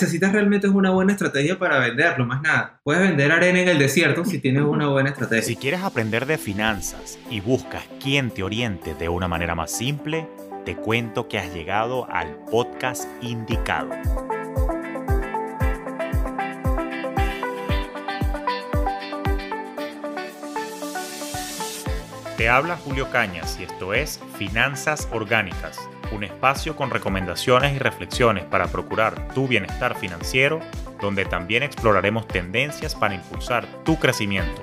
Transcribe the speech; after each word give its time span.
necesitas 0.00 0.32
realmente 0.32 0.66
es 0.66 0.72
una 0.72 0.90
buena 0.90 1.12
estrategia 1.12 1.58
para 1.58 1.78
venderlo, 1.78 2.24
más 2.24 2.40
nada. 2.40 2.80
Puedes 2.82 3.02
vender 3.02 3.32
arena 3.32 3.60
en 3.60 3.68
el 3.68 3.78
desierto 3.78 4.24
si 4.24 4.38
tienes 4.38 4.62
una 4.62 4.88
buena 4.88 5.10
estrategia. 5.10 5.42
Si 5.42 5.56
quieres 5.56 5.82
aprender 5.82 6.24
de 6.24 6.38
finanzas 6.38 7.18
y 7.30 7.40
buscas 7.40 7.84
quien 8.02 8.30
te 8.30 8.42
oriente 8.42 8.94
de 8.94 9.10
una 9.10 9.28
manera 9.28 9.54
más 9.54 9.70
simple, 9.70 10.26
te 10.64 10.74
cuento 10.74 11.28
que 11.28 11.38
has 11.38 11.52
llegado 11.52 12.10
al 12.10 12.34
podcast 12.50 13.04
indicado. 13.20 13.90
Te 22.38 22.48
habla 22.48 22.78
Julio 22.78 23.10
Cañas 23.10 23.58
y 23.60 23.64
esto 23.64 23.92
es 23.92 24.18
Finanzas 24.38 25.08
Orgánicas, 25.12 25.78
un 26.12 26.24
espacio 26.24 26.76
con 26.76 26.90
recomendaciones 26.90 27.74
y 27.74 27.78
reflexiones 27.78 28.44
para 28.44 28.66
procurar 28.66 29.28
tu 29.34 29.46
bienestar 29.46 29.96
financiero, 29.96 30.60
donde 31.00 31.24
también 31.24 31.62
exploraremos 31.62 32.26
tendencias 32.28 32.94
para 32.94 33.14
impulsar 33.14 33.66
tu 33.84 33.98
crecimiento. 33.98 34.62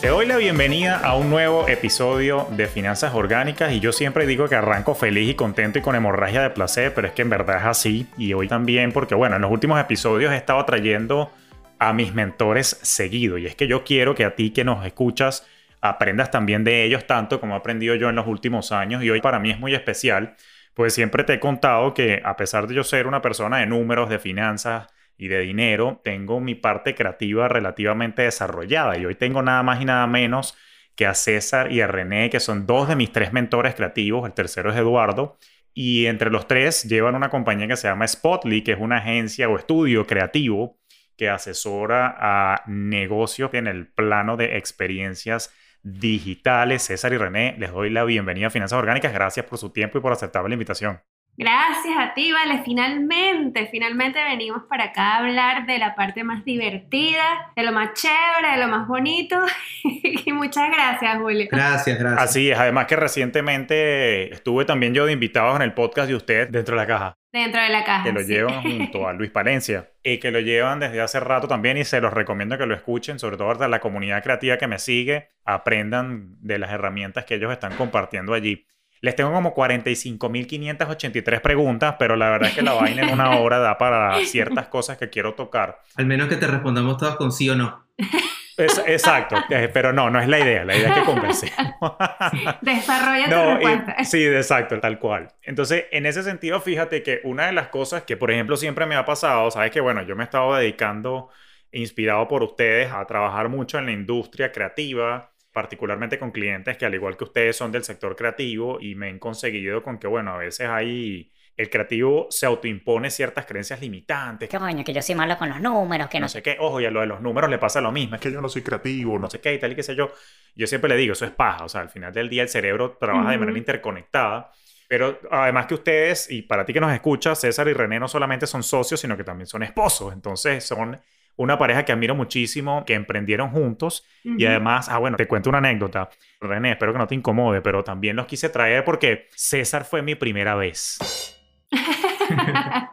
Te 0.00 0.08
doy 0.08 0.26
la 0.26 0.36
bienvenida 0.36 0.98
a 0.98 1.16
un 1.16 1.28
nuevo 1.28 1.68
episodio 1.68 2.46
de 2.52 2.68
Finanzas 2.68 3.14
Orgánicas 3.14 3.72
y 3.72 3.80
yo 3.80 3.90
siempre 3.90 4.26
digo 4.26 4.48
que 4.48 4.54
arranco 4.54 4.94
feliz 4.94 5.30
y 5.30 5.34
contento 5.34 5.80
y 5.80 5.82
con 5.82 5.96
hemorragia 5.96 6.40
de 6.40 6.50
placer, 6.50 6.94
pero 6.94 7.08
es 7.08 7.14
que 7.14 7.22
en 7.22 7.30
verdad 7.30 7.58
es 7.58 7.64
así 7.64 8.06
y 8.16 8.32
hoy 8.32 8.46
también 8.46 8.92
porque 8.92 9.16
bueno, 9.16 9.36
en 9.36 9.42
los 9.42 9.50
últimos 9.50 9.80
episodios 9.80 10.32
he 10.32 10.36
estado 10.36 10.64
trayendo 10.64 11.32
a 11.80 11.92
mis 11.92 12.14
mentores 12.14 12.78
seguido. 12.82 13.38
Y 13.38 13.46
es 13.46 13.56
que 13.56 13.66
yo 13.66 13.84
quiero 13.84 14.14
que 14.14 14.24
a 14.24 14.36
ti 14.36 14.50
que 14.50 14.64
nos 14.64 14.86
escuchas 14.86 15.44
aprendas 15.80 16.30
también 16.30 16.64
de 16.64 16.84
ellos 16.84 17.06
tanto 17.06 17.40
como 17.40 17.54
he 17.54 17.58
aprendido 17.58 17.94
yo 17.94 18.08
en 18.08 18.16
los 18.16 18.26
últimos 18.26 18.72
años. 18.72 19.02
Y 19.02 19.10
hoy 19.10 19.20
para 19.20 19.38
mí 19.38 19.50
es 19.50 19.58
muy 19.58 19.74
especial, 19.74 20.36
pues 20.74 20.94
siempre 20.94 21.24
te 21.24 21.34
he 21.34 21.40
contado 21.40 21.94
que 21.94 22.20
a 22.24 22.36
pesar 22.36 22.66
de 22.66 22.74
yo 22.74 22.84
ser 22.84 23.06
una 23.06 23.22
persona 23.22 23.58
de 23.58 23.66
números, 23.66 24.08
de 24.08 24.18
finanzas 24.18 24.86
y 25.16 25.28
de 25.28 25.40
dinero, 25.40 26.00
tengo 26.04 26.40
mi 26.40 26.54
parte 26.54 26.94
creativa 26.94 27.48
relativamente 27.48 28.22
desarrollada. 28.22 28.96
Y 28.96 29.06
hoy 29.06 29.14
tengo 29.16 29.42
nada 29.42 29.62
más 29.62 29.80
y 29.80 29.84
nada 29.84 30.06
menos 30.06 30.56
que 30.94 31.06
a 31.06 31.14
César 31.14 31.72
y 31.72 31.80
a 31.80 31.86
René, 31.86 32.30
que 32.30 32.40
son 32.40 32.66
dos 32.66 32.88
de 32.88 32.96
mis 32.96 33.12
tres 33.12 33.32
mentores 33.32 33.74
creativos. 33.74 34.26
El 34.26 34.34
tercero 34.34 34.70
es 34.70 34.76
Eduardo. 34.76 35.38
Y 35.74 36.06
entre 36.06 36.30
los 36.30 36.48
tres 36.48 36.84
llevan 36.84 37.14
una 37.14 37.30
compañía 37.30 37.68
que 37.68 37.76
se 37.76 37.88
llama 37.88 38.06
Spotly, 38.06 38.62
que 38.62 38.72
es 38.72 38.80
una 38.80 38.98
agencia 38.98 39.48
o 39.48 39.56
estudio 39.56 40.06
creativo 40.06 40.78
que 41.16 41.28
asesora 41.28 42.16
a 42.18 42.62
negocios 42.66 43.50
en 43.52 43.66
el 43.66 43.88
plano 43.88 44.36
de 44.36 44.56
experiencias 44.56 45.52
digitales. 45.82 46.82
César 46.82 47.12
y 47.12 47.18
René, 47.18 47.56
les 47.58 47.72
doy 47.72 47.90
la 47.90 48.04
bienvenida 48.04 48.48
a 48.48 48.50
Finanzas 48.50 48.78
Orgánicas. 48.78 49.12
Gracias 49.12 49.46
por 49.46 49.58
su 49.58 49.70
tiempo 49.70 49.98
y 49.98 50.00
por 50.00 50.12
aceptar 50.12 50.44
la 50.44 50.54
invitación. 50.54 51.00
Gracias 51.38 51.96
a 51.96 52.14
ti, 52.14 52.32
Vale. 52.32 52.62
Finalmente, 52.64 53.68
finalmente 53.70 54.18
venimos 54.24 54.64
para 54.68 54.86
acá 54.86 55.14
a 55.14 55.18
hablar 55.18 55.66
de 55.66 55.78
la 55.78 55.94
parte 55.94 56.24
más 56.24 56.44
divertida, 56.44 57.52
de 57.54 57.62
lo 57.62 57.70
más 57.70 57.92
chévere, 57.94 58.56
de 58.56 58.58
lo 58.58 58.66
más 58.66 58.88
bonito. 58.88 59.36
y 59.84 60.32
muchas 60.32 60.68
gracias, 60.68 61.16
Julio. 61.18 61.46
Gracias, 61.48 61.96
gracias. 61.96 62.22
Así 62.22 62.50
es. 62.50 62.58
Además 62.58 62.86
que 62.86 62.96
recientemente 62.96 64.34
estuve 64.34 64.64
también 64.64 64.94
yo 64.94 65.06
de 65.06 65.12
invitados 65.12 65.54
en 65.54 65.62
el 65.62 65.74
podcast 65.74 66.08
de 66.08 66.16
usted 66.16 66.48
dentro 66.48 66.74
de 66.74 66.82
la 66.82 66.86
caja. 66.88 67.17
Dentro 67.32 67.60
de 67.60 67.68
la 67.68 67.84
caja. 67.84 68.04
Que 68.04 68.12
lo 68.12 68.22
llevan 68.22 68.62
junto 68.62 69.06
a 69.06 69.12
Luis 69.12 69.30
Palencia 69.30 69.90
y 70.02 70.18
que 70.18 70.30
lo 70.30 70.40
llevan 70.40 70.80
desde 70.80 71.00
hace 71.00 71.20
rato 71.20 71.46
también 71.46 71.76
y 71.76 71.84
se 71.84 72.00
los 72.00 72.12
recomiendo 72.12 72.56
que 72.56 72.66
lo 72.66 72.74
escuchen, 72.74 73.18
sobre 73.18 73.36
todo 73.36 73.54
de 73.54 73.68
la 73.68 73.80
comunidad 73.80 74.22
creativa 74.22 74.56
que 74.56 74.66
me 74.66 74.78
sigue, 74.78 75.28
aprendan 75.44 76.36
de 76.40 76.58
las 76.58 76.70
herramientas 76.70 77.24
que 77.24 77.34
ellos 77.34 77.52
están 77.52 77.76
compartiendo 77.76 78.32
allí. 78.34 78.66
Les 79.00 79.14
tengo 79.14 79.32
como 79.32 79.54
45.583 79.54 81.40
preguntas, 81.40 81.94
pero 81.98 82.16
la 82.16 82.30
verdad 82.30 82.48
es 82.48 82.56
que 82.56 82.62
la 82.62 82.72
vaina 82.72 83.02
en 83.02 83.10
una 83.10 83.30
hora 83.38 83.58
da 83.58 83.78
para 83.78 84.18
ciertas 84.24 84.68
cosas 84.68 84.96
que 84.98 85.08
quiero 85.08 85.34
tocar. 85.34 85.82
Al 85.96 86.06
menos 86.06 86.28
que 86.28 86.36
te 86.36 86.46
respondamos 86.46 86.96
todas 86.96 87.16
con 87.16 87.30
sí 87.30 87.48
o 87.48 87.54
no. 87.54 87.86
exacto, 88.58 89.36
eh, 89.50 89.70
pero 89.72 89.92
no, 89.92 90.10
no 90.10 90.20
es 90.20 90.28
la 90.28 90.38
idea, 90.38 90.64
la 90.64 90.76
idea 90.76 90.88
es 90.88 90.98
que 90.98 91.04
conversemos. 91.04 91.76
Desarrolla 92.60 93.24
tu 93.28 93.50
respuesta. 93.54 94.04
sí, 94.04 94.26
exacto, 94.26 94.80
tal 94.80 94.98
cual. 94.98 95.28
Entonces, 95.42 95.86
en 95.90 96.06
ese 96.06 96.22
sentido, 96.22 96.60
fíjate 96.60 97.02
que 97.02 97.20
una 97.24 97.46
de 97.46 97.52
las 97.52 97.68
cosas 97.68 98.02
que, 98.02 98.16
por 98.16 98.30
ejemplo, 98.30 98.56
siempre 98.56 98.86
me 98.86 98.96
ha 98.96 99.04
pasado, 99.04 99.50
sabes 99.50 99.70
que, 99.70 99.80
bueno, 99.80 100.02
yo 100.02 100.16
me 100.16 100.22
he 100.22 100.24
estado 100.24 100.54
dedicando, 100.54 101.30
inspirado 101.72 102.26
por 102.28 102.42
ustedes, 102.42 102.90
a 102.92 103.04
trabajar 103.06 103.48
mucho 103.48 103.78
en 103.78 103.86
la 103.86 103.92
industria 103.92 104.50
creativa, 104.52 105.32
particularmente 105.52 106.18
con 106.18 106.30
clientes 106.30 106.76
que 106.76 106.86
al 106.86 106.94
igual 106.94 107.16
que 107.16 107.24
ustedes 107.24 107.56
son 107.56 107.72
del 107.72 107.84
sector 107.84 108.16
creativo 108.16 108.78
y 108.80 108.94
me 108.94 109.08
han 109.08 109.18
conseguido 109.18 109.82
con 109.82 109.98
que, 109.98 110.06
bueno, 110.06 110.32
a 110.32 110.38
veces 110.38 110.68
hay... 110.68 111.32
El 111.58 111.68
creativo 111.68 112.28
se 112.30 112.46
autoimpone 112.46 113.10
ciertas 113.10 113.44
creencias 113.44 113.80
limitantes. 113.80 114.48
Qué 114.48 114.58
coño, 114.58 114.84
que 114.84 114.92
yo 114.92 115.02
soy 115.02 115.16
malo 115.16 115.36
con 115.36 115.48
los 115.48 115.60
números, 115.60 116.08
que 116.08 116.20
no... 116.20 116.26
no 116.26 116.28
sé 116.28 116.40
qué. 116.40 116.56
Ojo, 116.60 116.80
y 116.80 116.86
a 116.86 116.90
lo 116.92 117.00
de 117.00 117.06
los 117.06 117.20
números 117.20 117.50
le 117.50 117.58
pasa 117.58 117.80
lo 117.80 117.90
mismo. 117.90 118.14
Es 118.14 118.20
que 118.20 118.30
yo 118.30 118.40
no 118.40 118.48
soy 118.48 118.62
creativo, 118.62 119.18
no 119.18 119.28
sé 119.28 119.40
qué 119.40 119.54
y 119.54 119.58
tal 119.58 119.72
y 119.72 119.74
qué 119.74 119.82
sé 119.82 119.96
yo. 119.96 120.12
Yo 120.54 120.68
siempre 120.68 120.88
le 120.88 120.96
digo, 120.96 121.14
eso 121.14 121.24
es 121.24 121.32
paja. 121.32 121.64
O 121.64 121.68
sea, 121.68 121.80
al 121.80 121.90
final 121.90 122.12
del 122.12 122.28
día 122.28 122.42
el 122.44 122.48
cerebro 122.48 122.96
trabaja 122.98 123.32
de 123.32 123.38
manera 123.38 123.58
interconectada. 123.58 124.52
Pero 124.86 125.18
además 125.32 125.66
que 125.66 125.74
ustedes, 125.74 126.30
y 126.30 126.42
para 126.42 126.64
ti 126.64 126.72
que 126.72 126.80
nos 126.80 126.92
escuchas, 126.92 127.40
César 127.40 127.66
y 127.66 127.72
René 127.72 127.98
no 127.98 128.06
solamente 128.06 128.46
son 128.46 128.62
socios, 128.62 129.00
sino 129.00 129.16
que 129.16 129.24
también 129.24 129.48
son 129.48 129.64
esposos. 129.64 130.12
Entonces 130.12 130.64
son 130.64 130.96
una 131.36 131.58
pareja 131.58 131.84
que 131.84 131.90
admiro 131.90 132.14
muchísimo, 132.14 132.84
que 132.84 132.94
emprendieron 132.94 133.50
juntos 133.50 134.04
y 134.22 134.44
además, 134.44 134.88
ah, 134.88 134.98
bueno, 134.98 135.16
te 135.16 135.26
cuento 135.26 135.48
una 135.48 135.58
anécdota. 135.58 136.08
René, 136.40 136.72
espero 136.72 136.92
que 136.92 136.98
no 136.98 137.06
te 137.06 137.16
incomode, 137.16 137.62
pero 137.62 137.82
también 137.82 138.14
los 138.14 138.26
quise 138.26 138.48
traer 138.48 138.84
porque 138.84 139.28
César 139.34 139.84
fue 139.84 140.02
mi 140.02 140.14
primera 140.14 140.54
vez. 140.54 141.37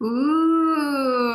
Uh. 0.00 1.34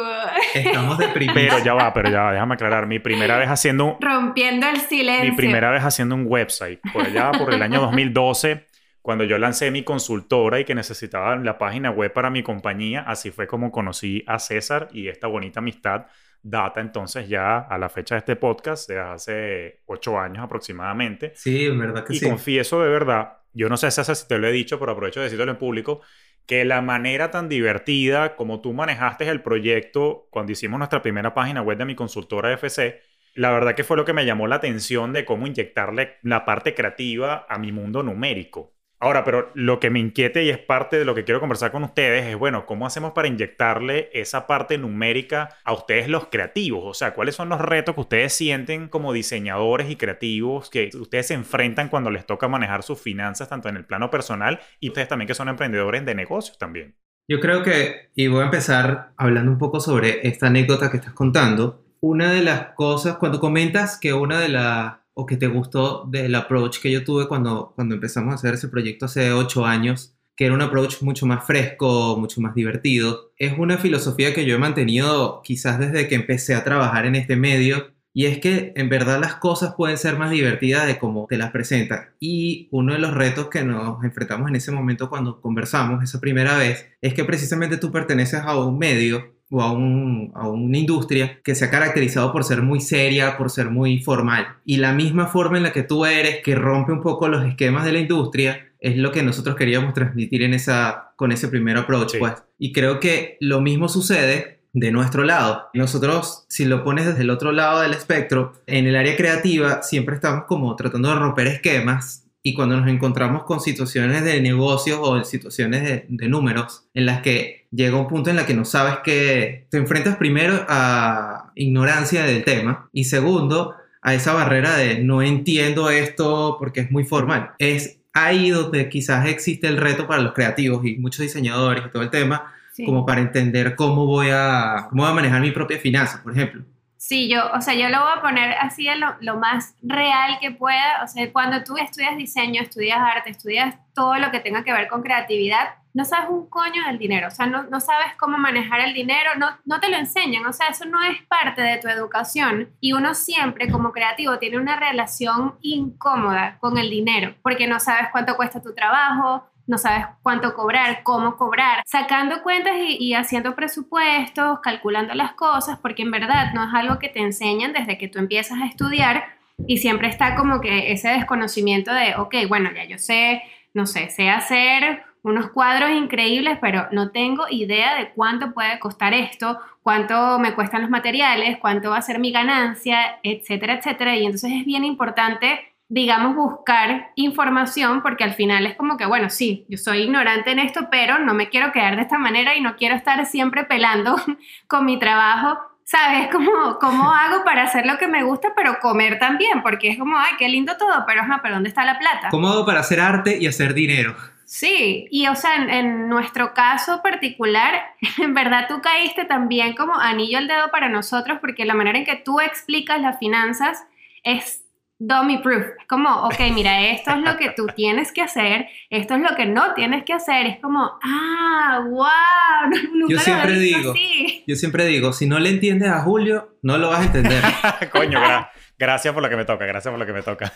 Estamos 0.53 0.97
de 0.97 1.09
primera. 1.09 1.55
Pero 1.55 1.65
ya 1.65 1.73
va, 1.73 1.93
pero 1.93 2.09
ya 2.09 2.21
va, 2.21 2.31
déjame 2.31 2.53
aclarar. 2.53 2.87
Mi 2.87 2.99
primera 2.99 3.37
vez 3.37 3.49
haciendo 3.49 3.85
un... 3.85 3.97
Rompiendo 3.99 4.67
el 4.67 4.77
silencio. 4.77 5.31
Mi 5.31 5.35
primera 5.35 5.71
vez 5.71 5.83
haciendo 5.83 6.15
un 6.15 6.25
website. 6.27 6.79
Por 6.93 7.05
allá, 7.05 7.31
por 7.31 7.53
el 7.53 7.61
año 7.61 7.81
2012 7.81 8.67
cuando 9.03 9.25
yo 9.25 9.37
lancé 9.37 9.69
mi 9.69 9.83
consultora 9.83 10.61
y 10.61 10.65
que 10.65 10.73
necesitaba 10.73 11.35
la 11.35 11.57
página 11.57 11.91
web 11.91 12.13
para 12.13 12.29
mi 12.29 12.41
compañía, 12.41 13.01
así 13.01 13.31
fue 13.31 13.47
como 13.47 13.69
conocí 13.69 14.23
a 14.27 14.39
César 14.39 14.87
y 14.93 15.09
esta 15.09 15.27
bonita 15.27 15.59
amistad 15.59 16.05
data 16.41 16.79
entonces 16.79 17.27
ya 17.27 17.59
a 17.59 17.77
la 17.77 17.89
fecha 17.89 18.15
de 18.15 18.19
este 18.19 18.35
podcast 18.37 18.87
de 18.89 18.99
hace 18.99 19.81
ocho 19.87 20.17
años 20.17 20.43
aproximadamente. 20.43 21.33
Sí, 21.35 21.65
en 21.65 21.79
verdad 21.79 22.05
que 22.05 22.13
y 22.13 22.19
sí. 22.19 22.25
Y 22.25 22.29
confieso 22.29 22.81
de 22.81 22.89
verdad, 22.89 23.39
yo 23.51 23.67
no 23.67 23.75
sé 23.75 23.91
si 23.91 24.27
te 24.27 24.37
lo 24.37 24.47
he 24.47 24.53
dicho, 24.53 24.79
pero 24.79 24.93
aprovecho 24.93 25.19
de 25.19 25.25
decirlo 25.25 25.51
en 25.51 25.57
público, 25.57 25.99
que 26.45 26.65
la 26.65 26.81
manera 26.81 27.31
tan 27.31 27.49
divertida 27.49 28.35
como 28.35 28.61
tú 28.61 28.73
manejaste 28.73 29.27
el 29.29 29.41
proyecto 29.41 30.27
cuando 30.29 30.51
hicimos 30.51 30.77
nuestra 30.77 31.01
primera 31.01 31.33
página 31.33 31.61
web 31.61 31.77
de 31.77 31.85
mi 31.85 31.95
consultora 31.95 32.51
FC, 32.53 33.01
la 33.35 33.51
verdad 33.51 33.75
que 33.75 33.83
fue 33.83 33.97
lo 33.97 34.05
que 34.05 34.13
me 34.13 34.25
llamó 34.25 34.47
la 34.47 34.57
atención 34.57 35.13
de 35.13 35.25
cómo 35.25 35.47
inyectarle 35.47 36.17
la 36.21 36.45
parte 36.45 36.75
creativa 36.75 37.45
a 37.49 37.57
mi 37.57 37.71
mundo 37.71 38.03
numérico. 38.03 38.72
Ahora, 39.03 39.25
pero 39.25 39.51
lo 39.53 39.81
que 39.81 39.89
me 39.89 39.99
inquiete 39.99 40.45
y 40.45 40.49
es 40.49 40.59
parte 40.59 40.97
de 40.97 41.03
lo 41.03 41.13
que 41.13 41.25
quiero 41.25 41.41
conversar 41.41 41.73
con 41.73 41.83
ustedes 41.83 42.25
es, 42.25 42.37
bueno, 42.37 42.65
¿cómo 42.65 42.87
hacemos 42.87 43.11
para 43.11 43.27
inyectarle 43.27 44.09
esa 44.13 44.47
parte 44.47 44.77
numérica 44.77 45.49
a 45.65 45.73
ustedes 45.73 46.07
los 46.07 46.27
creativos? 46.27 46.85
O 46.85 46.93
sea, 46.93 47.13
¿cuáles 47.13 47.35
son 47.35 47.49
los 47.49 47.59
retos 47.59 47.95
que 47.95 47.99
ustedes 47.99 48.31
sienten 48.31 48.87
como 48.87 49.11
diseñadores 49.11 49.89
y 49.89 49.97
creativos 49.97 50.69
que 50.69 50.89
ustedes 50.93 51.27
se 51.27 51.33
enfrentan 51.33 51.89
cuando 51.89 52.11
les 52.11 52.25
toca 52.25 52.47
manejar 52.47 52.81
sus 52.81 52.97
finanzas, 52.97 53.49
tanto 53.49 53.67
en 53.67 53.75
el 53.75 53.83
plano 53.83 54.09
personal 54.09 54.61
y 54.79 54.87
ustedes 54.87 55.09
también 55.09 55.27
que 55.27 55.35
son 55.35 55.49
emprendedores 55.49 56.05
de 56.05 56.15
negocios 56.15 56.57
también? 56.57 56.95
Yo 57.27 57.41
creo 57.41 57.61
que, 57.61 58.09
y 58.15 58.27
voy 58.27 58.43
a 58.43 58.45
empezar 58.45 59.11
hablando 59.17 59.51
un 59.51 59.57
poco 59.57 59.81
sobre 59.81 60.25
esta 60.25 60.47
anécdota 60.47 60.89
que 60.89 60.95
estás 60.95 61.13
contando. 61.13 61.83
Una 61.99 62.31
de 62.31 62.41
las 62.41 62.67
cosas, 62.75 63.17
cuando 63.17 63.41
comentas 63.41 63.99
que 63.99 64.13
una 64.13 64.39
de 64.39 64.47
las 64.47 64.93
o 65.13 65.25
que 65.25 65.37
te 65.37 65.47
gustó 65.47 66.05
del 66.09 66.35
approach 66.35 66.79
que 66.79 66.91
yo 66.91 67.03
tuve 67.03 67.27
cuando, 67.27 67.73
cuando 67.75 67.95
empezamos 67.95 68.31
a 68.31 68.35
hacer 68.35 68.53
ese 68.55 68.67
proyecto 68.67 69.05
hace 69.05 69.31
ocho 69.31 69.65
años, 69.65 70.15
que 70.35 70.45
era 70.45 70.55
un 70.55 70.61
approach 70.61 71.01
mucho 71.01 71.25
más 71.25 71.45
fresco, 71.45 72.17
mucho 72.17 72.41
más 72.41 72.55
divertido. 72.55 73.31
Es 73.37 73.57
una 73.57 73.77
filosofía 73.77 74.33
que 74.33 74.45
yo 74.45 74.55
he 74.55 74.59
mantenido 74.59 75.41
quizás 75.43 75.79
desde 75.79 76.07
que 76.07 76.15
empecé 76.15 76.55
a 76.55 76.63
trabajar 76.63 77.05
en 77.05 77.15
este 77.15 77.35
medio 77.35 77.93
y 78.15 78.27
es 78.27 78.39
que 78.39 78.73
en 78.75 78.89
verdad 78.89 79.19
las 79.19 79.35
cosas 79.35 79.73
pueden 79.75 79.97
ser 79.97 80.17
más 80.17 80.29
divertidas 80.29 80.85
de 80.85 80.99
como 80.99 81.25
te 81.27 81.37
las 81.37 81.51
presentan. 81.51 82.11
Y 82.19 82.67
uno 82.71 82.93
de 82.93 82.99
los 82.99 83.13
retos 83.13 83.47
que 83.49 83.63
nos 83.63 84.03
enfrentamos 84.03 84.49
en 84.49 84.55
ese 84.55 84.71
momento 84.71 85.09
cuando 85.09 85.41
conversamos 85.41 86.03
esa 86.03 86.19
primera 86.19 86.57
vez 86.57 86.87
es 87.01 87.15
que 87.15 87.25
precisamente 87.25 87.77
tú 87.77 87.91
perteneces 87.91 88.41
a 88.41 88.55
un 88.57 88.77
medio 88.77 89.32
o 89.49 89.61
a, 89.61 89.71
una 89.71 90.77
industria 90.77 91.39
que 91.43 91.55
se 91.55 91.65
ha 91.65 91.69
caracterizado 91.69 92.31
por 92.31 92.43
ser 92.43 92.61
muy 92.61 92.81
seria, 92.81 93.37
por 93.37 93.49
ser 93.49 93.69
muy 93.69 93.99
formal. 93.99 94.47
Y 94.65 94.77
la 94.77 94.93
misma 94.93 95.27
forma 95.27 95.57
en 95.57 95.63
la 95.63 95.71
que 95.71 95.83
tú 95.83 96.05
eres, 96.05 96.41
que 96.43 96.55
rompe 96.55 96.91
un 96.91 97.01
poco 97.01 97.27
los 97.27 97.45
esquemas 97.45 97.85
de 97.85 97.93
la 97.93 97.99
industria, 97.99 98.69
es 98.79 98.97
lo 98.97 99.11
que 99.11 99.23
nosotros 99.23 99.55
queríamos 99.55 99.93
transmitir 99.93 100.43
en 100.43 100.53
esa, 100.53 101.13
con 101.15 101.31
ese 101.31 101.47
primer 101.47 101.77
approach. 101.77 102.17
Pues. 102.19 102.33
Y 102.57 102.73
creo 102.73 102.99
que 102.99 103.37
lo 103.39 103.61
mismo 103.61 103.87
sucede 103.87 104.61
de 104.73 104.91
nuestro 104.91 105.23
lado. 105.23 105.69
Nosotros, 105.73 106.45
si 106.49 106.65
lo 106.65 106.83
pones 106.83 107.05
desde 107.05 107.21
el 107.21 107.29
otro 107.29 107.51
lado 107.51 107.81
del 107.81 107.93
espectro, 107.93 108.53
en 108.65 108.87
el 108.87 108.95
área 108.95 109.15
creativa 109.15 109.83
siempre 109.83 110.15
estamos 110.15 110.45
como 110.45 110.75
tratando 110.75 111.09
de 111.09 111.15
romper 111.15 111.47
esquemas 111.47 112.22
y 112.43 112.53
cuando 112.53 112.77
nos 112.77 112.89
encontramos 112.89 113.43
con 113.43 113.61
situaciones 113.61 114.23
de 114.23 114.41
negocios 114.41 114.99
o 115.01 115.23
situaciones 115.23 115.83
de, 115.83 116.05
de 116.09 116.27
números 116.27 116.83
en 116.93 117.05
las 117.05 117.21
que 117.21 117.65
llega 117.71 117.97
un 117.97 118.07
punto 118.07 118.29
en 118.29 118.35
la 118.35 118.45
que 118.45 118.53
no 118.53 118.65
sabes 118.65 118.97
que 119.03 119.65
te 119.69 119.77
enfrentas 119.77 120.17
primero 120.17 120.65
a 120.67 121.51
ignorancia 121.55 122.23
del 122.25 122.43
tema 122.43 122.89
y 122.91 123.05
segundo 123.05 123.73
a 124.01 124.13
esa 124.13 124.33
barrera 124.33 124.75
de 124.75 124.99
no 124.99 125.21
entiendo 125.21 125.89
esto 125.89 126.57
porque 126.59 126.81
es 126.81 126.91
muy 126.91 127.05
formal. 127.05 127.51
Es 127.57 127.99
ahí 128.11 128.49
donde 128.49 128.89
quizás 128.89 129.25
existe 129.27 129.67
el 129.67 129.77
reto 129.77 130.05
para 130.05 130.21
los 130.21 130.33
creativos 130.33 130.85
y 130.85 130.97
muchos 130.97 131.21
diseñadores 131.21 131.85
y 131.87 131.89
todo 131.89 132.03
el 132.03 132.09
tema, 132.09 132.53
Sí. 132.73 132.85
como 132.85 133.05
para 133.05 133.21
entender 133.21 133.75
cómo 133.75 134.07
voy 134.07 134.29
a, 134.31 134.87
cómo 134.89 135.03
voy 135.03 135.11
a 135.11 135.15
manejar 135.15 135.39
mi 135.41 135.51
propia 135.51 135.77
finanza, 135.77 136.21
por 136.23 136.33
ejemplo. 136.33 136.63
Sí, 137.05 137.27
yo, 137.27 137.51
o 137.51 137.59
sea, 137.59 137.73
yo 137.73 137.89
lo 137.89 137.99
voy 137.99 138.11
a 138.15 138.21
poner 138.21 138.53
así 138.61 138.85
lo, 138.95 139.17
lo 139.19 139.37
más 139.37 139.75
real 139.81 140.37
que 140.39 140.51
pueda. 140.51 141.03
O 141.03 141.07
sea, 141.09 141.29
cuando 141.33 141.61
tú 141.61 141.75
estudias 141.75 142.15
diseño, 142.15 142.61
estudias 142.61 142.97
arte, 142.97 143.29
estudias 143.29 143.75
todo 143.93 144.15
lo 144.19 144.31
que 144.31 144.39
tenga 144.39 144.63
que 144.63 144.71
ver 144.71 144.87
con 144.87 145.03
creatividad, 145.03 145.75
no 145.93 146.05
sabes 146.05 146.29
un 146.29 146.47
coño 146.49 146.81
del 146.87 146.97
dinero. 146.97 147.27
O 147.27 147.31
sea, 147.31 147.45
no, 147.45 147.63
no 147.63 147.81
sabes 147.81 148.13
cómo 148.17 148.37
manejar 148.37 148.79
el 148.79 148.93
dinero, 148.93 149.31
no, 149.37 149.49
no 149.65 149.81
te 149.81 149.89
lo 149.89 149.97
enseñan. 149.97 150.45
O 150.45 150.53
sea, 150.53 150.67
eso 150.67 150.85
no 150.85 151.03
es 151.03 151.21
parte 151.23 151.61
de 151.61 151.77
tu 151.77 151.89
educación. 151.89 152.69
Y 152.79 152.93
uno 152.93 153.15
siempre, 153.15 153.69
como 153.69 153.91
creativo, 153.91 154.39
tiene 154.39 154.57
una 154.57 154.77
relación 154.77 155.55
incómoda 155.61 156.57
con 156.61 156.77
el 156.77 156.89
dinero, 156.89 157.35
porque 157.43 157.67
no 157.67 157.81
sabes 157.81 158.07
cuánto 158.13 158.37
cuesta 158.37 158.61
tu 158.61 158.73
trabajo, 158.73 159.45
no 159.65 159.77
sabes 159.77 160.05
cuánto 160.21 160.53
cobrar, 160.53 161.03
cómo 161.03 161.37
cobrar, 161.37 161.83
sacando 161.85 162.43
cuentas 162.43 162.73
y, 162.77 163.13
haciendo 163.13 163.55
presupuestos, 163.55 164.59
calculando 164.61 165.13
las 165.13 165.33
cosas, 165.33 165.79
porque 165.79 166.03
en 166.03 166.11
verdad 166.11 166.53
no 166.53 166.63
es 166.63 166.73
algo 166.73 166.99
que 166.99 167.09
te 167.09 167.19
enseñan 167.19 167.73
desde 167.73 167.97
que 167.97 168.07
tú 168.07 168.19
empiezas 168.19 168.61
a 168.61 168.65
estudiar 168.65 169.23
y 169.67 169.77
siempre 169.77 170.07
está 170.09 170.35
como 170.35 170.59
que 170.59 170.91
ese 170.91 171.09
desconocimiento 171.09 171.93
de, 171.93 172.15
ok, 172.15 172.35
bueno, 172.47 172.71
ya 172.75 172.85
yo 172.85 172.97
sé, 172.97 173.43
no 173.73 173.85
sé, 173.85 174.09
sé 174.09 174.29
hacer 174.29 175.03
unos 175.23 175.51
cuadros 175.51 175.91
increíbles, 175.91 176.57
pero 176.59 176.87
no 176.91 177.11
tengo 177.11 177.45
idea 177.49 177.95
de 177.95 178.09
cuánto 178.09 178.53
puede 178.53 178.77
costar 178.79 179.13
esto, 179.13 179.57
cuánto 179.81 180.37
me 180.37 180.53
cuestan 180.53 180.81
los 180.81 180.89
materiales, 180.89 181.57
cuánto 181.59 181.91
va 181.91 181.97
a 181.97 182.01
ser 182.01 182.19
mi 182.19 182.31
ganancia, 182.31 183.19
etcétera, 183.23 183.75
etcétera. 183.75 184.17
Y 184.17 184.25
entonces 184.25 184.51
es 184.51 184.65
bien 184.65 184.83
importante 184.83 185.72
digamos, 185.93 186.35
buscar 186.35 187.11
información, 187.13 188.01
porque 188.01 188.23
al 188.23 188.33
final 188.33 188.65
es 188.65 188.75
como 188.75 188.97
que, 188.97 189.05
bueno, 189.05 189.29
sí, 189.29 189.63
yo 189.69 189.77
soy 189.77 189.99
ignorante 189.99 190.49
en 190.49 190.57
esto, 190.57 190.87
pero 190.89 191.19
no 191.19 191.35
me 191.35 191.49
quiero 191.49 191.71
quedar 191.71 191.95
de 191.97 192.01
esta 192.01 192.17
manera 192.17 192.55
y 192.55 192.61
no 192.61 192.75
quiero 192.77 192.95
estar 192.95 193.23
siempre 193.27 193.63
pelando 193.63 194.15
con 194.67 194.85
mi 194.85 194.97
trabajo. 194.97 195.59
¿Sabes? 195.85 196.29
Como, 196.31 196.79
¿Cómo 196.79 197.11
hago 197.11 197.43
para 197.43 197.63
hacer 197.63 197.85
lo 197.85 197.97
que 197.99 198.07
me 198.07 198.23
gusta, 198.23 198.53
pero 198.55 198.79
comer 198.79 199.19
también? 199.19 199.61
Porque 199.61 199.89
es 199.89 199.99
como, 199.99 200.17
ay, 200.17 200.31
qué 200.39 200.49
lindo 200.49 200.77
todo, 200.77 201.03
pero, 201.05 201.21
ajá, 201.21 201.41
pero 201.43 201.55
¿dónde 201.55 201.69
está 201.69 201.85
la 201.85 201.99
plata? 201.99 202.29
¿Cómo 202.31 202.47
hago 202.47 202.65
para 202.65 202.79
hacer 202.79 202.99
arte 202.99 203.37
y 203.39 203.45
hacer 203.45 203.75
dinero? 203.75 204.15
Sí, 204.45 205.07
y 205.11 205.27
o 205.27 205.35
sea, 205.35 205.57
en, 205.57 205.69
en, 205.69 206.09
nuestro 206.09 206.53
caso 206.55 207.03
particular, 207.03 207.83
en 208.17 208.33
verdad 208.33 208.65
tú 208.67 208.81
caíste 208.81 209.25
también 209.25 209.75
como 209.75 209.99
anillo 209.99 210.39
al 210.39 210.47
dedo 210.47 210.71
para 210.71 210.89
nosotros, 210.89 211.37
porque 211.39 211.65
la 211.65 211.75
manera 211.75 211.99
en 211.99 212.05
que 212.05 212.15
tú 212.15 212.39
explicas 212.39 212.99
las 212.99 213.19
finanzas 213.19 213.85
es 214.23 214.62
dummy 215.07 215.39
proof. 215.39 215.65
Es 215.79 215.87
como, 215.87 216.09
ok, 216.27 216.39
mira, 216.53 216.89
esto 216.89 217.11
es 217.11 217.17
lo 217.17 217.37
que 217.37 217.49
tú 217.51 217.67
tienes 217.75 218.11
que 218.11 218.21
hacer, 218.21 218.67
esto 218.89 219.15
es 219.15 219.21
lo 219.21 219.35
que 219.35 219.45
no 219.45 219.73
tienes 219.73 220.03
que 220.03 220.13
hacer. 220.13 220.45
Es 220.45 220.59
como, 220.59 220.99
ah, 221.03 221.85
wow, 221.89 222.79
nunca 222.93 223.13
yo 223.13 223.19
siempre 223.19 223.53
lo 223.53 223.59
digo, 223.59 223.91
así. 223.91 224.43
yo 224.47 224.55
siempre 224.55 224.85
digo, 224.85 225.13
si 225.13 225.27
no 225.27 225.39
le 225.39 225.49
entiendes 225.49 225.89
a 225.89 226.01
Julio, 226.01 226.57
no 226.61 226.77
lo 226.77 226.89
vas 226.89 227.01
a 227.01 227.05
entender. 227.05 227.43
Coño, 227.91 228.19
gra 228.19 228.51
gracias 228.77 229.13
por 229.13 229.23
lo 229.23 229.29
que 229.29 229.37
me 229.37 229.45
toca, 229.45 229.65
gracias 229.65 229.91
por 229.91 229.99
lo 229.99 230.05
que 230.05 230.13
me 230.13 230.23
toca. 230.23 230.51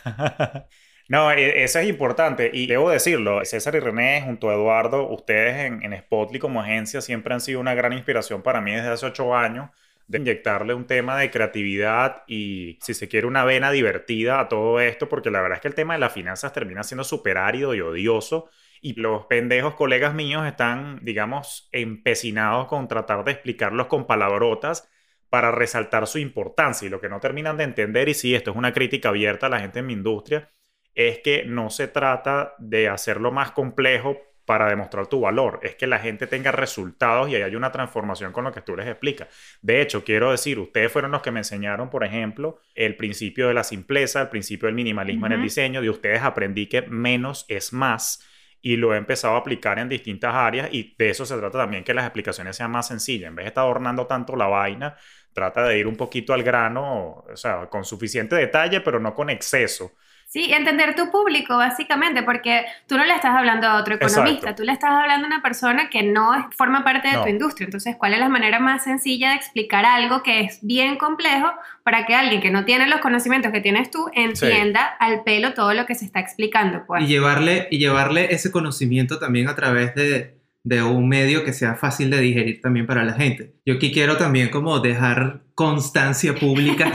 no, 1.07 1.31
eso 1.31 1.79
es 1.79 1.87
importante 1.87 2.49
y 2.53 2.67
debo 2.67 2.89
decirlo, 2.89 3.43
César 3.45 3.75
y 3.75 3.79
René 3.79 4.21
junto 4.23 4.49
a 4.49 4.53
Eduardo, 4.53 5.07
ustedes 5.09 5.65
en, 5.65 5.83
en 5.83 5.97
Spotly 5.99 6.39
como 6.39 6.61
agencia 6.61 7.01
siempre 7.01 7.33
han 7.33 7.41
sido 7.41 7.59
una 7.59 7.73
gran 7.73 7.93
inspiración 7.93 8.41
para 8.41 8.59
mí 8.59 8.71
desde 8.73 8.89
hace 8.89 9.05
ocho 9.05 9.35
años 9.35 9.69
de 10.07 10.19
inyectarle 10.19 10.73
un 10.73 10.87
tema 10.87 11.17
de 11.17 11.29
creatividad 11.29 12.23
y, 12.27 12.79
si 12.81 12.93
se 12.93 13.07
quiere, 13.07 13.27
una 13.27 13.43
vena 13.45 13.71
divertida 13.71 14.39
a 14.39 14.47
todo 14.47 14.79
esto, 14.79 15.09
porque 15.09 15.31
la 15.31 15.41
verdad 15.41 15.57
es 15.57 15.61
que 15.61 15.67
el 15.67 15.75
tema 15.75 15.93
de 15.93 15.99
las 15.99 16.13
finanzas 16.13 16.53
termina 16.53 16.83
siendo 16.83 17.03
súper 17.03 17.37
árido 17.37 17.75
y 17.75 17.81
odioso. 17.81 18.49
Y 18.81 18.93
los 18.93 19.25
pendejos 19.25 19.75
colegas 19.75 20.13
míos 20.13 20.45
están, 20.45 20.99
digamos, 21.03 21.67
empecinados 21.71 22.67
con 22.67 22.87
tratar 22.87 23.23
de 23.25 23.31
explicarlos 23.31 23.87
con 23.87 24.05
palabrotas 24.07 24.89
para 25.29 25.51
resaltar 25.51 26.07
su 26.07 26.19
importancia. 26.19 26.85
Y 26.85 26.89
lo 26.89 27.01
que 27.01 27.09
no 27.09 27.19
terminan 27.19 27.57
de 27.57 27.65
entender, 27.65 28.07
y 28.09 28.13
sí, 28.13 28.35
esto 28.35 28.51
es 28.51 28.57
una 28.57 28.73
crítica 28.73 29.09
abierta 29.09 29.47
a 29.47 29.49
la 29.49 29.59
gente 29.59 29.79
en 29.79 29.87
mi 29.87 29.93
industria, 29.93 30.51
es 30.95 31.19
que 31.19 31.43
no 31.45 31.69
se 31.69 31.87
trata 31.87 32.55
de 32.59 32.87
hacerlo 32.89 33.31
más 33.31 33.51
complejo 33.51 34.17
para 34.47 34.69
demostrar 34.69 35.07
tu 35.07 35.19
valor, 35.19 35.59
es 35.61 35.75
que 35.75 35.87
la 35.87 35.99
gente 35.99 36.25
tenga 36.25 36.53
resultados 36.53 37.27
y 37.27 37.35
ahí 37.35 37.41
hay 37.41 37.55
una 37.57 37.73
transformación 37.73 38.31
con 38.31 38.45
lo 38.45 38.53
que 38.53 38.61
tú 38.61 38.77
les 38.77 38.87
explicas. 38.87 39.27
De 39.61 39.81
hecho, 39.81 40.05
quiero 40.05 40.31
decir, 40.31 40.57
ustedes 40.57 40.89
fueron 40.89 41.11
los 41.11 41.21
que 41.21 41.31
me 41.31 41.41
enseñaron, 41.41 41.89
por 41.89 42.05
ejemplo, 42.05 42.61
el 42.73 42.95
principio 42.95 43.49
de 43.49 43.53
la 43.53 43.65
simpleza, 43.65 44.21
el 44.21 44.29
principio 44.29 44.67
del 44.67 44.75
minimalismo 44.75 45.25
uh 45.25 45.29
-huh. 45.29 45.33
en 45.33 45.39
el 45.39 45.43
diseño, 45.43 45.81
de 45.81 45.89
ustedes 45.89 46.21
aprendí 46.21 46.67
que 46.67 46.83
menos 46.83 47.43
es 47.49 47.73
más 47.73 48.25
y 48.61 48.77
lo 48.77 48.93
he 48.93 48.97
empezado 48.97 49.35
a 49.35 49.39
aplicar 49.39 49.79
en 49.79 49.89
distintas 49.89 50.33
áreas 50.33 50.69
y 50.71 50.95
de 50.97 51.09
eso 51.09 51.25
se 51.25 51.37
trata 51.37 51.57
también 51.57 51.83
que 51.83 51.93
las 51.93 52.05
explicaciones 52.05 52.55
sean 52.55 52.71
más 52.71 52.87
sencillas. 52.87 53.27
En 53.27 53.35
vez 53.35 53.43
de 53.43 53.49
estar 53.49 53.65
adornando 53.65 54.07
tanto 54.07 54.37
la 54.37 54.47
vaina, 54.47 54.95
trata 55.33 55.67
de 55.67 55.77
ir 55.77 55.87
un 55.87 55.97
poquito 55.97 56.33
al 56.33 56.41
grano, 56.41 57.25
o 57.29 57.35
sea, 57.35 57.67
con 57.67 57.83
suficiente 57.83 58.37
detalle, 58.37 58.79
pero 58.79 58.97
no 59.01 59.13
con 59.13 59.29
exceso. 59.29 59.91
Sí, 60.29 60.51
entender 60.51 60.93
tu 60.93 61.09
público, 61.09 61.55
básicamente, 61.55 62.21
porque 62.21 62.65
tú 62.85 62.97
no 62.97 63.05
le 63.05 63.15
estás 63.15 63.33
hablando 63.33 63.65
a 63.65 63.79
otro 63.79 63.95
economista, 63.95 64.39
Exacto. 64.39 64.55
tú 64.57 64.63
le 64.65 64.73
estás 64.73 64.91
hablando 64.91 65.25
a 65.25 65.29
una 65.29 65.41
persona 65.41 65.89
que 65.89 66.03
no 66.03 66.49
forma 66.51 66.83
parte 66.83 67.07
de 67.07 67.13
no. 67.13 67.23
tu 67.23 67.29
industria. 67.29 67.63
Entonces, 67.63 67.95
¿cuál 67.97 68.13
es 68.13 68.19
la 68.19 68.27
manera 68.27 68.59
más 68.59 68.83
sencilla 68.83 69.29
de 69.29 69.35
explicar 69.37 69.85
algo 69.85 70.23
que 70.23 70.41
es 70.41 70.59
bien 70.61 70.97
complejo 70.97 71.49
para 71.83 72.05
que 72.05 72.13
alguien 72.13 72.41
que 72.41 72.51
no 72.51 72.65
tiene 72.65 72.89
los 72.89 72.99
conocimientos 72.99 73.53
que 73.53 73.61
tienes 73.61 73.89
tú 73.89 74.09
entienda 74.13 74.81
sí. 74.81 74.95
al 74.99 75.23
pelo 75.23 75.53
todo 75.53 75.73
lo 75.73 75.85
que 75.85 75.95
se 75.95 76.03
está 76.03 76.19
explicando? 76.19 76.83
Pues? 76.85 77.03
Y, 77.03 77.07
llevarle, 77.07 77.69
y 77.71 77.77
llevarle 77.77 78.33
ese 78.33 78.51
conocimiento 78.51 79.19
también 79.19 79.47
a 79.47 79.55
través 79.55 79.95
de, 79.95 80.41
de 80.65 80.83
un 80.83 81.07
medio 81.07 81.45
que 81.45 81.53
sea 81.53 81.75
fácil 81.75 82.09
de 82.09 82.19
digerir 82.19 82.59
también 82.59 82.85
para 82.85 83.05
la 83.05 83.13
gente. 83.13 83.53
Yo 83.65 83.75
aquí 83.75 83.93
quiero 83.93 84.17
también 84.17 84.49
como 84.49 84.79
dejar 84.81 85.43
constancia 85.55 86.35
pública 86.35 86.91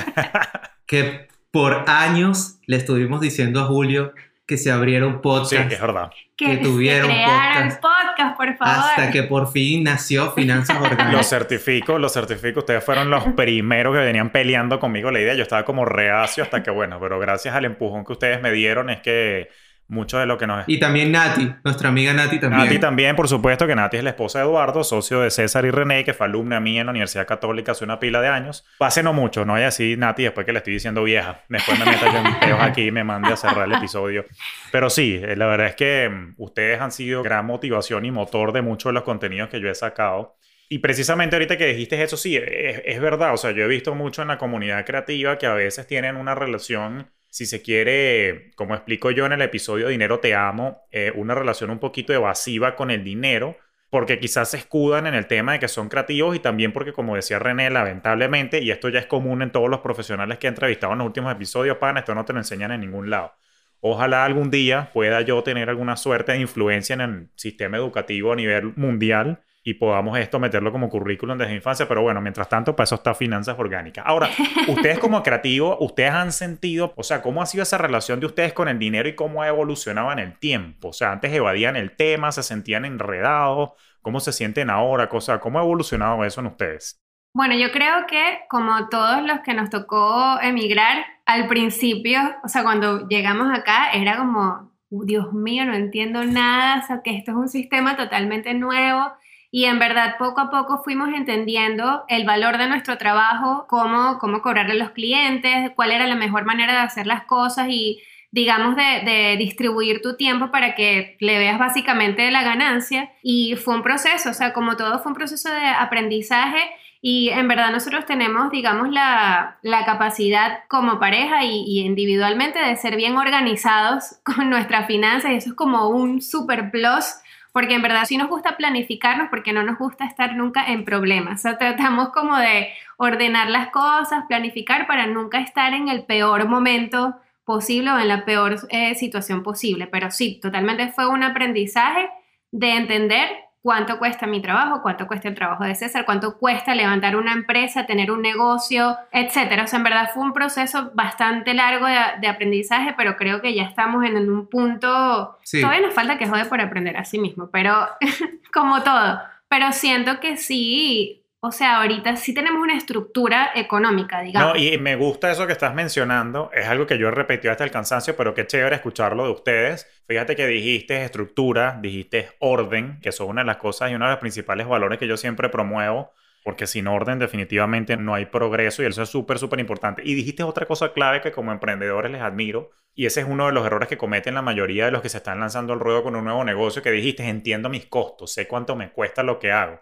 que 0.86 1.31
por 1.52 1.84
años 1.86 2.58
le 2.66 2.78
estuvimos 2.78 3.20
diciendo 3.20 3.60
a 3.60 3.66
Julio 3.66 4.12
que 4.46 4.58
se 4.58 4.72
abriera 4.72 5.06
un 5.06 5.20
podcast. 5.20 5.68
Sí, 5.68 5.74
es 5.74 5.80
verdad. 5.80 6.10
Que, 6.36 6.46
que 6.46 6.56
tuviera 6.56 7.06
un 7.06 7.12
podcast, 7.12 7.80
podcast, 7.80 8.36
por 8.36 8.56
favor. 8.56 8.74
Hasta 8.74 9.10
que 9.10 9.22
por 9.22 9.52
fin 9.52 9.84
nació 9.84 10.32
Finanzas 10.32 10.76
Orgánicas. 10.80 11.12
Lo 11.12 11.22
certifico, 11.22 11.98
lo 11.98 12.08
certifico. 12.08 12.60
Ustedes 12.60 12.82
fueron 12.82 13.10
los 13.10 13.24
primeros 13.34 13.94
que 13.94 14.00
venían 14.00 14.30
peleando 14.30 14.80
conmigo 14.80 15.10
la 15.10 15.20
idea. 15.20 15.34
Yo 15.34 15.42
estaba 15.42 15.64
como 15.64 15.84
reacio 15.84 16.42
hasta 16.42 16.62
que, 16.62 16.70
bueno, 16.70 16.98
pero 17.00 17.20
gracias 17.20 17.54
al 17.54 17.66
empujón 17.66 18.04
que 18.04 18.12
ustedes 18.12 18.42
me 18.42 18.50
dieron 18.50 18.90
es 18.90 19.00
que 19.00 19.48
mucho 19.92 20.18
de 20.18 20.26
lo 20.26 20.38
que 20.38 20.46
nos... 20.46 20.64
Y 20.66 20.80
también 20.80 21.12
Nati, 21.12 21.54
nuestra 21.62 21.90
amiga 21.90 22.12
Nati 22.12 22.40
también. 22.40 22.64
Nati 22.64 22.78
también, 22.78 23.14
por 23.14 23.28
supuesto, 23.28 23.66
que 23.66 23.76
Nati 23.76 23.98
es 23.98 24.04
la 24.04 24.10
esposa 24.10 24.38
de 24.38 24.46
Eduardo, 24.46 24.82
socio 24.82 25.20
de 25.20 25.30
César 25.30 25.64
y 25.66 25.70
René, 25.70 26.02
que 26.04 26.14
fue 26.14 26.26
alumna 26.26 26.58
mía 26.60 26.80
en 26.80 26.86
la 26.86 26.90
Universidad 26.90 27.26
Católica 27.26 27.72
hace 27.72 27.84
una 27.84 28.00
pila 28.00 28.20
de 28.20 28.28
años. 28.28 28.64
Hace 28.80 29.02
no 29.02 29.12
mucho, 29.12 29.44
no 29.44 29.54
hay 29.54 29.64
así 29.64 29.96
Nati 29.96 30.24
después 30.24 30.46
que 30.46 30.52
le 30.52 30.58
estoy 30.58 30.72
diciendo 30.72 31.04
vieja. 31.04 31.42
Después 31.48 31.78
me 31.78 31.84
meta 31.84 32.12
yo 32.12 32.18
en 32.18 32.40
peos 32.40 32.60
aquí 32.60 32.86
y 32.86 32.90
me 32.90 33.04
mande 33.04 33.32
a 33.32 33.36
cerrar 33.36 33.68
el 33.68 33.74
episodio. 33.74 34.24
Pero 34.72 34.90
sí, 34.90 35.20
eh, 35.22 35.36
la 35.36 35.46
verdad 35.46 35.68
es 35.68 35.76
que 35.76 36.08
mm, 36.08 36.34
ustedes 36.38 36.80
han 36.80 36.90
sido 36.90 37.22
gran 37.22 37.44
motivación 37.46 38.04
y 38.04 38.10
motor 38.10 38.52
de 38.52 38.62
muchos 38.62 38.90
de 38.90 38.94
los 38.94 39.02
contenidos 39.02 39.50
que 39.50 39.60
yo 39.60 39.68
he 39.68 39.74
sacado. 39.74 40.36
Y 40.70 40.78
precisamente 40.78 41.36
ahorita 41.36 41.58
que 41.58 41.66
dijiste 41.66 42.02
eso, 42.02 42.16
sí, 42.16 42.34
es, 42.36 42.80
es 42.84 43.00
verdad. 43.00 43.34
O 43.34 43.36
sea, 43.36 43.50
yo 43.50 43.64
he 43.64 43.68
visto 43.68 43.94
mucho 43.94 44.22
en 44.22 44.28
la 44.28 44.38
comunidad 44.38 44.86
creativa 44.86 45.36
que 45.36 45.46
a 45.46 45.52
veces 45.52 45.86
tienen 45.86 46.16
una 46.16 46.34
relación 46.34 47.10
si 47.32 47.46
se 47.46 47.62
quiere, 47.62 48.50
como 48.56 48.74
explico 48.74 49.10
yo 49.10 49.24
en 49.24 49.32
el 49.32 49.40
episodio 49.40 49.88
Dinero 49.88 50.20
Te 50.20 50.34
Amo, 50.34 50.82
eh, 50.90 51.10
una 51.14 51.34
relación 51.34 51.70
un 51.70 51.78
poquito 51.78 52.12
evasiva 52.12 52.76
con 52.76 52.90
el 52.90 53.02
dinero, 53.02 53.56
porque 53.88 54.18
quizás 54.18 54.50
se 54.50 54.58
escudan 54.58 55.06
en 55.06 55.14
el 55.14 55.26
tema 55.26 55.52
de 55.52 55.58
que 55.58 55.68
son 55.68 55.88
creativos 55.88 56.36
y 56.36 56.40
también 56.40 56.74
porque, 56.74 56.92
como 56.92 57.16
decía 57.16 57.38
René, 57.38 57.70
lamentablemente, 57.70 58.60
y 58.60 58.70
esto 58.70 58.90
ya 58.90 58.98
es 58.98 59.06
común 59.06 59.40
en 59.40 59.50
todos 59.50 59.70
los 59.70 59.80
profesionales 59.80 60.36
que 60.36 60.46
he 60.46 60.50
entrevistado 60.50 60.92
en 60.92 60.98
los 60.98 61.06
últimos 61.06 61.32
episodios, 61.32 61.78
pan, 61.78 61.96
esto 61.96 62.14
no 62.14 62.26
te 62.26 62.34
lo 62.34 62.38
enseñan 62.38 62.70
en 62.70 62.82
ningún 62.82 63.08
lado. 63.08 63.32
Ojalá 63.80 64.26
algún 64.26 64.50
día 64.50 64.90
pueda 64.92 65.22
yo 65.22 65.42
tener 65.42 65.70
alguna 65.70 65.96
suerte 65.96 66.32
de 66.32 66.40
influencia 66.40 66.92
en 66.92 67.00
el 67.00 67.30
sistema 67.36 67.78
educativo 67.78 68.34
a 68.34 68.36
nivel 68.36 68.74
mundial 68.76 69.40
y 69.64 69.74
podamos 69.74 70.18
esto 70.18 70.40
meterlo 70.40 70.72
como 70.72 70.88
currículum 70.88 71.38
desde 71.38 71.54
infancia, 71.54 71.86
pero 71.86 72.02
bueno, 72.02 72.20
mientras 72.20 72.48
tanto, 72.48 72.74
para 72.74 72.84
eso 72.84 72.96
está 72.96 73.14
finanzas 73.14 73.58
orgánicas. 73.58 74.04
Ahora, 74.06 74.28
ustedes 74.68 74.98
como 74.98 75.22
creativos, 75.22 75.76
ustedes 75.80 76.10
han 76.12 76.32
sentido, 76.32 76.92
o 76.96 77.02
sea, 77.02 77.22
¿cómo 77.22 77.42
ha 77.42 77.46
sido 77.46 77.62
esa 77.62 77.78
relación 77.78 78.20
de 78.20 78.26
ustedes 78.26 78.52
con 78.52 78.68
el 78.68 78.78
dinero 78.78 79.08
y 79.08 79.14
cómo 79.14 79.42
ha 79.42 79.48
evolucionado 79.48 80.10
en 80.12 80.18
el 80.18 80.38
tiempo? 80.38 80.88
O 80.88 80.92
sea, 80.92 81.12
antes 81.12 81.32
evadían 81.32 81.76
el 81.76 81.94
tema, 81.94 82.32
se 82.32 82.42
sentían 82.42 82.84
enredados, 82.84 83.70
¿cómo 84.00 84.20
se 84.20 84.32
sienten 84.32 84.70
ahora? 84.70 85.08
O 85.12 85.20
sea, 85.20 85.38
¿cómo 85.38 85.58
ha 85.58 85.62
evolucionado 85.62 86.24
eso 86.24 86.40
en 86.40 86.48
ustedes? 86.48 86.98
Bueno, 87.34 87.54
yo 87.54 87.70
creo 87.72 88.06
que 88.06 88.40
como 88.50 88.88
todos 88.88 89.22
los 89.22 89.40
que 89.40 89.54
nos 89.54 89.70
tocó 89.70 90.38
emigrar, 90.42 91.04
al 91.24 91.46
principio, 91.48 92.20
o 92.44 92.48
sea, 92.48 92.62
cuando 92.62 93.06
llegamos 93.08 93.56
acá, 93.56 93.90
era 93.92 94.18
como 94.18 94.72
"Uh, 94.90 95.04
Dios 95.04 95.32
mío, 95.32 95.64
no 95.64 95.72
entiendo 95.74 96.24
nada, 96.24 96.82
o 96.82 96.86
sea, 96.86 97.00
que 97.02 97.16
esto 97.16 97.30
es 97.30 97.36
un 97.36 97.48
sistema 97.48 97.96
totalmente 97.96 98.52
nuevo. 98.52 99.12
Y 99.54 99.66
en 99.66 99.78
verdad, 99.78 100.16
poco 100.18 100.40
a 100.40 100.50
poco 100.50 100.82
fuimos 100.82 101.10
entendiendo 101.10 102.04
el 102.08 102.24
valor 102.24 102.56
de 102.56 102.68
nuestro 102.68 102.96
trabajo, 102.96 103.66
cómo, 103.68 104.18
cómo 104.18 104.40
cobrarle 104.40 104.72
a 104.72 104.76
los 104.76 104.92
clientes, 104.92 105.70
cuál 105.76 105.92
era 105.92 106.06
la 106.06 106.14
mejor 106.14 106.46
manera 106.46 106.72
de 106.72 106.78
hacer 106.78 107.06
las 107.06 107.24
cosas 107.24 107.66
y, 107.68 108.00
digamos, 108.30 108.76
de, 108.76 109.36
distribuir 109.36 110.00
tu 110.00 110.16
tiempo 110.16 110.50
para 110.50 110.74
que 110.74 111.18
le 111.20 111.36
veas 111.36 111.58
básicamente 111.58 112.30
la 112.30 112.42
ganancia. 112.42 113.12
Y 113.22 113.56
fue 113.56 113.74
un 113.74 113.82
proceso, 113.82 114.30
o 114.30 114.32
sea, 114.32 114.54
como 114.54 114.78
todo 114.78 115.00
fue 115.00 115.12
un 115.12 115.16
proceso 115.16 115.50
de 115.50 115.66
aprendizaje. 115.66 116.62
Y 117.02 117.28
en 117.28 117.46
verdad 117.46 117.72
nosotros 117.72 118.06
tenemos, 118.06 118.50
digamos, 118.50 118.88
la, 118.88 119.58
la 119.60 119.84
capacidad 119.84 120.60
como 120.68 120.98
pareja 120.98 121.44
y, 121.44 121.62
y 121.66 121.80
individualmente 121.80 122.58
de 122.58 122.76
ser 122.76 122.96
bien 122.96 123.18
organizados 123.18 124.16
con 124.24 124.48
nuestras 124.48 124.86
finanzas 124.86 125.32
y 125.32 125.34
eso 125.34 125.50
es 125.50 125.56
como 125.56 125.88
un 125.88 126.22
super 126.22 126.70
plus 126.70 127.16
porque 127.52 127.74
en 127.74 127.82
verdad 127.82 128.04
sí 128.06 128.16
nos 128.16 128.28
gusta 128.28 128.56
planificarnos 128.56 129.28
porque 129.28 129.52
no 129.52 129.62
nos 129.62 129.78
gusta 129.78 130.06
estar 130.06 130.34
nunca 130.34 130.64
en 130.64 130.84
problemas. 130.84 131.40
O 131.40 131.42
sea, 131.42 131.58
tratamos 131.58 132.08
como 132.08 132.36
de 132.36 132.68
ordenar 132.96 133.50
las 133.50 133.68
cosas, 133.68 134.24
planificar 134.26 134.86
para 134.86 135.06
nunca 135.06 135.38
estar 135.38 135.74
en 135.74 135.88
el 135.88 136.04
peor 136.04 136.48
momento 136.48 137.14
posible 137.44 137.90
o 137.90 137.98
en 137.98 138.08
la 138.08 138.24
peor 138.24 138.56
eh, 138.70 138.94
situación 138.94 139.42
posible. 139.42 139.86
Pero 139.86 140.10
sí, 140.10 140.40
totalmente 140.40 140.88
fue 140.92 141.06
un 141.08 141.22
aprendizaje 141.22 142.08
de 142.50 142.76
entender 142.76 143.28
cuánto 143.62 143.98
cuesta 143.98 144.26
mi 144.26 144.42
trabajo, 144.42 144.82
cuánto 144.82 145.06
cuesta 145.06 145.28
el 145.28 145.34
trabajo 145.34 145.64
de 145.64 145.74
César, 145.74 146.04
cuánto 146.04 146.36
cuesta 146.36 146.74
levantar 146.74 147.16
una 147.16 147.32
empresa, 147.32 147.86
tener 147.86 148.10
un 148.10 148.20
negocio, 148.20 148.98
etcétera. 149.12 149.64
O 149.64 149.66
sea, 149.68 149.78
en 149.78 149.84
verdad 149.84 150.10
fue 150.12 150.24
un 150.24 150.32
proceso 150.32 150.90
bastante 150.94 151.54
largo 151.54 151.86
de, 151.86 151.96
de 152.20 152.28
aprendizaje, 152.28 152.94
pero 152.96 153.16
creo 153.16 153.40
que 153.40 153.54
ya 153.54 153.62
estamos 153.62 154.04
en, 154.04 154.16
un 154.16 154.46
punto. 154.48 155.38
Sí. 155.42 155.60
Todavía 155.60 155.86
nos 155.86 155.94
falta 155.94 156.18
que 156.18 156.26
jode 156.26 156.44
por 156.46 156.60
aprender 156.60 156.96
a 156.96 157.04
sí 157.04 157.18
mismo, 157.18 157.48
pero 157.50 157.88
como 158.52 158.82
todo. 158.82 159.20
Pero 159.48 159.72
siento 159.72 160.18
que 160.18 160.36
sí. 160.36 161.21
O 161.44 161.50
sea, 161.50 161.80
ahorita 161.80 162.14
sí 162.16 162.32
tenemos 162.32 162.62
una 162.62 162.76
estructura 162.76 163.50
económica, 163.56 164.20
digamos. 164.20 164.54
No, 164.54 164.56
y 164.56 164.78
me 164.78 164.94
gusta 164.94 165.28
eso 165.28 165.44
que 165.44 165.52
estás 165.52 165.74
mencionando. 165.74 166.52
Es 166.54 166.68
algo 166.68 166.86
que 166.86 166.96
yo 166.98 167.08
he 167.08 167.10
repetido 167.10 167.50
hasta 167.50 167.64
el 167.64 167.72
cansancio, 167.72 168.14
pero 168.14 168.32
qué 168.32 168.46
chévere 168.46 168.76
escucharlo 168.76 169.24
de 169.24 169.32
ustedes. 169.32 169.88
Fíjate 170.06 170.36
que 170.36 170.46
dijiste 170.46 171.04
estructura, 171.04 171.80
dijiste 171.82 172.28
orden, 172.38 173.00
que 173.00 173.10
son 173.10 173.30
una 173.30 173.40
de 173.40 173.48
las 173.48 173.56
cosas 173.56 173.90
y 173.90 173.96
uno 173.96 174.04
de 174.04 174.12
los 174.12 174.20
principales 174.20 174.68
valores 174.68 175.00
que 175.00 175.08
yo 175.08 175.16
siempre 175.16 175.48
promuevo, 175.48 176.12
porque 176.44 176.68
sin 176.68 176.86
orden 176.86 177.18
definitivamente 177.18 177.96
no 177.96 178.14
hay 178.14 178.26
progreso 178.26 178.84
y 178.84 178.86
eso 178.86 179.02
es 179.02 179.08
súper, 179.08 179.40
súper 179.40 179.58
importante. 179.58 180.02
Y 180.04 180.14
dijiste 180.14 180.44
otra 180.44 180.66
cosa 180.66 180.92
clave 180.92 181.22
que 181.22 181.32
como 181.32 181.50
emprendedores 181.50 182.12
les 182.12 182.22
admiro, 182.22 182.70
y 182.94 183.06
ese 183.06 183.22
es 183.22 183.26
uno 183.28 183.46
de 183.46 183.52
los 183.52 183.66
errores 183.66 183.88
que 183.88 183.98
cometen 183.98 184.34
la 184.34 184.42
mayoría 184.42 184.84
de 184.84 184.92
los 184.92 185.02
que 185.02 185.08
se 185.08 185.16
están 185.16 185.40
lanzando 185.40 185.72
al 185.72 185.80
ruedo 185.80 186.04
con 186.04 186.14
un 186.14 186.22
nuevo 186.22 186.44
negocio, 186.44 186.82
que 186.82 186.92
dijiste, 186.92 187.28
entiendo 187.28 187.68
mis 187.68 187.86
costos, 187.86 188.32
sé 188.32 188.46
cuánto 188.46 188.76
me 188.76 188.92
cuesta 188.92 189.24
lo 189.24 189.40
que 189.40 189.50
hago. 189.50 189.80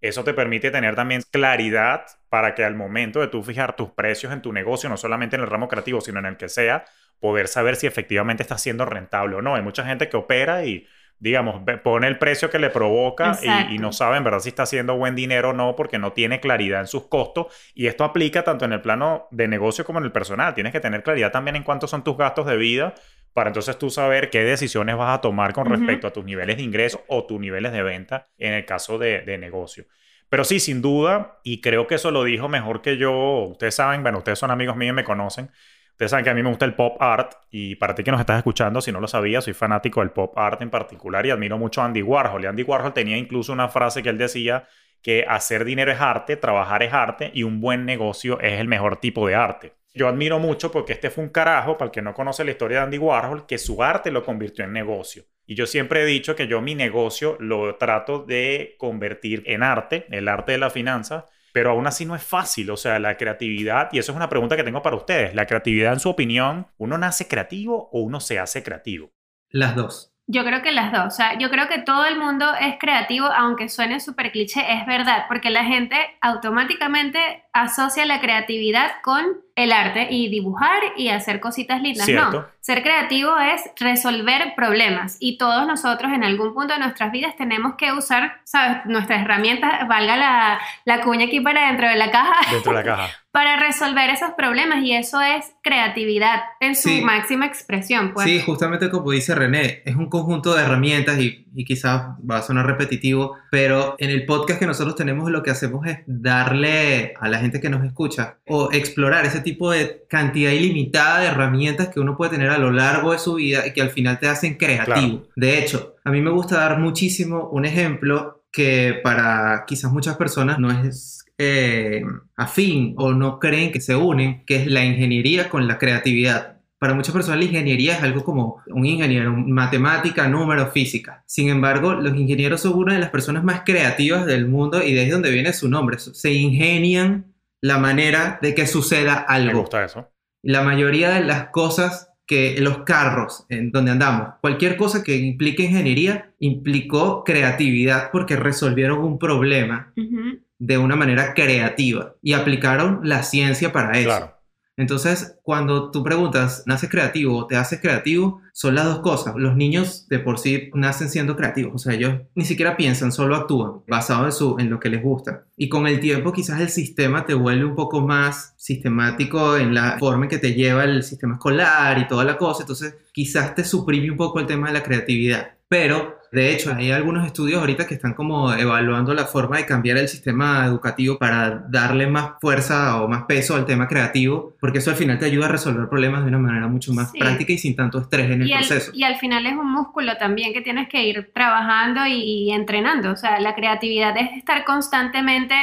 Eso 0.00 0.22
te 0.24 0.34
permite 0.34 0.70
tener 0.70 0.94
también 0.94 1.22
claridad 1.30 2.06
para 2.28 2.54
que 2.54 2.64
al 2.64 2.76
momento 2.76 3.20
de 3.20 3.28
tú 3.28 3.42
fijar 3.42 3.74
tus 3.74 3.90
precios 3.90 4.32
en 4.32 4.42
tu 4.42 4.52
negocio, 4.52 4.88
no 4.88 4.96
solamente 4.96 5.36
en 5.36 5.42
el 5.42 5.48
ramo 5.48 5.68
creativo, 5.68 6.00
sino 6.00 6.20
en 6.20 6.26
el 6.26 6.36
que 6.36 6.48
sea, 6.48 6.84
poder 7.20 7.48
saber 7.48 7.76
si 7.76 7.86
efectivamente 7.86 8.42
está 8.42 8.58
siendo 8.58 8.84
rentable 8.84 9.36
o 9.36 9.42
no. 9.42 9.56
Hay 9.56 9.62
mucha 9.62 9.84
gente 9.84 10.08
que 10.08 10.16
opera 10.16 10.64
y, 10.64 10.86
digamos, 11.18 11.62
pone 11.82 12.06
el 12.06 12.18
precio 12.18 12.48
que 12.48 12.60
le 12.60 12.70
provoca 12.70 13.36
y 13.70 13.78
no 13.78 13.92
sabe 13.92 14.18
en 14.18 14.24
verdad 14.24 14.38
si 14.38 14.50
está 14.50 14.62
haciendo 14.62 14.96
buen 14.96 15.16
dinero 15.16 15.50
o 15.50 15.52
no 15.52 15.74
porque 15.74 15.98
no 15.98 16.12
tiene 16.12 16.38
claridad 16.38 16.80
en 16.80 16.86
sus 16.86 17.08
costos. 17.08 17.46
Y 17.74 17.88
esto 17.88 18.04
aplica 18.04 18.44
tanto 18.44 18.64
en 18.66 18.72
el 18.72 18.80
plano 18.80 19.26
de 19.32 19.48
negocio 19.48 19.84
como 19.84 19.98
en 19.98 20.04
el 20.04 20.12
personal. 20.12 20.54
Tienes 20.54 20.72
que 20.72 20.80
tener 20.80 21.02
claridad 21.02 21.32
también 21.32 21.56
en 21.56 21.64
cuántos 21.64 21.90
son 21.90 22.04
tus 22.04 22.16
gastos 22.16 22.46
de 22.46 22.56
vida 22.56 22.94
para 23.32 23.50
entonces 23.50 23.78
tú 23.78 23.90
saber 23.90 24.30
qué 24.30 24.42
decisiones 24.44 24.96
vas 24.96 25.16
a 25.16 25.20
tomar 25.20 25.52
con 25.52 25.66
respecto 25.66 26.06
a 26.06 26.12
tus 26.12 26.24
niveles 26.24 26.56
de 26.56 26.62
ingreso 26.62 27.04
o 27.08 27.24
tus 27.24 27.38
niveles 27.40 27.72
de 27.72 27.82
venta 27.82 28.28
en 28.38 28.54
el 28.54 28.64
caso 28.64 28.98
de, 28.98 29.22
de 29.22 29.38
negocio. 29.38 29.84
Pero 30.28 30.44
sí, 30.44 30.60
sin 30.60 30.82
duda, 30.82 31.38
y 31.42 31.60
creo 31.60 31.86
que 31.86 31.94
eso 31.94 32.10
lo 32.10 32.24
dijo 32.24 32.48
mejor 32.48 32.82
que 32.82 32.98
yo, 32.98 33.44
ustedes 33.44 33.74
saben, 33.74 34.02
bueno, 34.02 34.18
ustedes 34.18 34.38
son 34.38 34.50
amigos 34.50 34.76
míos 34.76 34.92
y 34.92 34.96
me 34.96 35.04
conocen, 35.04 35.50
ustedes 35.92 36.10
saben 36.10 36.24
que 36.24 36.30
a 36.30 36.34
mí 36.34 36.42
me 36.42 36.50
gusta 36.50 36.66
el 36.66 36.74
pop 36.74 37.00
art 37.00 37.32
y 37.50 37.76
para 37.76 37.94
ti 37.94 38.04
que 38.04 38.10
nos 38.10 38.20
estás 38.20 38.36
escuchando, 38.36 38.80
si 38.80 38.92
no 38.92 39.00
lo 39.00 39.08
sabías, 39.08 39.44
soy 39.44 39.54
fanático 39.54 40.00
del 40.00 40.10
pop 40.10 40.36
art 40.36 40.60
en 40.60 40.70
particular 40.70 41.24
y 41.24 41.30
admiro 41.30 41.56
mucho 41.56 41.80
a 41.80 41.86
Andy 41.86 42.02
Warhol. 42.02 42.44
Y 42.44 42.46
Andy 42.46 42.62
Warhol 42.62 42.92
tenía 42.92 43.16
incluso 43.16 43.52
una 43.52 43.68
frase 43.68 44.02
que 44.02 44.10
él 44.10 44.18
decía 44.18 44.68
que 45.02 45.24
hacer 45.26 45.64
dinero 45.64 45.92
es 45.92 46.00
arte, 46.00 46.36
trabajar 46.36 46.82
es 46.82 46.92
arte 46.92 47.30
y 47.32 47.42
un 47.42 47.60
buen 47.60 47.86
negocio 47.86 48.38
es 48.40 48.60
el 48.60 48.68
mejor 48.68 48.98
tipo 48.98 49.26
de 49.26 49.34
arte. 49.34 49.77
Yo 49.94 50.08
admiro 50.08 50.38
mucho 50.38 50.70
porque 50.70 50.92
este 50.92 51.10
fue 51.10 51.24
un 51.24 51.30
carajo, 51.30 51.76
para 51.76 51.86
el 51.86 51.92
que 51.92 52.02
no 52.02 52.14
conoce 52.14 52.44
la 52.44 52.50
historia 52.52 52.78
de 52.78 52.84
Andy 52.84 52.98
Warhol, 52.98 53.46
que 53.46 53.58
su 53.58 53.82
arte 53.82 54.10
lo 54.10 54.24
convirtió 54.24 54.64
en 54.64 54.72
negocio. 54.72 55.24
Y 55.46 55.54
yo 55.54 55.66
siempre 55.66 56.02
he 56.02 56.06
dicho 56.06 56.36
que 56.36 56.46
yo 56.46 56.60
mi 56.60 56.74
negocio 56.74 57.36
lo 57.40 57.76
trato 57.76 58.22
de 58.22 58.76
convertir 58.78 59.42
en 59.46 59.62
arte, 59.62 60.06
el 60.10 60.28
arte 60.28 60.52
de 60.52 60.58
la 60.58 60.70
finanza, 60.70 61.26
pero 61.52 61.70
aún 61.70 61.86
así 61.86 62.04
no 62.04 62.14
es 62.14 62.22
fácil. 62.22 62.70
O 62.70 62.76
sea, 62.76 62.98
la 62.98 63.16
creatividad, 63.16 63.88
y 63.92 63.98
eso 63.98 64.12
es 64.12 64.16
una 64.16 64.28
pregunta 64.28 64.56
que 64.56 64.62
tengo 64.62 64.82
para 64.82 64.96
ustedes, 64.96 65.34
la 65.34 65.46
creatividad 65.46 65.94
en 65.94 66.00
su 66.00 66.10
opinión, 66.10 66.66
¿uno 66.76 66.98
nace 66.98 67.26
creativo 67.26 67.88
o 67.92 68.00
uno 68.00 68.20
se 68.20 68.38
hace 68.38 68.62
creativo? 68.62 69.10
Las 69.48 69.74
dos. 69.74 70.14
Yo 70.30 70.44
creo 70.44 70.60
que 70.60 70.72
las 70.72 70.92
dos. 70.92 71.06
O 71.06 71.10
sea, 71.10 71.38
yo 71.38 71.48
creo 71.50 71.68
que 71.68 71.78
todo 71.78 72.04
el 72.04 72.18
mundo 72.18 72.44
es 72.60 72.76
creativo, 72.78 73.26
aunque 73.26 73.70
suene 73.70 73.98
súper 73.98 74.30
cliché, 74.30 74.60
es 74.74 74.84
verdad, 74.84 75.24
porque 75.26 75.48
la 75.48 75.64
gente 75.64 75.96
automáticamente 76.20 77.44
asocia 77.54 78.04
la 78.04 78.20
creatividad 78.20 78.90
con 79.02 79.24
el 79.56 79.72
arte 79.72 80.06
y 80.10 80.28
dibujar 80.28 80.82
y 80.96 81.08
hacer 81.08 81.40
cositas 81.40 81.80
lindas. 81.80 82.04
Cierto. 82.04 82.42
No, 82.42 82.46
ser 82.60 82.82
creativo 82.82 83.38
es 83.38 83.62
resolver 83.80 84.52
problemas 84.54 85.16
y 85.18 85.38
todos 85.38 85.66
nosotros 85.66 86.12
en 86.12 86.22
algún 86.22 86.52
punto 86.52 86.74
de 86.74 86.80
nuestras 86.80 87.10
vidas 87.10 87.34
tenemos 87.36 87.76
que 87.76 87.92
usar, 87.92 88.42
¿sabes? 88.44 88.84
Nuestras 88.84 89.22
herramientas, 89.22 89.88
valga 89.88 90.16
la, 90.16 90.60
la 90.84 91.00
cuña 91.00 91.24
aquí 91.24 91.40
para 91.40 91.68
dentro 91.68 91.88
de 91.88 91.96
la 91.96 92.10
caja, 92.10 92.34
Dentro 92.52 92.72
de 92.72 92.78
la 92.78 92.84
caja. 92.84 93.08
para 93.38 93.56
resolver 93.56 94.10
esos 94.10 94.30
problemas 94.36 94.82
y 94.82 94.96
eso 94.96 95.20
es 95.20 95.44
creatividad 95.62 96.40
en 96.58 96.74
su 96.74 96.88
Sí. 96.88 97.02
máxima 97.02 97.46
expresión. 97.46 98.12
Pues. 98.12 98.26
Sí, 98.26 98.40
justamente 98.44 98.90
como 98.90 99.12
dice 99.12 99.32
René, 99.32 99.80
es 99.84 99.94
un 99.94 100.08
conjunto 100.08 100.56
de 100.56 100.64
herramientas 100.64 101.20
y, 101.20 101.46
y 101.54 101.64
quizás 101.64 102.02
va 102.28 102.38
a 102.38 102.42
sonar 102.42 102.66
repetitivo, 102.66 103.36
pero 103.48 103.94
en 103.98 104.10
el 104.10 104.26
podcast 104.26 104.58
que 104.58 104.66
nosotros 104.66 104.96
tenemos 104.96 105.30
lo 105.30 105.44
que 105.44 105.52
hacemos 105.52 105.86
es 105.86 105.98
darle 106.06 107.14
a 107.20 107.28
la 107.28 107.38
gente 107.38 107.60
que 107.60 107.70
nos 107.70 107.84
escucha 107.84 108.38
o 108.48 108.70
explorar 108.72 109.24
ese 109.24 109.38
tipo 109.40 109.70
de 109.70 110.04
cantidad 110.10 110.50
ilimitada 110.50 111.20
de 111.20 111.26
herramientas 111.28 111.90
que 111.90 112.00
uno 112.00 112.16
puede 112.16 112.32
tener 112.32 112.50
a 112.50 112.58
lo 112.58 112.72
largo 112.72 113.12
de 113.12 113.20
su 113.20 113.34
vida 113.34 113.64
y 113.68 113.72
que 113.72 113.82
al 113.82 113.90
final 113.90 114.18
te 114.18 114.26
hacen 114.26 114.56
creativo. 114.56 115.28
De 115.36 115.60
hecho, 115.60 115.94
a 116.04 116.10
mí 116.10 116.20
me 116.20 116.30
gusta 116.30 116.56
dar 116.56 116.80
muchísimo 116.80 117.48
un 117.52 117.66
ejemplo 117.66 118.42
que 118.50 118.98
para 119.04 119.64
quizás 119.66 119.92
muchas 119.92 120.16
personas 120.16 120.58
no 120.58 120.70
es 120.70 121.17
eh, 121.38 122.02
afín 122.36 122.94
o 122.96 123.12
no 123.12 123.38
creen 123.38 123.72
que 123.72 123.80
se 123.80 123.94
unen, 123.96 124.44
que 124.44 124.56
es 124.56 124.66
la 124.66 124.84
ingeniería 124.84 125.48
con 125.48 125.66
la 125.66 125.78
creatividad. 125.78 126.56
Para 126.78 126.94
muchas 126.94 127.12
personas 127.12 127.38
la 127.40 127.44
ingeniería 127.46 127.94
es 127.96 128.02
algo 128.02 128.22
como 128.22 128.62
un 128.68 128.86
ingeniero, 128.86 129.32
matemática, 129.32 130.28
número, 130.28 130.68
física. 130.68 131.24
Sin 131.26 131.48
embargo, 131.48 131.94
los 131.94 132.16
ingenieros 132.16 132.60
son 132.60 132.74
una 132.74 132.94
de 132.94 133.00
las 133.00 133.10
personas 133.10 133.42
más 133.42 133.62
creativas 133.64 134.26
del 134.26 134.46
mundo 134.46 134.82
y 134.84 134.92
de 134.92 135.00
ahí 135.00 135.06
es 135.06 135.12
donde 135.12 135.30
viene 135.32 135.52
su 135.52 135.68
nombre. 135.68 135.98
Se 135.98 136.32
ingenian 136.32 137.34
la 137.60 137.78
manera 137.78 138.38
de 138.40 138.54
que 138.54 138.66
suceda 138.68 139.26
Me 139.28 139.34
algo. 139.34 139.60
gusta 139.60 139.84
eso. 139.84 140.08
La 140.42 140.62
mayoría 140.62 141.10
de 141.10 141.24
las 141.24 141.48
cosas 141.48 142.10
que 142.24 142.56
los 142.60 142.84
carros 142.84 143.44
en 143.48 143.72
donde 143.72 143.90
andamos, 143.90 144.34
cualquier 144.40 144.76
cosa 144.76 145.02
que 145.02 145.16
implique 145.16 145.64
ingeniería, 145.64 146.32
implicó 146.38 147.24
creatividad 147.24 148.10
porque 148.12 148.36
resolvieron 148.36 148.98
un 149.00 149.18
problema 149.18 149.92
Ujú. 149.96 150.38
De 150.58 150.78
una 150.78 150.96
manera 150.96 151.34
creativa 151.34 152.14
y 152.22 152.32
aplicaron 152.32 153.00
la 153.02 153.22
ciencia 153.22 153.72
para 153.72 153.98
eso. 153.98 154.08
Claro. 154.08 154.38
Entonces, 154.78 155.36
cuando 155.42 155.90
tú 155.90 156.04
preguntas, 156.04 156.62
¿naces 156.64 156.88
creativo 156.88 157.36
o 157.36 157.46
te 157.48 157.56
haces 157.56 157.80
creativo? 157.80 158.40
Son 158.52 158.76
las 158.76 158.84
dos 158.84 159.00
cosas. 159.00 159.34
Los 159.36 159.56
niños 159.56 160.06
de 160.08 160.20
por 160.20 160.38
sí 160.38 160.70
nacen 160.72 161.10
siendo 161.10 161.34
creativos, 161.34 161.74
o 161.74 161.78
sea, 161.78 161.94
ellos 161.94 162.14
ni 162.36 162.44
siquiera 162.44 162.76
piensan, 162.76 163.10
solo 163.10 163.34
actúan, 163.34 163.82
basado 163.88 164.26
en, 164.26 164.30
su, 164.30 164.56
en 164.60 164.70
lo 164.70 164.78
que 164.78 164.88
les 164.88 165.02
gusta. 165.02 165.46
Y 165.56 165.68
con 165.68 165.88
el 165.88 165.98
tiempo 165.98 166.32
quizás 166.32 166.60
el 166.60 166.68
sistema 166.68 167.26
te 167.26 167.34
vuelve 167.34 167.64
un 167.64 167.74
poco 167.74 168.02
más 168.02 168.54
sistemático 168.56 169.56
en 169.56 169.74
la 169.74 169.98
forma 169.98 170.26
en 170.26 170.30
que 170.30 170.38
te 170.38 170.54
lleva 170.54 170.84
el 170.84 171.02
sistema 171.02 171.34
escolar 171.34 171.98
y 171.98 172.06
toda 172.06 172.22
la 172.22 172.38
cosa, 172.38 172.62
entonces 172.62 172.94
quizás 173.12 173.56
te 173.56 173.64
suprime 173.64 174.12
un 174.12 174.16
poco 174.16 174.38
el 174.38 174.46
tema 174.46 174.68
de 174.68 174.74
la 174.74 174.84
creatividad. 174.84 175.56
Pero 175.66 176.17
de 176.32 176.52
hecho, 176.52 176.74
hay 176.74 176.90
algunos 176.90 177.26
estudios 177.26 177.60
ahorita 177.60 177.86
que 177.86 177.94
están 177.94 178.14
como 178.14 178.52
evaluando 178.52 179.14
la 179.14 179.24
forma 179.24 179.56
de 179.58 179.66
cambiar 179.66 179.96
el 179.98 180.08
sistema 180.08 180.64
educativo 180.66 181.18
para 181.18 181.64
darle 181.68 182.06
más 182.06 182.32
fuerza 182.40 183.00
o 183.02 183.08
más 183.08 183.24
peso 183.24 183.54
al 183.56 183.64
tema 183.64 183.88
creativo, 183.88 184.54
porque 184.60 184.78
eso 184.78 184.90
al 184.90 184.96
final 184.96 185.18
te 185.18 185.24
ayuda 185.26 185.46
a 185.46 185.48
resolver 185.48 185.88
problemas 185.88 186.22
de 186.22 186.28
una 186.28 186.38
manera 186.38 186.66
mucho 186.68 186.92
más 186.92 187.10
Sí. 187.12 187.18
práctica 187.18 187.52
y 187.52 187.58
sin 187.58 187.74
tanto 187.76 187.98
estrés 188.00 188.30
en 188.30 188.42
el 188.42 188.48
y, 188.48 188.52
al, 188.52 188.58
proceso. 188.66 188.90
y 188.94 189.02
al 189.04 189.16
final 189.16 189.46
es 189.46 189.52
un 189.54 189.70
músculo 189.72 190.16
también 190.18 190.52
que 190.52 190.60
tienes 190.60 190.88
que 190.88 191.02
ir 191.04 191.30
trabajando 191.34 192.06
y, 192.06 192.12
y 192.48 192.50
entrenando. 192.52 193.10
O 193.12 193.16
sea, 193.16 193.40
la 193.40 193.54
creatividad 193.54 194.16
es 194.16 194.30
estar 194.36 194.64
constantemente 194.64 195.54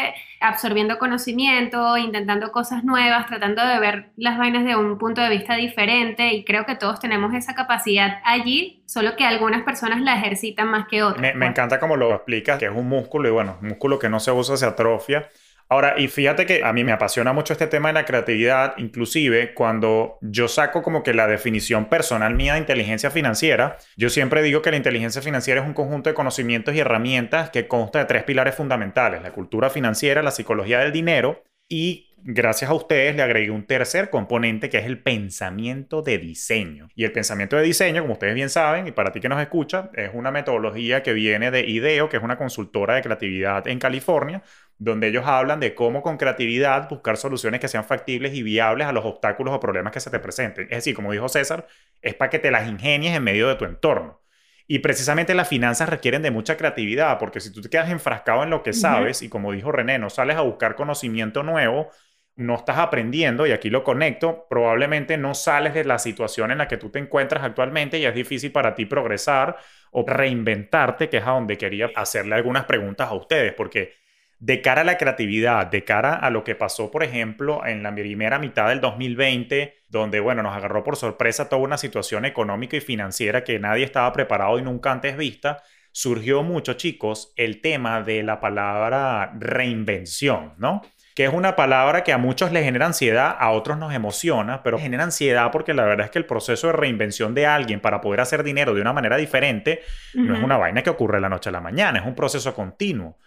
absorbiendo 0.41 0.97
conocimiento, 0.97 1.97
intentando 1.97 2.51
cosas 2.51 2.83
nuevas, 2.83 3.25
tratando 3.27 3.65
de 3.65 3.79
ver 3.79 4.09
las 4.17 4.37
vainas 4.37 4.65
de 4.65 4.75
un 4.75 4.97
punto 4.97 5.21
de 5.21 5.29
vista 5.29 5.55
diferente 5.55 6.33
y 6.33 6.43
creo 6.43 6.65
que 6.65 6.75
todos 6.75 6.99
tenemos 6.99 7.33
esa 7.33 7.55
capacidad 7.55 8.19
allí, 8.23 8.83
solo 8.85 9.15
que 9.15 9.25
algunas 9.25 9.63
personas 9.63 10.01
la 10.01 10.17
ejercitan 10.17 10.67
más 10.67 10.87
que 10.87 11.03
otras. 11.03 11.21
Me, 11.21 11.33
me 11.33 11.39
pues. 11.39 11.49
encanta 11.49 11.79
como 11.79 11.95
lo 11.95 12.13
explicas, 12.13 12.59
que 12.59 12.65
es 12.65 12.71
un 12.71 12.87
músculo 12.87 13.27
y 13.27 13.31
bueno, 13.31 13.57
un 13.61 13.69
músculo 13.69 13.99
que 13.99 14.09
no 14.09 14.19
se 14.19 14.31
usa 14.31 14.57
se 14.57 14.65
atrofia. 14.65 15.29
Ahora, 15.67 15.95
y 15.97 16.07
fíjate 16.07 16.45
que 16.45 16.63
a 16.63 16.73
mí 16.73 16.83
me 16.83 16.91
apasiona 16.91 17.33
mucho 17.33 17.53
este 17.53 17.65
tema 17.65 17.89
de 17.89 17.93
la 17.93 18.05
creatividad, 18.05 18.75
inclusive 18.77 19.53
cuando 19.55 20.19
yo 20.21 20.47
saco 20.47 20.83
como 20.83 21.01
que 21.01 21.13
la 21.13 21.25
definición 21.25 21.85
personal 21.85 22.35
mía 22.35 22.53
de 22.53 22.59
inteligencia 22.59 23.09
financiera, 23.09 23.77
yo 23.97 24.09
siempre 24.09 24.43
digo 24.43 24.61
que 24.61 24.69
la 24.69 24.77
inteligencia 24.77 25.23
financiera 25.23 25.61
es 25.61 25.67
un 25.67 25.73
conjunto 25.73 26.09
de 26.09 26.13
conocimientos 26.13 26.75
y 26.75 26.79
herramientas 26.79 27.49
que 27.49 27.67
consta 27.67 27.99
de 27.99 28.05
tres 28.05 28.23
pilares 28.23 28.53
fundamentales, 28.53 29.23
la 29.23 29.31
cultura 29.31 29.71
financiera, 29.71 30.21
la 30.21 30.31
psicología 30.31 30.79
del 30.79 30.91
dinero 30.91 31.43
y 31.67 32.14
gracias 32.27 32.71
a 32.71 32.73
ustedes 32.73 33.15
le 33.15 33.21
agregué 33.21 33.51
un 33.51 33.67
tercer 33.67 34.09
componente 34.09 34.67
que 34.67 34.79
es 34.79 34.85
el 34.85 35.01
pensamiento 35.01 36.01
de 36.01 36.17
diseño. 36.17 36.89
Y 36.95 37.03
el 37.03 37.11
pensamiento 37.11 37.55
de 37.55 37.61
diseño, 37.61 38.01
como 38.01 38.13
ustedes 38.13 38.33
bien 38.33 38.49
saben, 38.49 38.87
y 38.87 38.91
para 38.91 39.11
ti 39.11 39.19
que 39.19 39.29
nos 39.29 39.39
escucha, 39.39 39.91
es 39.93 40.09
una 40.11 40.31
metodología 40.31 41.03
que 41.03 41.13
viene 41.13 41.51
de 41.51 41.61
IDEO, 41.61 42.09
que 42.09 42.17
es 42.17 42.23
una 42.23 42.37
consultora 42.37 42.95
de 42.95 43.03
creatividad 43.03 43.67
en 43.67 43.77
California, 43.77 44.41
donde 44.79 45.07
ellos 45.07 45.23
hablan 45.27 45.59
de 45.59 45.75
cómo 45.75 46.01
con 46.01 46.17
creatividad 46.17 46.89
buscar 46.89 47.15
soluciones 47.17 47.59
que 47.59 47.67
sean 47.67 47.85
factibles 47.85 48.33
y 48.33 48.41
viables 48.41 48.87
a 48.87 48.91
los 48.91 49.05
obstáculos 49.05 49.53
o 49.53 49.59
problemas 49.59 49.93
que 49.93 49.99
se 49.99 50.09
te 50.09 50.19
presenten. 50.19 50.65
Es 50.65 50.77
decir, 50.77 50.95
como 50.95 51.11
dijo 51.11 51.29
César, 51.29 51.67
es 52.01 52.15
para 52.15 52.31
que 52.31 52.39
te 52.39 52.49
las 52.49 52.67
ingenies 52.67 53.15
en 53.15 53.23
medio 53.23 53.47
de 53.47 53.55
tu 53.55 53.65
entorno. 53.65 54.21
Y 54.67 54.79
precisamente 54.79 55.35
las 55.35 55.47
finanzas 55.47 55.89
requieren 55.89 56.23
de 56.23 56.31
mucha 56.31 56.57
creatividad, 56.57 57.19
porque 57.19 57.39
si 57.39 57.51
tú 57.51 57.61
te 57.61 57.69
quedas 57.69 57.91
enfrascado 57.91 58.41
en 58.41 58.49
lo 58.49 58.63
que 58.63 58.73
sabes 58.73 59.21
y 59.21 59.29
como 59.29 59.51
dijo 59.51 59.71
René, 59.71 59.99
no 59.99 60.09
sales 60.09 60.37
a 60.37 60.41
buscar 60.41 60.73
conocimiento 60.75 61.43
nuevo, 61.43 61.91
no 62.35 62.55
estás 62.55 62.77
aprendiendo, 62.77 63.47
y 63.47 63.51
aquí 63.51 63.69
lo 63.69 63.83
conecto, 63.83 64.45
probablemente 64.49 65.17
no 65.17 65.33
sales 65.33 65.73
de 65.73 65.85
la 65.85 65.99
situación 65.99 66.51
en 66.51 66.57
la 66.57 66.67
que 66.67 66.77
tú 66.77 66.89
te 66.89 66.99
encuentras 66.99 67.43
actualmente 67.43 67.97
y 67.97 68.05
es 68.05 68.13
difícil 68.13 68.51
para 68.51 68.75
ti 68.75 68.85
progresar 68.85 69.57
o 69.91 70.05
reinventarte, 70.05 71.09
que 71.09 71.17
es 71.17 71.23
a 71.23 71.31
donde 71.31 71.57
quería 71.57 71.91
hacerle 71.95 72.35
algunas 72.35 72.65
preguntas 72.65 73.09
a 73.09 73.13
ustedes, 73.13 73.53
porque 73.53 73.93
de 74.39 74.61
cara 74.61 74.81
a 74.81 74.83
la 74.83 74.97
creatividad, 74.97 75.67
de 75.67 75.85
cara 75.85 76.13
a 76.15 76.29
lo 76.29 76.43
que 76.43 76.55
pasó, 76.55 76.91
por 76.91 77.03
ejemplo, 77.03 77.65
en 77.65 77.83
la 77.83 77.95
primera 77.95 78.37
mitad 78.37 78.67
del 78.67 78.81
2020, 78.81 79.73
donde, 79.87 80.19
bueno, 80.19 80.43
nos 80.43 80.55
agarró 80.55 80.83
por 80.83 80.97
sorpresa 80.97 81.47
toda 81.47 81.61
una 81.61 81.77
situación 81.77 82.25
económica 82.25 82.75
y 82.75 82.81
financiera 82.81 83.45
que 83.45 83.59
nadie 83.59 83.85
estaba 83.85 84.11
preparado 84.11 84.59
y 84.59 84.61
nunca 84.61 84.91
antes 84.91 85.15
vista, 85.15 85.63
surgió 85.93 86.43
mucho, 86.43 86.73
chicos, 86.73 87.31
el 87.37 87.61
tema 87.61 88.01
de 88.01 88.21
la 88.23 88.41
palabra 88.41 89.31
reinvención, 89.39 90.53
¿no? 90.57 90.81
Que 91.15 91.23
es 91.23 91.33
una 91.33 91.55
palabra 91.55 92.03
que 92.03 92.11
a 92.11 92.17
muchos 92.17 92.51
les 92.51 92.65
genera 92.65 92.85
ansiedad, 92.85 93.37
a 93.39 93.51
otros 93.51 93.77
nos 93.77 93.93
emociona, 93.93 94.61
pero 94.63 94.77
genera 94.77 95.05
ansiedad 95.05 95.49
porque 95.49 95.73
la 95.73 95.85
verdad 95.85 96.07
es 96.07 96.11
que 96.11 96.19
el 96.19 96.25
proceso 96.25 96.67
de 96.67 96.73
reinvención 96.73 97.33
de 97.33 97.45
alguien 97.45 97.79
para 97.79 98.01
poder 98.01 98.19
hacer 98.19 98.43
dinero 98.43 98.73
de 98.73 98.81
una 98.81 98.91
manera 98.91 99.15
diferente 99.15 99.81
no 100.13 100.35
es 100.35 100.43
una 100.43 100.57
vaina 100.57 100.83
que 100.83 100.89
ocurre 100.89 101.17
de 101.17 101.21
la 101.21 101.29
noche 101.29 101.49
a 101.49 101.53
la 101.53 101.61
mañana, 101.61 101.99
es 101.99 102.05
un 102.05 102.15
proceso 102.15 102.53
continuo. 102.53 103.17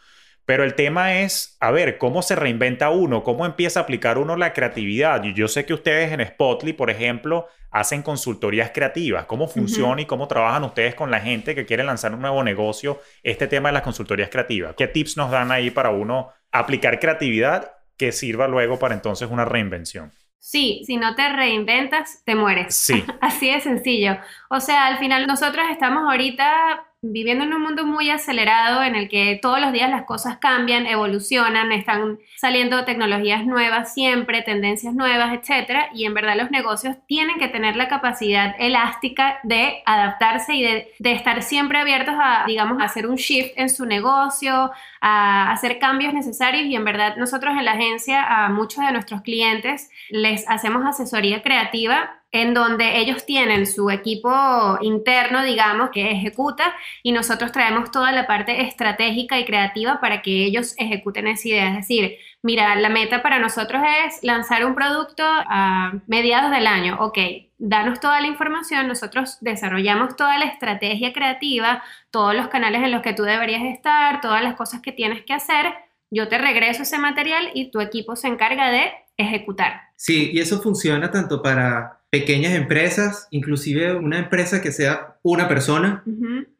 Pero 0.45 0.65
el 0.65 0.75
tema 0.75 1.21
es, 1.21 1.57
a 1.61 1.71
ver, 1.71 1.99
¿cómo 1.99 2.23
se 2.23 2.35
reinventa 2.35 2.91
uno? 2.91 3.23
¿Cómo 3.23 3.45
empieza 3.45 3.81
a 3.81 3.83
aplicar 3.83 4.17
uno 4.17 4.37
la 4.37 4.53
creatividad? 4.53 5.23
Yo 5.23 5.49
sé 5.49 5.67
que 5.67 5.75
ustedes 5.75 6.11
en 6.13 6.27
Spotly, 6.27 6.73
por 6.73 6.89
ejemplo, 6.89 7.49
hacen 7.71 8.03
consultorías 8.03 8.71
creativas. 8.71 9.27
¿Cómo 9.27 9.47
funciona 9.47 10.01
y 10.01 10.07
cómo 10.07 10.27
trabajan 10.27 10.65
ustedes 10.65 10.95
con 10.95 11.11
la 11.11 11.21
gente 11.21 11.55
que 11.55 11.67
quiere 11.67 11.85
lanzar 11.85 12.15
un 12.15 12.23
nuevo 12.23 12.43
negocio? 12.43 13.01
Este 13.23 13.47
tema 13.47 13.69
de 13.69 13.75
las 13.75 13.83
consultorías 13.83 14.31
creativas. 14.31 14.75
¿Qué 14.75 14.89
tips 14.89 15.19
nos 15.19 15.31
dan 15.31 15.53
ahí 15.53 15.71
para 15.71 15.91
uno 15.91 16.33
aplicar 16.51 16.99
creatividad 16.99 17.78
que 17.99 18.13
sirva 18.13 18.49
luego 18.49 18.79
para 18.79 18.95
entonces 18.95 19.29
una 19.31 19.45
reinvención. 19.45 20.13
Sí, 20.39 20.83
si 20.87 20.97
no 20.97 21.15
te 21.15 21.29
reinventas, 21.29 22.23
te 22.25 22.35
mueres. 22.35 22.75
Sí. 22.75 23.05
Así 23.21 23.51
de 23.51 23.61
sencillo. 23.61 24.17
O 24.49 24.61
sea, 24.61 24.87
al 24.87 24.99
final 24.99 25.27
nosotros 25.27 25.67
estamos 25.71 26.05
ahorita 26.05 26.88
viviendo 27.01 27.45
en 27.45 27.55
un 27.55 27.63
mundo 27.63 27.87
muy 27.87 28.11
acelerado 28.11 28.83
en 28.83 28.97
el 28.97 29.09
que 29.09 29.39
todos 29.41 29.61
los 29.61 29.73
días 29.73 29.89
las 29.89 30.03
cosas 30.03 30.39
cambian, 30.39 30.87
evolucionan, 30.87 31.71
están 31.71 32.19
saliendo 32.37 32.85
tecnologías 32.85 33.47
nuevas 33.47 33.95
siempre, 33.95 34.43
tendencias 34.43 34.95
nuevas, 34.95 35.33
etcétera, 35.33 35.91
y 35.95 36.07
en 36.07 36.15
verdad 36.15 36.37
los 36.37 36.51
negocios 36.51 36.97
tienen 37.07 37.39
que 37.39 37.47
tener 37.47 37.77
la 37.77 37.87
capacidad 37.87 38.57
elástica 38.59 39.39
de 39.45 39.83
adaptarse 39.87 40.55
y 40.55 40.63
de, 40.65 40.93
de 40.99 41.13
estar 41.13 41.43
siempre 41.43 41.79
abiertos 41.79 42.17
a, 42.19 42.45
digamos, 42.49 42.83
a 42.83 42.87
hacer 42.87 43.07
un 43.07 43.17
shift 43.17 43.53
en 43.57 43.71
su 43.71 43.87
negocio, 43.87 44.73
a 45.01 45.53
hacer 45.53 45.79
cambios 45.79 46.13
necesarios. 46.15 46.67
Y 46.67 46.75
en 46.75 46.85
verdad 46.85 47.17
nosotros 47.17 47.55
en 47.57 47.65
la 47.65 47.73
agencia 47.73 48.45
a 48.45 48.49
muchos 48.49 48.85
de 48.85 48.93
nuestros 48.93 49.23
clientes 49.23 49.91
les 50.11 50.49
hacemos 50.49 50.85
asesoría 50.85 51.43
creativa 51.43 52.19
en 52.31 52.53
donde 52.53 52.99
ellos 52.99 53.25
tienen 53.25 53.67
su 53.67 53.91
equipo 53.91 54.79
interno, 54.83 55.43
digamos, 55.43 55.91
que 55.91 56.11
ejecuta 56.11 56.75
y 57.03 57.13
nosotros 57.13 57.53
traemos 57.53 57.91
toda 57.91 58.13
la 58.13 58.27
parte 58.27 58.63
estratégica 58.63 59.39
y 59.39 59.47
creativa 59.47 59.99
para 60.01 60.21
que 60.21 60.45
ellos 60.45 60.75
ejecuten 60.77 61.27
esa 61.27 61.49
idea. 61.49 61.69
Es 61.71 61.77
decir, 61.77 62.19
mira, 62.43 62.75
la 62.77 62.91
meta 62.91 63.23
para 63.23 63.39
nosotros 63.39 63.83
es 64.07 64.23
lanzar 64.23 64.67
un 64.67 64.75
producto 64.75 65.25
a 65.25 65.93
mediados 66.07 66.51
del 66.51 66.67
año. 66.67 66.99
Ok, 67.01 67.19
danos 67.57 67.99
toda 68.01 68.21
la 68.21 68.27
información, 68.27 68.89
nosotros 68.89 69.39
desarrollamos 69.41 70.17
toda 70.17 70.39
la 70.39 70.45
estrategia 70.45 71.15
creativa, 71.15 71.83
todos 72.11 72.35
los 72.35 72.49
canales 72.49 72.83
en 72.83 72.93
los 72.93 73.03
que 73.03 73.15
tú 73.15 73.23
deberías 73.23 73.65
estar, 73.65 74.21
todas 74.21 74.43
las 74.43 74.55
cosas 74.55 74.83
que 74.83 74.93
tienes 74.93 75.25
que 75.25 75.33
hacer. 75.33 75.73
Yo 76.11 76.29
te 76.29 76.39
regreso 76.39 76.83
ese 76.83 76.99
material 76.99 77.51
y 77.55 77.71
tu 77.71 77.81
equipo 77.81 78.17
se 78.17 78.29
encarga 78.29 78.71
de 78.71 78.93
ejecutar. 79.17 79.89
Sí, 79.97 80.31
y 80.33 80.41
eso 80.41 80.61
funciona 80.63 81.11
tanto 81.11 81.43
para 81.43 81.98
pequeñas 82.11 82.55
empresas, 82.55 83.29
inclusive 83.31 83.95
una 83.95 84.19
empresa 84.19 84.63
que 84.63 84.73
sea 84.73 85.19
una 85.23 85.49
persona, 85.49 86.03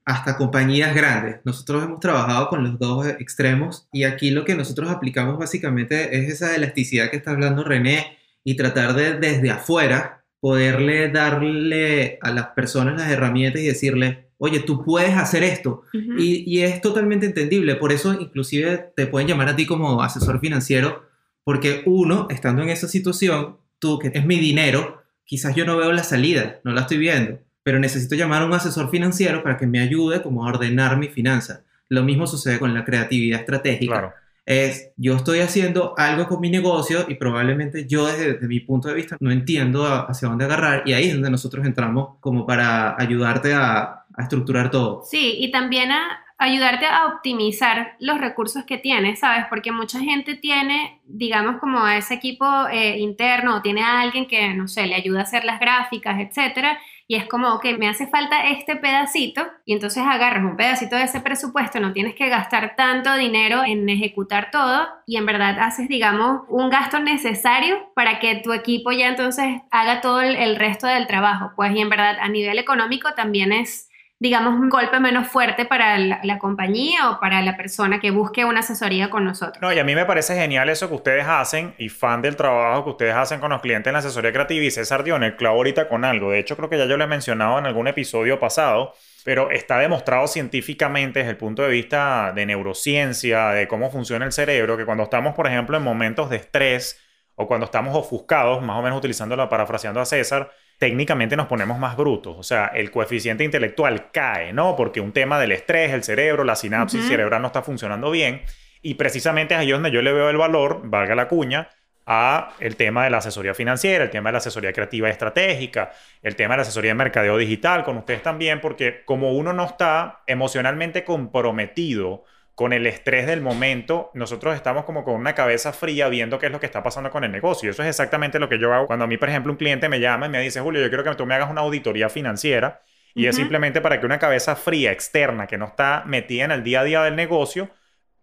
hasta 0.05 0.37
compañías 0.37 0.95
grandes. 0.95 1.37
Nosotros 1.45 1.85
hemos 1.85 2.01
trabajado 2.01 2.49
con 2.49 2.65
los 2.65 2.79
dos 2.79 3.07
extremos 3.07 3.89
y 3.93 4.05
aquí 4.05 4.31
lo 4.31 4.45
que 4.45 4.55
nosotros 4.55 4.91
aplicamos 4.91 5.39
básicamente 5.39 6.19
es 6.19 6.31
esa 6.31 6.55
elasticidad 6.55 7.11
que 7.11 7.17
está 7.17 7.31
hablando 7.31 7.65
René 7.65 8.19
y 8.45 8.57
tratar 8.57 8.95
de 8.95 9.15
desde 9.15 9.51
afuera 9.51 10.25
poderle 10.41 11.11
darle 11.11 12.19
a 12.23 12.31
las 12.31 12.49
personas 12.49 12.99
las 12.99 13.11
herramientas 13.11 13.61
y 13.61 13.67
decirle, 13.67 14.29
oye, 14.39 14.61
tú 14.61 14.85
puedes 14.85 15.17
hacer 15.17 15.43
esto. 15.43 15.83
y, 15.93 16.45
y 16.47 16.63
es 16.63 16.81
totalmente 16.81 17.27
entendible. 17.27 17.75
Por 17.75 17.93
eso 17.93 18.19
inclusive 18.21 18.93
te 18.95 19.07
pueden 19.07 19.29
llamar 19.29 19.49
a 19.49 19.57
ti 19.57 19.67
como 19.67 20.03
asesor 20.03 20.41
financiero, 20.41 21.05
porque 21.43 21.83
uno, 21.87 22.29
estando 22.31 22.63
en 22.63 22.69
esa 22.69 22.89
situación, 22.89 23.57
tú, 23.79 23.99
que 23.99 24.13
es 24.15 24.27
mi 24.27 24.39
dinero, 24.39 24.98
quizás 25.29 25.55
yo 25.55 25.67
no 25.67 25.77
veo 25.77 25.93
la 25.93 26.03
salida, 26.03 26.59
no 26.65 26.73
la 26.73 26.81
estoy 26.81 26.97
viendo, 26.97 27.39
pero 27.63 27.79
necesito 27.79 28.15
llamar 28.15 28.43
a 28.43 28.47
un 28.47 28.55
asesor 28.55 28.91
financiero 28.91 29.43
para 29.43 29.59
que 29.59 29.67
me 29.67 29.79
ayude 29.79 30.23
como 30.23 30.45
a 30.45 30.49
ordenar 30.49 30.97
mi 30.97 31.09
finanza. 31.09 31.65
Lo 31.91 32.03
mismo 32.03 32.27
sucede 32.27 32.59
con 32.59 32.73
la 32.73 32.85
creatividad 32.85 33.41
estratégica. 33.41 34.15
Es, 34.47 34.91
yo 34.97 35.17
estoy 35.17 35.41
haciendo 35.41 35.93
algo 35.99 36.27
con 36.27 36.41
mi 36.41 36.49
negocio 36.49 37.05
y 37.07 37.17
probablemente 37.17 37.87
yo 37.87 38.07
desde, 38.07 38.49
mi 38.49 38.61
punto 38.61 38.89
de 38.89 38.95
vista 38.95 39.19
no 39.21 39.31
entiendo 39.31 39.85
hacia 39.85 40.29
dónde 40.29 40.47
agarrar 40.47 40.85
y 40.87 40.95
ahí 40.95 41.09
es 41.09 41.13
donde 41.13 41.31
nosotros 41.31 41.67
entramos 41.67 42.17
como 42.21 42.47
para 42.47 42.99
ayudarte 42.99 43.53
a, 43.53 43.83
a 44.15 44.23
estructurar 44.23 44.71
todo. 44.71 45.03
Sí, 45.05 45.35
y 45.39 45.51
también 45.51 45.91
a, 45.93 46.21
ayudarte 46.39 46.87
a 46.87 47.07
optimizar 47.07 47.97
los 47.99 48.19
recursos 48.19 48.65
que 48.65 48.79
tienes, 48.79 49.19
¿sabes? 49.19 49.47
Porque 49.51 49.73
mucha 49.73 49.99
gente 49.99 50.37
tiene, 50.37 51.01
digamos, 51.05 51.59
como 51.59 51.87
ese 51.89 52.15
equipo 52.15 52.47
eh, 52.71 52.99
interno 52.99 53.57
o 53.57 53.63
tiene 53.63 53.83
a 53.83 54.01
alguien 54.01 54.27
que, 54.27 54.55
no 54.55 54.69
sé, 54.69 54.87
le 54.87 54.95
ayuda 54.95 55.21
a 55.21 55.23
hacer 55.25 55.45
las 55.45 55.59
gráficas, 55.59 56.21
etcétera, 56.21 56.79
y 57.11 57.17
es 57.17 57.27
como, 57.27 57.59
que 57.59 57.77
me 57.77 57.89
hace 57.89 58.07
falta 58.07 58.51
este 58.51 58.77
pedacito 58.77 59.49
y 59.65 59.73
entonces 59.73 60.05
agarras 60.07 60.45
un 60.45 60.57
pedacito 60.57 60.95
de 60.95 61.05
ese 61.05 61.21
presupuesto, 61.21 61.81
no 61.81 61.93
tienes 61.93 62.15
que 62.15 62.29
gastar 62.29 62.77
tanto 62.77 63.17
dinero 63.17 63.65
en 63.65 63.89
ejecutar 63.89 64.51
todo 64.53 64.87
y 65.07 65.17
en 65.17 65.25
verdad 65.25 65.59
haces, 65.59 65.89
digamos, 65.89 66.43
un 66.49 66.69
gasto 66.69 67.01
necesario 67.01 67.91
para 67.95 68.21
que 68.21 68.37
tu 68.37 68.53
equipo 68.53 68.93
ya 68.93 69.09
entonces 69.09 69.63
haga 69.71 70.03
todo 70.03 70.21
el 70.21 70.57
resto 70.57 70.87
del 70.87 71.07
trabajo. 71.07 71.53
Pues 71.57 71.75
y 71.75 71.81
en 71.81 71.89
verdad 71.89 72.19
a 72.21 72.29
nivel 72.29 72.59
económico 72.59 73.15
también 73.15 73.53
es 73.53 73.88
digamos, 74.21 74.55
un 74.55 74.69
golpe 74.69 74.99
menos 74.99 75.29
fuerte 75.29 75.65
para 75.65 75.97
la, 75.97 76.39
compañía 76.39 77.11
o 77.11 77.21
para 77.21 77.41
la 77.41 77.57
persona 77.57 78.01
que 78.01 78.11
busque 78.11 78.45
una 78.45 78.61
asesoría 78.61 79.11
con 79.11 79.25
nosotros. 79.25 79.63
No, 79.63 79.73
y 79.73 79.79
a 79.79 79.85
mí 79.85 79.95
me 79.95 80.05
parece 80.05 80.35
genial 80.35 80.69
eso 80.69 80.89
que 80.89 80.95
ustedes 80.97 81.25
hacen 81.27 81.75
y 81.79 81.89
fan 81.89 82.21
del 82.21 82.35
trabajo 82.35 82.83
que 82.85 82.91
ustedes 82.91 83.15
hacen 83.15 83.39
con 83.39 83.51
los 83.51 83.61
clientes 83.61 83.89
en 83.89 83.93
la 83.93 84.01
asesoría 84.01 84.33
creativa 84.33 84.65
y 84.65 84.71
César 84.73 85.05
dio 85.05 85.15
en 85.15 85.23
el 85.23 85.37
clavo 85.37 85.59
ahorita 85.59 85.89
con 85.89 86.05
algo. 86.05 86.33
De 86.33 86.41
hecho, 86.41 86.57
creo 86.57 86.69
que 86.69 86.79
ya 86.79 86.87
yo 86.87 86.97
lo 86.97 87.05
he 87.05 87.07
mencionado 87.07 87.61
en 87.61 87.67
algún 87.67 87.87
episodio 87.87 88.41
pasado, 88.41 88.93
pero 89.25 89.53
está 89.53 89.79
demostrado 89.79 90.27
científicamente 90.27 91.21
desde 91.21 91.33
el 91.33 91.37
punto 91.37 91.63
de 91.63 91.69
vista 91.69 92.33
de 92.35 92.45
neurociencia, 92.45 93.51
de 93.51 93.69
cómo 93.69 93.91
funciona 93.91 94.25
el 94.25 94.33
cerebro, 94.33 94.77
que 94.77 94.85
cuando 94.85 95.05
estamos, 95.05 95.37
por 95.37 95.47
ejemplo, 95.47 95.77
en 95.77 95.85
momentos 95.85 96.29
de 96.29 96.37
estrés 96.37 97.01
o 97.37 97.47
cuando 97.47 97.67
estamos 97.67 97.97
ofuscados, 97.97 98.63
más 98.63 98.79
o 98.79 98.83
menos 98.83 98.99
utilizando 98.99 99.37
la 99.37 99.49
parafraseando 99.49 100.01
a 100.01 100.05
César, 100.05 100.51
técnicamente 100.79 101.37
nos 101.37 101.47
ponemos 101.47 101.79
más 101.79 101.97
brutos. 101.97 102.37
O 102.39 102.43
sea, 102.43 102.67
el 102.69 102.91
coeficiente 102.91 103.45
intelectual 103.45 104.11
cae, 104.11 104.53
¿no? 104.53 104.77
Porque 104.77 105.01
un 105.01 105.13
tema 105.13 105.39
del 105.39 105.53
estrés, 105.53 105.93
el 105.93 106.05
cerebro, 106.05 106.45
la 106.45 106.57
sinapsis 106.57 107.07
cerebral 107.07 107.43
no 107.43 107.49
está 107.49 107.63
funcionando 107.63 108.11
bien. 108.11 108.43
Y 108.81 108.95
precisamente 108.95 109.55
es 109.55 109.61
ahí 109.61 109.71
donde 109.71 109.91
yo 109.91 110.03
le 110.03 110.13
veo 110.13 110.31
el 110.31 110.37
valor, 110.37 110.83
valga 110.85 111.15
la 111.17 111.29
cuña, 111.29 111.69
a 112.11 112.55
el 112.61 112.77
tema 112.77 113.05
de 113.05 113.11
la 113.11 113.19
asesoría 113.19 113.53
financiera, 113.53 114.03
el 114.03 114.09
tema 114.11 114.31
de 114.31 114.33
la 114.33 114.39
asesoría 114.39 114.73
creativa 114.73 115.09
y 115.09 115.11
estratégica, 115.11 115.93
el 116.23 116.37
tema 116.37 116.55
de 116.55 116.59
la 116.59 116.63
asesoría 116.63 116.93
de 116.93 116.95
mercadeo 116.95 117.37
digital 117.37 117.85
con 117.85 117.99
ustedes 117.99 118.23
también, 118.23 118.63
porque 118.63 119.03
como 119.05 119.33
uno 119.33 119.53
no 119.53 119.67
está 119.67 120.23
emocionalmente 120.27 121.05
comprometido 121.05 122.25
con 122.59 122.73
el 122.73 122.89
estrés 122.89 123.25
del 123.29 123.41
momento, 123.41 124.11
nosotros 124.15 124.57
estamos 124.57 124.85
como 124.85 125.05
con 125.05 125.15
una 125.15 125.33
cabeza 125.33 125.73
fría 125.73 126.09
viendo 126.09 126.41
qué 126.41 126.47
es 126.47 126.53
lo 126.53 126.59
que 126.59 126.67
está 126.67 126.83
pasando 126.83 127.09
con 127.09 127.23
el 127.23 127.31
negocio. 127.31 127.71
Eso 127.71 127.85
es 127.85 127.89
exactamente 127.89 128.41
lo 128.41 128.49
que 128.49 128.59
yo 128.59 128.75
hago 128.75 128.89
cuando 128.89 129.05
a 129.05 129.07
mí, 129.07 129.17
por 129.17 129.29
ejemplo, 129.29 129.53
un 129.53 129.57
cliente 129.57 129.89
me 129.89 130.01
llama 130.01 130.27
y 130.27 130.29
me 130.29 130.41
dice, 130.41 130.61
Julio, 130.61 130.83
yo 130.83 130.89
quiero 130.89 131.05
que 131.05 131.15
tú 131.15 131.25
me 131.25 131.37
hagas 131.37 131.53
una 131.53 131.61
auditoría 131.61 132.09
financiera. 132.09 132.83
Y 133.15 133.27
es 133.27 133.37
simplemente 133.37 133.81
para 133.81 134.01
que 134.01 134.07
una 134.07 134.19
cabeza 134.19 134.57
fría, 134.57 134.91
externa, 134.91 135.47
que 135.47 135.57
no 135.57 135.67
está 135.67 136.03
metida 136.05 136.47
en 136.47 136.51
el 136.51 136.65
día 136.65 136.81
a 136.81 136.85
día 136.85 137.03
del 137.05 137.15
negocio, 137.15 137.71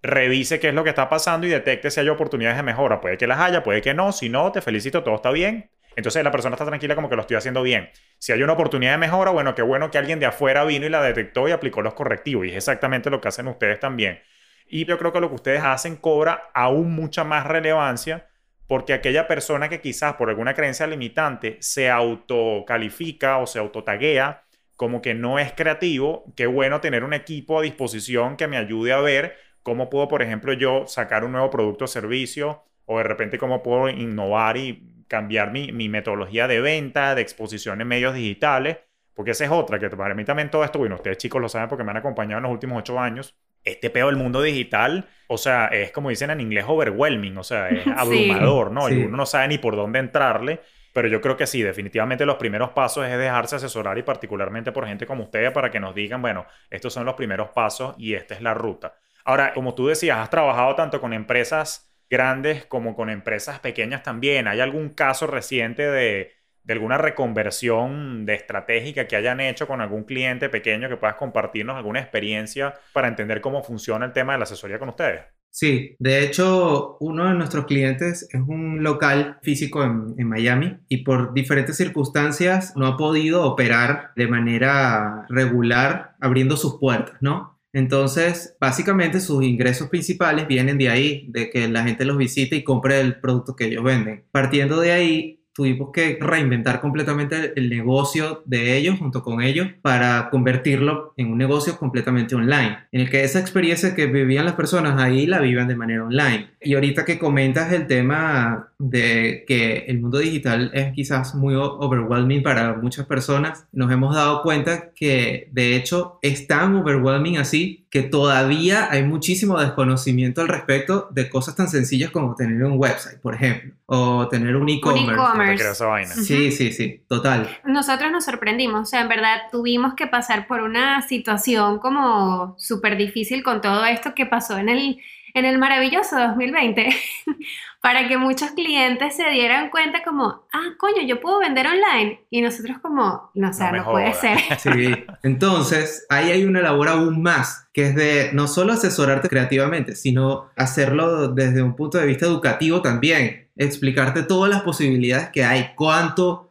revise 0.02 0.60
qué 0.60 0.68
es 0.68 0.74
lo 0.74 0.84
que 0.84 0.90
está 0.90 1.08
pasando 1.08 1.48
y 1.48 1.50
detecte 1.50 1.90
si 1.90 2.02
hay 2.02 2.10
oportunidades 2.10 2.58
de 2.58 2.64
mejora. 2.64 3.00
Puede 3.00 3.18
que 3.18 3.28
las 3.28 3.40
haya, 3.40 3.64
puede 3.64 3.82
que 3.82 3.94
no. 3.94 4.12
Si 4.12 4.28
no, 4.28 4.52
te 4.52 4.60
felicito, 4.62 5.02
todo 5.02 5.16
está 5.16 5.32
bien. 5.32 5.72
Entonces 5.96 6.24
la 6.24 6.32
persona 6.32 6.56
está 6.56 6.66
tranquila 6.66 6.96
como 6.96 7.10
que 7.10 7.16
lo 7.16 7.22
estoy 7.22 7.38
haciendo 7.38 7.62
bien. 7.62 7.90
Si 8.18 8.32
hay 8.32 8.44
una 8.44 8.54
oportunidad 8.54 8.92
de 8.92 8.98
mejora, 8.98 9.32
bueno, 9.32 9.56
qué 9.56 9.62
bueno 9.62 9.92
que 9.92 9.98
alguien 9.98 10.20
de 10.20 10.26
afuera 10.26 10.64
vino 10.66 10.86
y 10.86 10.90
la 10.90 11.02
detectó 11.02 11.48
y 11.48 11.52
aplicó 11.52 11.82
los 11.82 11.94
correctivos. 11.94 12.46
Y 12.46 12.50
es 12.50 12.56
exactamente 12.56 13.10
lo 13.10 13.22
que 13.22 13.30
hacen 13.30 13.48
ustedes 13.48 13.80
también. 13.80 14.20
Y 14.68 14.86
yo 14.86 14.98
creo 14.98 15.14
que 15.14 15.20
lo 15.20 15.30
que 15.30 15.36
ustedes 15.36 15.64
hacen 15.64 15.96
cobra 15.96 16.50
aún 16.54 16.94
mucha 16.94 17.24
más 17.24 17.46
relevancia 17.46 18.28
porque 18.68 18.94
aquella 18.94 19.28
persona 19.28 19.70
que 19.70 19.80
quizás 19.80 20.16
por 20.16 20.30
alguna 20.30 20.54
creencia 20.54 20.88
limitante 20.88 21.58
se 21.60 21.90
autocalifica 21.90 23.38
o 23.38 23.48
se 23.48 23.60
autotaguea 23.60 24.44
como 24.76 25.02
que 25.02 25.14
no 25.14 25.40
es 25.40 25.54
creativo, 25.54 26.26
qué 26.36 26.48
bueno 26.48 26.82
tener 26.82 27.04
un 27.04 27.14
equipo 27.14 27.60
a 27.60 27.62
disposición 27.62 28.36
que 28.36 28.48
me 28.48 28.58
ayude 28.58 28.92
a 28.92 29.00
ver 29.00 29.36
cómo 29.64 29.90
puedo, 29.90 30.08
por 30.08 30.22
ejemplo, 30.22 30.54
yo 30.54 30.86
sacar 30.88 31.24
un 31.24 31.32
nuevo 31.32 31.50
producto 31.50 31.86
o 31.86 31.88
servicio, 31.88 32.64
o 32.86 32.98
de 32.98 33.04
repente 33.04 33.38
cómo 33.38 33.64
puedo 33.64 33.90
innovar 33.90 34.58
y 34.58 34.84
cambiar 35.08 35.52
mi, 35.52 35.90
metodología 35.90 36.48
de 36.48 36.62
venta, 36.62 37.16
de 37.16 37.22
exposición 37.22 37.82
en 37.82 37.88
medios 37.88 38.14
digitales, 38.14 38.78
porque 39.14 39.32
esa 39.32 39.46
es 39.46 39.52
otra, 39.52 39.80
que 39.80 39.90
para 39.90 40.14
mí 40.14 40.26
también 40.26 40.50
todo 40.50 40.64
esto, 40.64 40.80
bueno, 40.80 40.96
ustedes 40.96 41.18
chicos 41.18 41.42
lo 41.42 41.50
saben 41.50 41.70
porque 41.70 41.84
me 41.84 41.92
han 41.92 41.98
acompañado 41.98 42.40
en 42.40 42.44
los 42.44 42.52
últimos 42.52 42.80
ocho 42.80 43.00
años, 43.00 43.36
este 43.64 43.90
peo 43.90 44.08
del 44.08 44.16
mundo 44.16 44.42
digital, 44.42 45.08
o 45.28 45.38
sea, 45.38 45.68
es 45.68 45.92
como 45.92 46.10
dicen 46.10 46.30
en 46.30 46.42
inglés 46.42 46.66
overwhelming, 46.68 47.38
o 47.38 47.44
sea, 47.44 47.70
es 47.70 47.86
abrumador, 47.98 48.72
¿no? 48.72 48.90
Y 48.90 49.04
uno 49.04 49.18
no 49.18 49.26
sabe 49.26 49.48
ni 49.48 49.58
por 49.58 49.76
dónde 49.76 50.00
entrarle. 50.00 50.60
Pero 50.96 51.10
yo 51.10 51.20
creo 51.20 51.36
que 51.36 51.46
sí, 51.46 51.62
definitivamente 51.62 52.26
los 52.26 52.38
primeros 52.38 52.70
pasos 52.70 53.06
es 53.06 53.18
dejarse 53.18 53.58
asesorar 53.58 53.98
y 53.98 54.04
particularmente 54.04 54.72
por 54.72 54.88
gente 54.88 55.06
como 55.06 55.26
ustedes 55.26 55.52
para 55.52 55.70
que 55.70 55.78
nos 55.78 55.94
digan, 55.94 56.22
bueno, 56.22 56.46
estos 56.70 56.94
son 56.94 57.04
los 57.04 57.16
primeros 57.16 57.50
pasos 57.50 57.96
y 57.98 58.14
esta 58.14 58.34
es 58.34 58.42
la 58.42 58.54
ruta. 58.54 58.96
Ahora, 59.26 59.54
como 59.54 59.76
tú 59.76 59.88
decías, 59.88 60.20
has 60.20 60.30
trabajado 60.30 60.74
tanto 60.76 61.02
con 61.02 61.12
empresas 61.12 61.85
grandes 62.10 62.66
como 62.66 62.96
con 62.96 63.10
empresas 63.10 63.60
pequeñas 63.60 64.04
también. 64.04 64.48
¿Hay 64.48 64.60
algún 64.60 64.90
caso 64.90 65.28
reciente 65.28 65.84
de, 65.84 66.34
alguna 66.68 66.98
reconversión 66.98 68.26
de 68.26 68.36
estratégica 68.36 69.08
que 69.08 69.16
hayan 69.16 69.40
hecho 69.40 69.68
con 69.68 69.82
algún 69.82 70.04
cliente 70.04 70.50
pequeño 70.50 70.90
que 70.90 70.98
puedas 70.98 71.16
compartirnos 71.16 71.76
alguna 71.76 72.00
experiencia 72.00 72.74
para 72.94 73.08
entender 73.08 73.42
cómo 73.42 73.64
funciona 73.64 74.06
el 74.06 74.14
tema 74.14 74.34
de 74.34 74.40
la 74.40 74.44
asesoría 74.44 74.80
con 74.80 74.90
ustedes? 74.90 75.22
Sí, 75.52 75.96
de 76.00 76.22
hecho, 76.24 76.98
uno 77.00 77.30
de 77.30 77.36
nuestros 77.36 77.66
clientes 77.66 78.28
es 78.30 78.42
un 78.46 78.84
local 78.84 79.40
físico 79.42 79.84
en, 79.84 80.14
en, 80.18 80.28
Miami 80.28 80.80
y 80.90 81.06
por 81.06 81.34
diferentes 81.34 81.78
circunstancias 81.78 82.74
no 82.76 82.88
ha 82.88 82.98
podido 82.98 83.46
operar 83.46 84.12
de 84.18 84.28
manera 84.28 85.26
regular 85.30 86.16
abriendo 86.20 86.58
sus 86.58 86.78
puertas, 86.78 87.16
¿no? 87.22 87.55
Entonces, 87.76 88.56
básicamente 88.58 89.20
sus 89.20 89.44
ingresos 89.44 89.90
principales 89.90 90.48
vienen 90.48 90.78
de 90.78 90.88
ahí, 90.88 91.26
de 91.28 91.50
que 91.50 91.68
la 91.68 91.84
gente 91.84 92.06
los 92.06 92.18
visite 92.18 92.56
y 92.56 92.64
compre 92.64 93.02
el 93.02 93.20
producto 93.20 93.54
que 93.54 93.66
ellos 93.66 93.84
venden. 93.84 94.24
Partiendo 94.32 94.80
de 94.80 94.94
ahí, 94.94 95.45
tuvimos 95.56 95.92
que 95.94 96.18
reinventar 96.20 96.82
completamente 96.82 97.54
el 97.56 97.70
negocio 97.70 98.44
de 98.46 98.76
ellos 98.78 99.00
junto 99.00 99.24
con 99.24 99.42
ellos 99.42 99.70
para 99.82 100.30
convertirlo 100.30 101.14
en 101.16 101.32
un 101.32 101.38
negocio 101.38 101.78
completamente 101.78 102.36
online, 102.36 102.80
en 102.92 103.02
el 103.02 103.10
que 103.10 103.24
esa 103.24 103.40
experiencia 103.40 103.96
que 103.96 104.06
vivían 104.06 104.44
las 104.44 104.56
personas 104.56 105.02
ahí 105.02 105.26
la 105.26 105.40
vivan 105.40 105.70
de 105.70 105.78
manera 105.78 106.04
online. 106.04 106.50
Y 106.62 106.74
ahorita 106.74 107.06
que 107.06 107.18
comentas 107.18 107.72
el 107.72 107.88
tema 107.88 108.68
de 108.78 109.46
que 109.48 109.86
el 109.88 110.02
mundo 110.02 110.18
digital 110.20 110.72
es 110.74 110.92
quizás 110.92 111.34
muy 111.36 111.56
overwhelming 111.56 112.44
para 112.44 112.74
muchas 112.74 113.06
personas, 113.06 113.66
nos 113.72 113.90
hemos 113.92 114.14
dado 114.14 114.42
cuenta 114.42 114.92
que 114.94 115.48
de 115.54 115.78
hecho 115.78 116.20
es 116.22 116.48
tan 116.48 116.76
overwhelming 116.76 117.38
así 117.38 117.85
que 117.90 118.02
todavía 118.02 118.90
hay 118.92 119.04
muchísimo 119.04 119.60
desconocimiento 119.60 120.42
al 120.42 120.48
respecto 120.48 121.08
de 121.12 121.30
cosas 121.30 121.56
tan 121.56 121.70
sencillas 121.70 122.12
como 122.12 122.36
tener 122.36 122.64
un 122.64 122.78
website, 122.78 123.20
por 123.20 123.36
ejemplo, 123.36 123.74
o 123.86 124.28
tener 124.28 124.56
un 124.56 124.68
e-commerce. 124.70 125.76
Sí, 126.24 126.52
sí, 126.52 126.72
sí, 126.72 127.02
total. 127.08 127.58
Nosotros 127.64 128.12
nos 128.12 128.26
sorprendimos, 128.26 128.82
o 128.82 128.86
sea, 128.86 129.02
en 129.02 129.08
verdad 129.08 129.42
tuvimos 129.52 129.94
que 129.94 130.08
pasar 130.08 130.48
por 130.48 130.62
una 130.62 131.02
situación 131.08 131.80
como 131.80 132.56
súper 132.58 132.98
difícil 132.98 133.44
con 133.44 133.62
todo 133.62 133.86
esto 133.86 134.14
que 134.16 134.26
pasó 134.26 134.58
en 134.58 134.70
el 134.70 135.00
en 135.36 135.44
el 135.44 135.58
maravilloso 135.58 136.18
2020 136.18 136.96
para 137.86 138.08
que 138.08 138.18
muchos 138.18 138.50
clientes 138.50 139.16
se 139.16 139.30
dieran 139.30 139.70
cuenta 139.70 140.02
como, 140.04 140.48
ah, 140.52 140.74
coño, 140.80 141.04
yo 141.08 141.22
puedo 141.22 141.38
vender 141.38 141.68
online. 141.68 142.26
Y 142.32 142.42
nosotros 142.42 142.80
como, 142.82 143.30
no, 143.36 143.54
sé, 143.54 143.72
no, 143.72 143.86
puede 143.86 144.12
ser. 144.16 144.40
Sí, 144.58 145.06
entonces 145.22 146.04
ahí 146.10 146.32
hay 146.32 146.46
una 146.46 146.62
labor 146.62 146.90
aún 146.90 147.22
más, 147.22 147.68
que 147.74 147.90
es 147.90 147.96
de 147.96 148.32
no 148.34 148.48
solo 148.48 148.74
asesorarte 148.74 149.30
creativamente, 149.30 149.96
sino 149.96 150.50
hacerlo 150.56 151.28
desde 151.28 151.62
un 151.62 151.76
punto 151.76 152.00
de 152.00 152.08
vista 152.08 152.26
educativo 152.26 152.82
también, 152.82 153.50
explicarte 153.56 154.24
todas 154.24 154.50
las 154.50 154.64
posibilidades 154.64 155.30
que 155.30 155.46
hay, 155.46 155.74
cuánto 155.76 156.45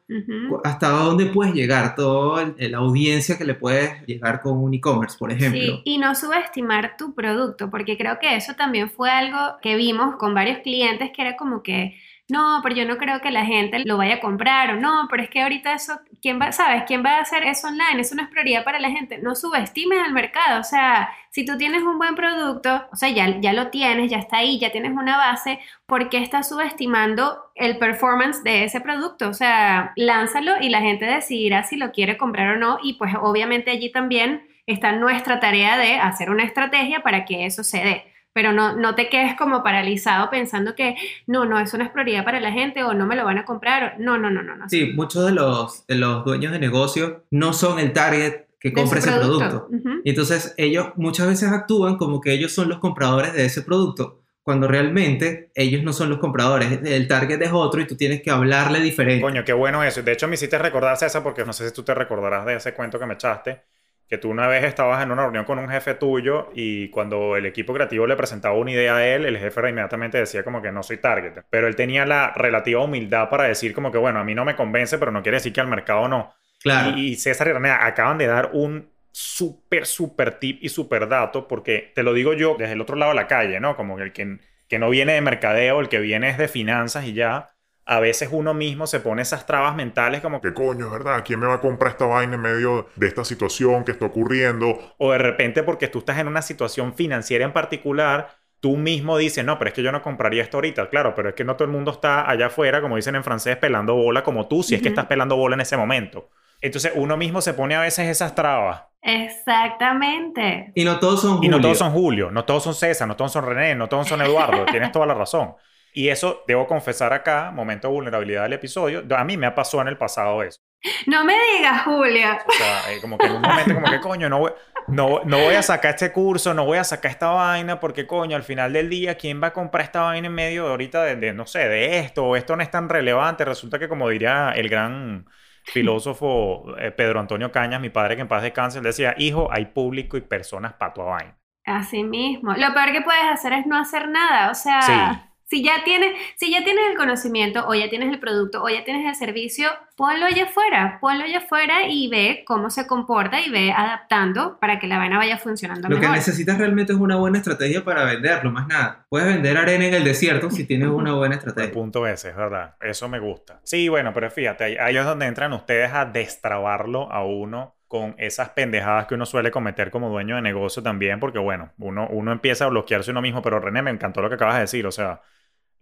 hasta 0.64 0.88
dónde 0.88 1.26
puedes 1.26 1.54
llegar, 1.54 1.94
toda 1.94 2.54
la 2.58 2.78
audiencia 2.78 3.38
que 3.38 3.44
le 3.44 3.54
puedes 3.54 4.04
llegar 4.06 4.40
con 4.42 4.58
un 4.58 4.74
e-commerce, 4.74 5.16
por 5.18 5.32
ejemplo. 5.32 5.60
Sí, 5.60 5.82
y 5.84 5.98
no 5.98 6.14
subestimar 6.14 6.96
tu 6.96 7.14
producto, 7.14 7.70
porque 7.70 7.96
creo 7.96 8.18
que 8.18 8.36
eso 8.36 8.54
también 8.54 8.90
fue 8.90 9.10
algo 9.10 9.38
que 9.62 9.76
vimos 9.76 10.16
con 10.16 10.34
varios 10.34 10.58
clientes 10.58 11.10
que 11.14 11.22
era 11.22 11.36
como 11.36 11.62
que 11.62 11.96
no, 12.28 12.60
pero 12.62 12.74
yo 12.74 12.86
no 12.86 12.96
creo 12.96 13.20
que 13.20 13.30
la 13.30 13.44
gente 13.44 13.80
lo 13.84 13.98
vaya 13.98 14.14
a 14.14 14.20
comprar 14.20 14.70
o 14.70 14.80
no, 14.80 15.08
pero 15.10 15.22
es 15.22 15.28
que 15.28 15.42
ahorita 15.42 15.74
eso, 15.74 16.00
¿quién 16.22 16.40
va, 16.40 16.52
sabes, 16.52 16.84
quién 16.86 17.04
va 17.04 17.18
a 17.18 17.20
hacer 17.20 17.42
eso 17.42 17.68
online? 17.68 18.00
Eso 18.00 18.14
no 18.14 18.22
es 18.22 18.30
prioridad 18.30 18.64
para 18.64 18.80
la 18.80 18.90
gente. 18.90 19.18
No 19.18 19.34
subestimes 19.34 19.98
al 20.02 20.12
mercado, 20.14 20.60
o 20.60 20.64
sea, 20.64 21.10
si 21.30 21.44
tú 21.44 21.58
tienes 21.58 21.82
un 21.82 21.98
buen 21.98 22.14
producto, 22.14 22.86
o 22.90 22.96
sea, 22.96 23.10
ya, 23.10 23.38
ya 23.40 23.52
lo 23.52 23.68
tienes, 23.68 24.10
ya 24.10 24.18
está 24.18 24.38
ahí, 24.38 24.58
ya 24.58 24.72
tienes 24.72 24.92
una 24.92 25.18
base, 25.18 25.60
¿por 25.84 26.08
qué 26.08 26.18
estás 26.18 26.48
subestimando 26.48 27.50
el 27.56 27.76
performance 27.76 28.42
de 28.42 28.64
ese 28.64 28.80
producto? 28.80 29.28
O 29.28 29.34
sea, 29.34 29.92
lánzalo 29.96 30.52
y 30.62 30.70
la 30.70 30.80
gente 30.80 31.04
decidirá 31.04 31.62
si 31.64 31.76
lo 31.76 31.92
quiere 31.92 32.16
comprar 32.16 32.56
o 32.56 32.58
no 32.58 32.78
y 32.82 32.94
pues 32.94 33.12
obviamente 33.20 33.70
allí 33.70 33.92
también 33.92 34.48
está 34.66 34.92
nuestra 34.92 35.40
tarea 35.40 35.76
de 35.76 35.96
hacer 35.96 36.30
una 36.30 36.44
estrategia 36.44 37.02
para 37.02 37.26
que 37.26 37.44
eso 37.44 37.62
se 37.64 37.78
dé 37.84 38.13
pero 38.34 38.52
no, 38.52 38.76
no 38.76 38.94
te 38.94 39.08
quedes 39.08 39.34
como 39.36 39.62
paralizado 39.62 40.28
pensando 40.28 40.74
que 40.74 40.96
no, 41.26 41.46
no, 41.46 41.58
eso 41.58 41.78
no 41.78 41.84
es 41.84 41.90
prioridad 41.90 42.24
para 42.24 42.40
la 42.40 42.52
gente 42.52 42.82
o 42.84 42.92
no 42.92 43.06
me 43.06 43.16
lo 43.16 43.24
van 43.24 43.38
a 43.38 43.46
comprar. 43.46 43.96
no, 43.98 44.18
no, 44.18 44.28
no, 44.28 44.42
no, 44.42 44.56
no. 44.56 44.68
Sí, 44.68 44.92
muchos 44.94 45.24
de 45.24 45.32
los, 45.32 45.86
de 45.86 45.94
los 45.94 46.24
dueños 46.24 46.52
de 46.52 46.58
negocio 46.58 47.24
no 47.30 47.54
son 47.54 47.78
el 47.78 47.92
target 47.94 48.44
que 48.60 48.72
compre 48.72 48.98
ese 48.98 49.12
producto. 49.12 49.68
Y 50.04 50.10
entonces 50.10 50.54
ellos 50.56 50.88
muchas 50.96 51.28
veces 51.28 51.50
actúan 51.50 51.96
como 51.96 52.20
que 52.20 52.32
ellos 52.32 52.52
son 52.52 52.68
los 52.68 52.78
compradores 52.78 53.32
de 53.32 53.44
ese 53.44 53.62
producto, 53.62 54.24
cuando 54.42 54.68
realmente 54.68 55.50
ellos 55.54 55.82
no 55.82 55.94
son 55.94 56.10
los 56.10 56.18
compradores, 56.18 56.80
el 56.84 57.08
target 57.08 57.40
es 57.40 57.50
otro 57.52 57.80
y 57.80 57.86
tú 57.86 57.96
tienes 57.96 58.20
que 58.20 58.30
hablarle 58.30 58.80
diferente. 58.80 59.22
Coño, 59.22 59.42
qué 59.42 59.54
bueno 59.54 59.82
eso. 59.82 60.02
De 60.02 60.12
hecho, 60.12 60.28
me 60.28 60.34
hiciste 60.34 60.58
recordar, 60.58 60.98
César, 60.98 61.22
porque 61.22 61.46
no 61.46 61.54
sé 61.54 61.66
si 61.66 61.74
tú 61.74 61.82
te 61.82 61.94
recordarás 61.94 62.44
de 62.44 62.56
ese 62.56 62.74
cuento 62.74 62.98
que 62.98 63.06
me 63.06 63.14
echaste, 63.14 63.62
que 64.08 64.18
tú 64.18 64.30
una 64.30 64.46
vez 64.46 64.64
estabas 64.64 65.02
en 65.02 65.10
una 65.10 65.22
reunión 65.22 65.44
con 65.44 65.58
un 65.58 65.68
jefe 65.68 65.94
tuyo 65.94 66.50
y 66.54 66.88
cuando 66.90 67.36
el 67.36 67.46
equipo 67.46 67.72
creativo 67.72 68.06
le 68.06 68.16
presentaba 68.16 68.54
una 68.54 68.72
idea 68.72 68.96
a 68.96 69.06
él, 69.06 69.24
el 69.24 69.38
jefe 69.38 69.60
inmediatamente 69.68 70.18
decía 70.18 70.44
como 70.44 70.60
que 70.60 70.70
no 70.72 70.82
soy 70.82 70.98
target. 70.98 71.44
Pero 71.48 71.66
él 71.66 71.76
tenía 71.76 72.04
la 72.04 72.32
relativa 72.34 72.82
humildad 72.82 73.30
para 73.30 73.44
decir 73.44 73.72
como 73.72 73.90
que, 73.90 73.98
bueno, 73.98 74.18
a 74.18 74.24
mí 74.24 74.34
no 74.34 74.44
me 74.44 74.56
convence, 74.56 74.98
pero 74.98 75.10
no 75.10 75.22
quiere 75.22 75.36
decir 75.36 75.52
que 75.52 75.60
al 75.60 75.68
mercado 75.68 76.06
no. 76.08 76.34
Claro. 76.60 76.96
Y, 76.96 77.16
César 77.16 77.48
y 77.48 77.52
René 77.52 77.70
acaban 77.70 78.18
de 78.18 78.26
dar 78.26 78.50
un 78.52 78.90
súper, 79.10 79.86
súper 79.86 80.38
tip 80.38 80.58
y 80.62 80.68
súper 80.68 81.08
dato, 81.08 81.48
porque 81.48 81.92
te 81.94 82.02
lo 82.02 82.12
digo 82.12 82.34
yo 82.34 82.56
desde 82.58 82.72
el 82.74 82.80
otro 82.80 82.96
lado 82.96 83.12
de 83.12 83.16
la 83.16 83.26
calle, 83.26 83.60
¿no? 83.60 83.76
Como 83.76 83.98
el 83.98 84.12
que, 84.12 84.38
que 84.68 84.78
no 84.78 84.90
viene 84.90 85.14
de 85.14 85.20
mercadeo, 85.20 85.80
el 85.80 85.88
que 85.88 86.00
viene 86.00 86.28
es 86.28 86.38
de 86.38 86.48
finanzas 86.48 87.06
y 87.06 87.12
ya 87.14 87.53
a 87.86 88.00
veces 88.00 88.30
uno 88.32 88.54
mismo 88.54 88.86
se 88.86 89.00
pone 89.00 89.22
esas 89.22 89.46
trabas 89.46 89.74
mentales 89.76 90.20
como 90.20 90.40
que 90.40 90.54
coño, 90.54 90.90
¿verdad? 90.90 91.22
¿Quién 91.24 91.40
me 91.40 91.46
va 91.46 91.54
a 91.54 91.60
comprar 91.60 91.92
esta 91.92 92.06
vaina 92.06 92.34
en 92.34 92.40
medio 92.40 92.88
de 92.96 93.06
esta 93.06 93.24
situación 93.24 93.84
que 93.84 93.92
está 93.92 94.06
ocurriendo? 94.06 94.78
O 94.98 95.12
de 95.12 95.18
repente 95.18 95.62
porque 95.62 95.88
tú 95.88 95.98
estás 95.98 96.18
en 96.18 96.28
una 96.28 96.42
situación 96.42 96.94
financiera 96.94 97.44
en 97.44 97.52
particular, 97.52 98.36
tú 98.60 98.76
mismo 98.76 99.18
dices, 99.18 99.44
no, 99.44 99.58
pero 99.58 99.68
es 99.68 99.74
que 99.74 99.82
yo 99.82 99.92
no 99.92 100.00
compraría 100.02 100.42
esto 100.42 100.56
ahorita, 100.56 100.88
claro, 100.88 101.14
pero 101.14 101.28
es 101.30 101.34
que 101.34 101.44
no 101.44 101.56
todo 101.56 101.66
el 101.66 101.72
mundo 101.72 101.90
está 101.90 102.28
allá 102.28 102.46
afuera, 102.46 102.80
como 102.80 102.96
dicen 102.96 103.16
en 103.16 103.24
francés, 103.24 103.56
pelando 103.58 103.94
bola 103.94 104.24
como 104.24 104.48
tú, 104.48 104.62
si 104.62 104.74
es 104.74 104.80
que 104.80 104.88
estás 104.88 105.06
pelando 105.06 105.36
bola 105.36 105.54
en 105.54 105.60
ese 105.60 105.76
momento. 105.76 106.30
Entonces 106.62 106.92
uno 106.94 107.18
mismo 107.18 107.42
se 107.42 107.52
pone 107.52 107.74
a 107.74 107.80
veces 107.82 108.08
esas 108.08 108.34
trabas. 108.34 108.84
Exactamente. 109.02 110.72
Y 110.74 110.84
no 110.84 110.98
todos 110.98 111.20
son 111.20 111.44
Y 111.44 111.48
no 111.48 111.56
Julio. 111.56 111.60
todos 111.60 111.78
son 111.78 111.92
Julio, 111.92 112.30
no 112.30 112.44
todos 112.46 112.62
son 112.62 112.74
César, 112.74 113.06
no 113.06 113.16
todos 113.16 113.32
son 113.32 113.44
René, 113.44 113.74
no 113.74 113.88
todos 113.88 114.08
son 114.08 114.22
Eduardo. 114.22 114.64
Tienes 114.70 114.92
toda 114.92 115.04
la 115.06 115.14
razón. 115.14 115.54
Y 115.96 116.08
eso, 116.08 116.42
debo 116.48 116.66
confesar 116.66 117.12
acá, 117.12 117.52
momento 117.52 117.86
de 117.86 117.94
vulnerabilidad 117.94 118.42
del 118.42 118.54
episodio, 118.54 119.04
a 119.16 119.24
mí 119.24 119.36
me 119.36 119.46
ha 119.46 119.54
pasado 119.54 119.80
en 119.82 119.88
el 119.88 119.96
pasado 119.96 120.42
eso. 120.42 120.60
No 121.06 121.24
me 121.24 121.34
digas, 121.56 121.82
Julia. 121.84 122.42
O 122.46 122.52
sea, 122.52 122.92
eh, 122.92 123.00
como 123.00 123.16
que 123.16 123.26
en 123.26 123.36
un 123.36 123.40
momento 123.42 123.74
como 123.74 123.86
que, 123.88 124.00
coño, 124.00 124.28
no 124.28 124.40
voy, 124.40 124.52
no, 124.88 125.20
no 125.24 125.38
voy 125.38 125.54
a 125.54 125.62
sacar 125.62 125.92
este 125.94 126.10
curso, 126.12 126.52
no 126.52 126.64
voy 126.66 126.78
a 126.78 126.84
sacar 126.84 127.12
esta 127.12 127.28
vaina, 127.28 127.78
porque, 127.78 128.08
coño, 128.08 128.36
al 128.36 128.42
final 128.42 128.72
del 128.72 128.90
día, 128.90 129.16
¿quién 129.16 129.40
va 129.40 129.48
a 129.48 129.52
comprar 129.52 129.84
esta 129.84 130.02
vaina 130.02 130.26
en 130.26 130.34
medio 130.34 130.64
de 130.64 130.70
ahorita 130.70 131.04
de, 131.04 131.16
de, 131.16 131.32
no 131.32 131.46
sé, 131.46 131.68
de 131.68 132.00
esto? 132.00 132.34
Esto 132.36 132.56
no 132.56 132.62
es 132.64 132.70
tan 132.72 132.88
relevante. 132.88 133.44
Resulta 133.44 133.78
que, 133.78 133.88
como 133.88 134.08
diría 134.08 134.50
el 134.50 134.68
gran 134.68 135.26
filósofo 135.62 136.74
eh, 136.76 136.90
Pedro 136.90 137.20
Antonio 137.20 137.50
Cañas, 137.52 137.80
mi 137.80 137.90
padre 137.90 138.16
que 138.16 138.22
en 138.22 138.28
paz 138.28 138.42
descanse, 138.42 138.78
él 138.78 138.84
decía, 138.84 139.14
hijo, 139.16 139.48
hay 139.52 139.66
público 139.66 140.16
y 140.16 140.22
personas 140.22 140.74
para 140.74 140.92
tu 140.92 141.02
vaina. 141.02 141.38
Así 141.64 142.04
mismo. 142.04 142.52
Lo 142.52 142.74
peor 142.74 142.92
que 142.92 143.00
puedes 143.00 143.24
hacer 143.24 143.54
es 143.54 143.66
no 143.66 143.78
hacer 143.78 144.08
nada. 144.08 144.50
O 144.50 144.54
sea, 144.54 144.82
Sí. 144.82 145.33
Si 145.46 145.62
ya 145.62 145.84
tienes, 145.84 146.12
si 146.36 146.50
ya 146.50 146.64
tienes 146.64 146.84
el 146.90 146.96
conocimiento, 146.96 147.66
o 147.68 147.74
ya 147.74 147.88
tienes 147.88 148.10
el 148.12 148.18
producto, 148.20 148.62
o 148.62 148.68
ya 148.68 148.84
tienes 148.84 149.06
el 149.06 149.14
servicio, 149.14 149.68
ponlo 149.96 150.26
allá 150.26 150.44
afuera, 150.44 150.98
ponlo 151.00 151.24
allá 151.24 151.38
afuera 151.38 151.86
y 151.86 152.08
ve 152.08 152.42
cómo 152.46 152.70
se 152.70 152.86
comporta 152.86 153.40
y 153.40 153.50
ve 153.50 153.70
adaptando 153.72 154.58
para 154.58 154.78
que 154.78 154.86
la 154.86 154.98
vaina 154.98 155.18
vaya 155.18 155.38
funcionando 155.38 155.88
Lo 155.88 155.96
que 155.96 156.00
mejor. 156.02 156.16
necesitas 156.16 156.58
realmente 156.58 156.92
es 156.92 156.98
una 156.98 157.16
buena 157.16 157.38
estrategia 157.38 157.84
para 157.84 158.04
venderlo, 158.04 158.50
más 158.50 158.66
nada. 158.66 159.06
Puedes 159.08 159.28
vender 159.28 159.56
arena 159.56 159.86
en 159.86 159.94
el 159.94 160.04
desierto 160.04 160.50
si 160.50 160.64
tienes 160.66 160.88
una 160.88 161.14
buena 161.14 161.34
El 161.34 161.38
estrategia. 161.38 161.72
punto 161.72 162.06
ese, 162.06 162.30
es 162.30 162.36
verdad. 162.36 162.74
Eso 162.80 163.08
me 163.08 163.18
gusta. 163.18 163.60
Sí, 163.64 163.88
bueno, 163.88 164.12
pero 164.12 164.30
fíjate, 164.30 164.64
ahí- 164.64 164.76
ahí 164.80 164.96
es 164.96 165.04
donde 165.04 165.26
entran 165.26 165.52
ustedes 165.52 165.92
a 165.92 166.04
destrabarlo 166.06 167.10
a 167.12 167.24
uno 167.24 167.73
con 167.88 168.14
esas 168.18 168.50
pendejadas 168.50 169.06
que 169.06 169.14
uno 169.14 169.26
suele 169.26 169.50
cometer 169.50 169.90
como 169.90 170.08
dueño 170.08 170.36
de 170.36 170.42
negocio 170.42 170.82
también, 170.82 171.20
porque 171.20 171.38
bueno, 171.38 171.72
uno, 171.78 172.08
uno 172.10 172.32
empieza 172.32 172.64
a 172.64 172.68
bloquearse 172.68 173.10
uno 173.10 173.22
mismo, 173.22 173.42
pero 173.42 173.60
René, 173.60 173.82
me 173.82 173.90
encantó 173.90 174.22
lo 174.22 174.28
que 174.28 174.36
acabas 174.36 174.56
de 174.56 174.62
decir, 174.62 174.86
o 174.86 174.92
sea, 174.92 175.20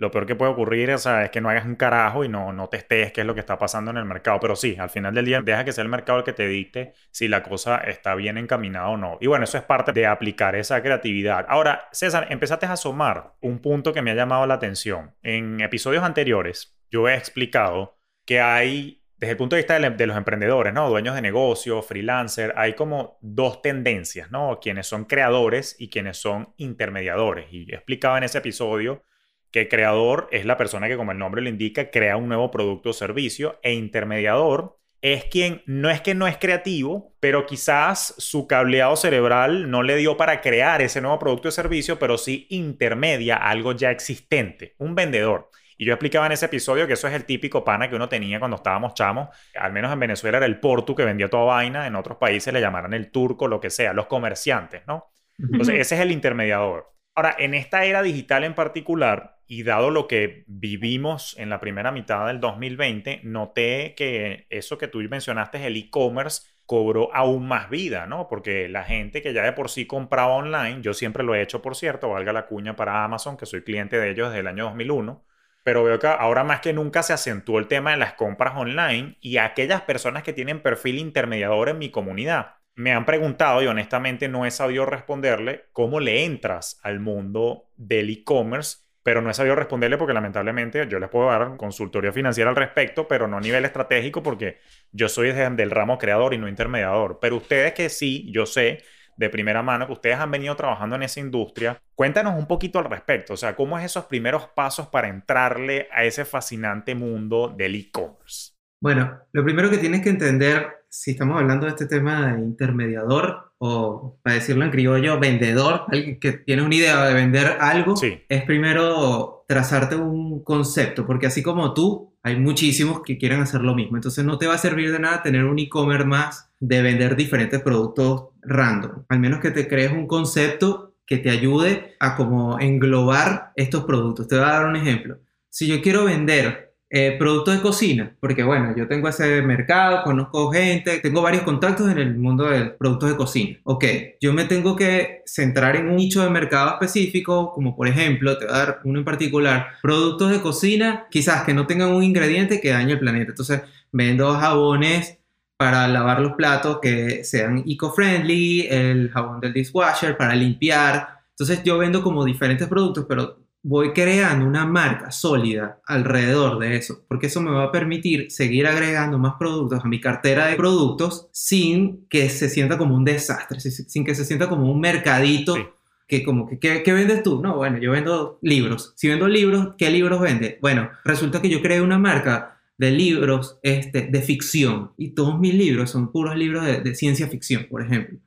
lo 0.03 0.11
peor 0.11 0.27
que 0.27 0.35
puede 0.35 0.51
ocurrir 0.51 0.91
o 0.91 0.99
sea, 0.99 1.25
es 1.25 1.31
que 1.31 1.41
no 1.41 1.49
hagas 1.49 1.65
un 1.65 1.77
carajo 1.77 2.25
y 2.25 2.29
no, 2.29 2.53
no 2.53 2.69
testees 2.69 3.13
qué 3.13 3.21
es 3.21 3.27
lo 3.27 3.35
que 3.35 3.41
está 3.41 3.57
pasando 3.57 3.93
en 3.93 3.99
el 3.99 4.05
mercado, 4.05 4.41
pero 4.41 4.57
sí, 4.57 4.77
al 4.79 4.91
final 4.91 5.15
del 5.15 5.25
día 5.25 5.43
deja 5.43 5.65
que 5.65 5.73
sea 5.73 5.83
el 5.83 5.89
mercado 5.89 6.19
el 6.19 6.25
que 6.25 6.33
te 6.33 6.49
dicte 6.49 6.93
si 7.11 7.29
la 7.29 7.43
cosa 7.43 7.77
está 7.79 8.15
bien 8.17 8.37
encaminada 8.37 8.89
o 8.89 8.97
no. 8.97 9.19
Y 9.21 9.29
bueno, 9.29 9.45
eso 9.45 9.59
es 9.59 9.65
parte 9.65 9.93
de 9.93 10.07
aplicar 10.07 10.57
esa 10.57 10.83
creatividad. 10.83 11.47
Ahora, 11.49 11.89
César, 11.93 12.27
empezaste 12.31 12.67
a 12.67 12.73
asomar 12.73 13.35
un 13.41 13.61
punto 13.61 13.93
que 13.93 14.03
me 14.03 14.11
ha 14.11 14.15
llamado 14.15 14.45
la 14.47 14.55
atención. 14.55 15.15
En 15.23 15.61
episodios 15.61 16.03
anteriores, 16.03 16.77
yo 16.91 17.09
he 17.09 17.15
explicado 17.15 17.97
que 18.25 18.41
hay 18.41 19.02
desde 19.23 19.31
el 19.31 19.37
punto 19.37 19.55
de 19.55 19.63
vista 19.63 19.79
de, 19.79 19.91
de 19.91 20.07
los 20.09 20.17
emprendedores, 20.17 20.75
¿no? 20.75 20.91
Dueños 20.91 21.15
de 21.15 21.23
negocio, 21.23 21.81
freelancer, 21.81 22.53
hay 22.57 22.73
como 22.73 23.19
dos 23.21 23.63
tendencias, 23.63 24.33
¿no? 24.33 24.59
Quienes 24.61 24.89
son 24.89 25.05
creadores 25.05 25.77
y 25.79 25.91
quienes 25.91 26.17
son 26.17 26.53
intermediadores. 26.57 27.47
Y 27.53 27.73
explicaba 27.73 28.19
en 28.19 28.25
ese 28.25 28.39
episodio 28.39 29.05
que 29.53 29.69
creador 29.69 30.29
es 30.33 30.45
la 30.45 30.57
persona 30.57 30.89
que, 30.89 30.97
como 30.97 31.13
el 31.13 31.19
nombre 31.19 31.41
lo 31.41 31.49
indica, 31.49 31.89
crea 31.93 32.17
un 32.17 32.27
nuevo 32.27 32.51
producto 32.51 32.91
o 32.91 32.93
servicio, 32.93 33.61
e 33.63 33.75
intermediador 33.75 34.81
es 35.03 35.27
quien 35.27 35.63
no 35.67 35.89
es 35.89 36.01
que 36.01 36.17
no 36.17 36.27
es 36.27 36.37
creativo, 36.37 37.15
pero 37.21 37.47
quizás 37.47 38.17
su 38.19 38.49
cableado 38.49 38.97
cerebral 38.97 39.71
no 39.71 39.85
le 39.85 39.97
dio 39.99 40.17
para 40.17 40.41
crear 40.41 40.83
ese 40.83 41.01
nuevo 41.01 41.21
producto 41.21 41.49
o 41.49 41.53
servicio, 41.53 42.01
pero 42.01 42.19
sí 42.19 42.49
intermedia 42.51 43.37
algo 43.37 43.71
ya 43.71 43.93
existente, 43.93 44.75
un 44.79 44.97
vendedor. 44.97 45.49
Y 45.79 45.85
yo 45.85 45.93
explicaba 45.93 46.27
en 46.27 46.33
ese 46.33 46.47
episodio 46.47 46.87
que 46.87 46.95
eso 46.95 47.09
es 47.09 47.15
el 47.15 47.25
típico 47.25 47.65
pana 47.65 47.89
que 47.89 47.97
uno 47.97 48.09
tenía 48.09 48.39
cuando 48.39 48.57
estábamos 48.57 48.95
chamos. 48.95 49.29
Al 49.57 49.73
menos 49.73 49.93
en 49.93 50.01
Venezuela 50.01 50.39
era 50.39 50.47
el 50.47 50.61
portu 50.61 50.95
que 50.95 51.05
vendía 51.05 51.29
toda 51.29 51.45
vaina. 51.45 51.87
En 51.87 51.97
otros 51.97 52.19
países 52.19 52.53
le 52.53 52.61
llamarán 52.61 52.95
el 52.95 53.11
turco, 53.11 53.49
lo 53.49 53.61
que 53.61 53.71
sea, 53.71 53.93
los 53.93 54.07
comerciantes, 54.07 54.83
¿no? 54.87 55.13
Entonces, 55.39 55.81
ese 55.81 55.97
es 55.97 56.01
el 56.01 56.13
intermediador. 56.13 56.93
Ahora, 57.15 57.35
en 57.39 57.55
esta 57.55 57.85
era 57.85 58.03
digital 58.03 58.45
en 58.45 58.55
particular, 58.55 59.37
y 59.47 59.65
dado 59.65 59.91
lo 59.91 60.09
que 60.09 60.45
vivimos 60.47 61.37
en 61.39 61.51
la 61.51 61.61
primera 61.61 61.93
mitad 61.93 62.27
del 62.27 62.41
2020, 62.41 63.21
noté 63.25 63.95
que 63.95 64.47
eso 64.49 64.79
que 64.79 64.89
tú 64.89 65.01
mencionaste, 65.01 65.67
el 65.67 65.77
e-commerce, 65.77 66.43
cobró 66.65 67.15
aún 67.15 67.47
más 67.47 67.69
vida, 67.69 68.07
¿no? 68.07 68.29
Porque 68.29 68.69
la 68.69 68.85
gente 68.85 69.21
que 69.21 69.35
ya 69.35 69.43
de 69.43 69.53
por 69.53 69.69
sí 69.69 69.87
compraba 69.87 70.33
online, 70.33 70.81
yo 70.81 70.95
siempre 70.95 71.23
lo 71.23 71.35
he 71.35 71.43
hecho, 71.43 71.61
por 71.61 71.77
cierto, 71.77 72.09
valga 72.09 72.33
la 72.33 72.47
cuña 72.47 72.77
para 72.77 73.05
Amazon, 73.05 73.37
que 73.37 73.45
soy 73.45 73.63
cliente 73.63 73.99
de 73.99 74.11
ellos 74.11 74.29
desde 74.29 74.41
el 74.41 74.47
año 74.47 74.65
2001, 74.65 75.23
pero 75.63 75.85
veo 75.85 75.99
que 75.99 76.07
ahora 76.07 76.45
más 76.45 76.61
que 76.61 76.73
nunca 76.73 77.03
se 77.03 77.13
acentuó 77.13 77.59
el 77.59 77.69
tema 77.69 77.93
de 77.93 77.99
las 77.99 78.15
compras 78.15 78.55
online 78.57 79.17
y 79.21 79.37
aquellas 79.37 79.83
personas 79.83 80.23
que 80.23 80.33
tienen 80.33 80.63
perfil 80.63 80.99
intermediador 80.99 81.69
en 81.69 81.79
mi 81.79 81.91
comunidad 81.91 82.57
me 82.75 82.93
han 82.93 83.05
preguntado 83.05 83.63
y 83.63 83.67
honestamente 83.67 84.29
no 84.29 84.47
he 84.47 84.51
sabido 84.51 84.87
responderle 84.87 85.67
cómo 85.73 86.01
le 86.01 86.25
entras 86.25 86.81
al 86.83 87.01
mundo 87.01 87.69
del 87.77 88.11
e-commerce, 88.11 88.79
pero 89.03 89.21
no 89.21 89.31
he 89.31 89.35
sabido 89.35 89.57
responderle 89.57 89.99
porque 89.99 90.15
lamentablemente 90.15 90.87
yo 90.89 90.99
les 90.99 91.11
puedo 91.11 91.29
dar 91.29 91.57
consultoría 91.57 92.13
financiera 92.13 92.51
al 92.51 92.57
respecto, 92.57 93.07
pero 93.09 93.29
no 93.29 93.37
a 93.37 93.41
nivel 93.41 93.65
estratégico 93.65 94.23
porque 94.23 94.59
yo 94.91 95.09
soy 95.09 95.33
del 95.33 95.71
ramo 95.71 95.99
creador 95.99 96.35
y 96.35 96.39
no 96.39 96.49
intermediador. 96.49 97.19
Pero 97.21 97.37
ustedes 97.37 97.75
que 97.75 97.89
sí, 97.89 98.31
yo 98.33 98.47
sé 98.47 98.83
de 99.17 99.29
primera 99.31 99.63
mano 99.63 99.87
que 99.87 99.93
ustedes 99.93 100.19
han 100.19 100.31
venido 100.31 100.57
trabajando 100.57 100.97
en 100.97 101.03
esa 101.03 101.21
industria, 101.21 101.81
cuéntanos 101.95 102.35
un 102.39 102.47
poquito 102.47 102.79
al 102.79 102.87
respecto, 102.87 103.35
o 103.35 103.37
sea, 103.37 103.55
cómo 103.55 103.79
es 103.79 103.85
esos 103.85 104.05
primeros 104.07 104.47
pasos 104.55 104.89
para 104.89 105.09
entrarle 105.09 105.89
a 105.93 106.05
ese 106.05 106.25
fascinante 106.25 106.95
mundo 106.95 107.53
del 107.57 107.75
e-commerce. 107.75 108.53
Bueno, 108.81 109.19
lo 109.33 109.45
primero 109.45 109.71
que 109.71 109.79
tienes 109.79 110.03
que 110.03 110.09
entender, 110.11 110.67
si 110.89 111.13
estamos 111.13 111.41
hablando 111.41 111.67
de 111.67 111.71
este 111.73 111.87
tema 111.87 112.33
de 112.35 112.41
intermediador 112.41 113.53
o, 113.59 114.19
para 114.23 114.35
decirlo 114.35 114.65
en 114.65 114.73
criollo, 114.73 115.21
vendedor, 115.21 115.85
alguien 115.89 116.19
que 116.19 116.33
tiene 116.33 116.63
una 116.63 116.75
idea 116.75 117.05
de 117.07 117.15
vender 117.15 117.59
algo, 117.61 117.95
Sí. 117.97 118.21
es 118.29 118.43
primero 118.43 119.45
trazarte 119.47 119.95
un 119.95 120.43
concepto, 120.43 121.07
porque 121.07 121.27
así 121.27 121.43
como 121.45 121.75
tú, 121.75 122.12
hay 122.23 122.37
muchísimos 122.39 123.03
que 123.03 123.19
quieren 123.19 123.41
hacer 123.41 123.63
lo 123.63 123.75
mismo. 123.75 123.97
Entonces 123.97 124.25
no 124.25 124.39
te 124.39 124.47
va 124.47 124.55
a 124.55 124.59
servir 124.59 124.93
de 124.93 124.99
nada 124.99 125.23
tener 125.23 125.45
un 125.45 125.59
e-commerce 125.59 126.07
más 126.07 126.51
de 126.61 126.83
vender 126.83 127.17
diferentes 127.17 127.61
productos 127.61 128.29
random. 128.43 129.05
Al 129.09 129.19
menos 129.19 129.41
que 129.41 129.51
te 129.51 129.67
crees 129.67 129.93
un 129.93 130.07
concepto 130.07 130.95
que 131.07 131.19
te 131.19 131.31
ayude 131.31 131.97
a 131.99 132.15
como 132.17 132.61
englobar 132.61 133.53
estos 133.57 133.85
productos. 133.85 134.29
Te 134.29 134.37
voy 134.37 134.45
a 134.45 134.53
dar 134.53 134.67
un 134.67 134.77
ejemplo. 134.77 135.19
Si 135.49 135.67
yo 135.67 135.83
quiero 135.83 136.05
vender 136.05 136.72
eh, 136.95 137.17
productos 137.19 137.55
de 137.55 137.63
cocina, 137.63 138.15
porque 138.21 138.43
bueno, 138.43 138.75
yo 138.77 138.87
tengo 138.87 139.09
ese 139.09 139.41
mercado, 139.41 140.03
conozco 140.05 140.53
gente, 140.53 140.99
tengo 140.99 141.23
varios 141.23 141.43
contactos 141.43 141.91
en 141.91 141.97
el 141.97 142.19
mundo 142.19 142.45
de 142.51 142.67
productos 142.67 143.09
de 143.09 143.17
cocina. 143.17 143.59
Ok, 143.65 143.85
yo 144.21 144.35
me 144.35 144.45
tengo 144.45 144.77
que 144.77 145.23
centrar 145.25 145.77
en 145.77 145.89
un 145.89 145.97
nicho 145.97 146.23
de 146.23 146.29
mercado 146.29 146.73
específico, 146.73 147.51
como 147.55 147.75
por 147.75 147.89
ejemplo, 147.89 148.37
te 148.37 148.45
voy 148.45 148.55
a 148.55 148.59
dar 148.59 148.81
uno 148.85 148.99
en 148.99 149.07
particular, 149.07 149.69
productos 149.81 150.33
de 150.33 150.43
cocina, 150.43 151.07
quizás 151.11 151.45
que 151.45 151.55
no 151.55 151.67
tengan 151.67 151.93
un 151.93 152.03
ingrediente 152.03 152.61
que 152.61 152.69
dañe 152.69 152.93
el 152.93 152.99
planeta. 152.99 153.31
Entonces, 153.31 153.63
vendo 153.91 154.31
jabones 154.35 155.19
para 155.57 155.89
lavar 155.89 156.21
los 156.21 156.35
platos 156.35 156.79
que 156.83 157.25
sean 157.25 157.65
eco-friendly, 157.67 158.67
el 158.69 159.11
jabón 159.11 159.41
del 159.41 159.55
dishwasher 159.55 160.15
para 160.19 160.35
limpiar. 160.35 161.21
Entonces, 161.31 161.65
yo 161.65 161.79
vendo 161.79 162.03
como 162.03 162.23
diferentes 162.27 162.69
productos, 162.69 163.07
pero 163.09 163.42
voy 163.63 163.93
creando 163.93 164.45
una 164.45 164.67
marca 164.67 165.11
sólida 165.13 165.81
alrededor 165.87 166.59
de 166.59 166.77
eso, 166.77 167.05
porque 167.09 167.27
eso 167.27 167.41
me 167.41 167.51
va 167.51 167.65
a 167.65 167.73
permitir 167.73 168.31
seguir 168.31 168.67
agregando 168.67 169.19
más 169.19 169.35
productos 169.39 169.85
a 169.85 169.89
mi 169.89 170.01
cartera 170.01 170.47
de 170.47 170.57
productos 170.57 171.29
sin 171.33 172.07
que 172.09 172.29
se 172.29 172.49
sienta 172.49 172.77
como 172.77 172.97
un 172.97 173.05
desastre, 173.05 173.61
sin 173.61 174.05
que 174.05 174.15
se 174.15 174.25
sienta 174.25 174.49
como 174.49 174.71
un 174.71 174.81
mercadito. 174.81 175.55
Sí. 175.55 175.63
Que 176.09 176.25
como 176.25 176.47
que, 176.47 176.59
¿qué, 176.59 176.83
qué 176.83 176.93
vendes 176.93 177.23
tú? 177.23 177.41
No, 177.41 177.57
bueno, 177.57 177.79
yo 177.79 177.93
vendo 177.93 178.39
libros. 178.43 178.93
Si 178.97 179.09
vendo 179.09 179.29
libros, 179.29 179.77
¿qué 179.79 179.89
libros 179.89 180.21
vende? 180.21 180.59
Bueno, 180.61 180.91
resulta 181.05 181.41
que 181.41 181.49
yo 181.49 181.63
creé 181.63 181.81
una 181.81 181.97
marca 181.97 182.61
de 182.77 182.91
libros 182.91 183.59
este, 183.63 184.09
de 184.09 184.21
ficción 184.21 184.93
y 184.99 185.15
todos 185.15 185.39
mis 185.39 185.55
libros 185.55 185.91
son 185.91 186.13
puros 186.13 186.37
libros 186.37 186.67
de, 186.67 186.81
de 186.83 186.95
ciencia 186.95 187.29
ficción, 187.29 187.67
por 187.71 187.81
ejemplo. 187.81 188.19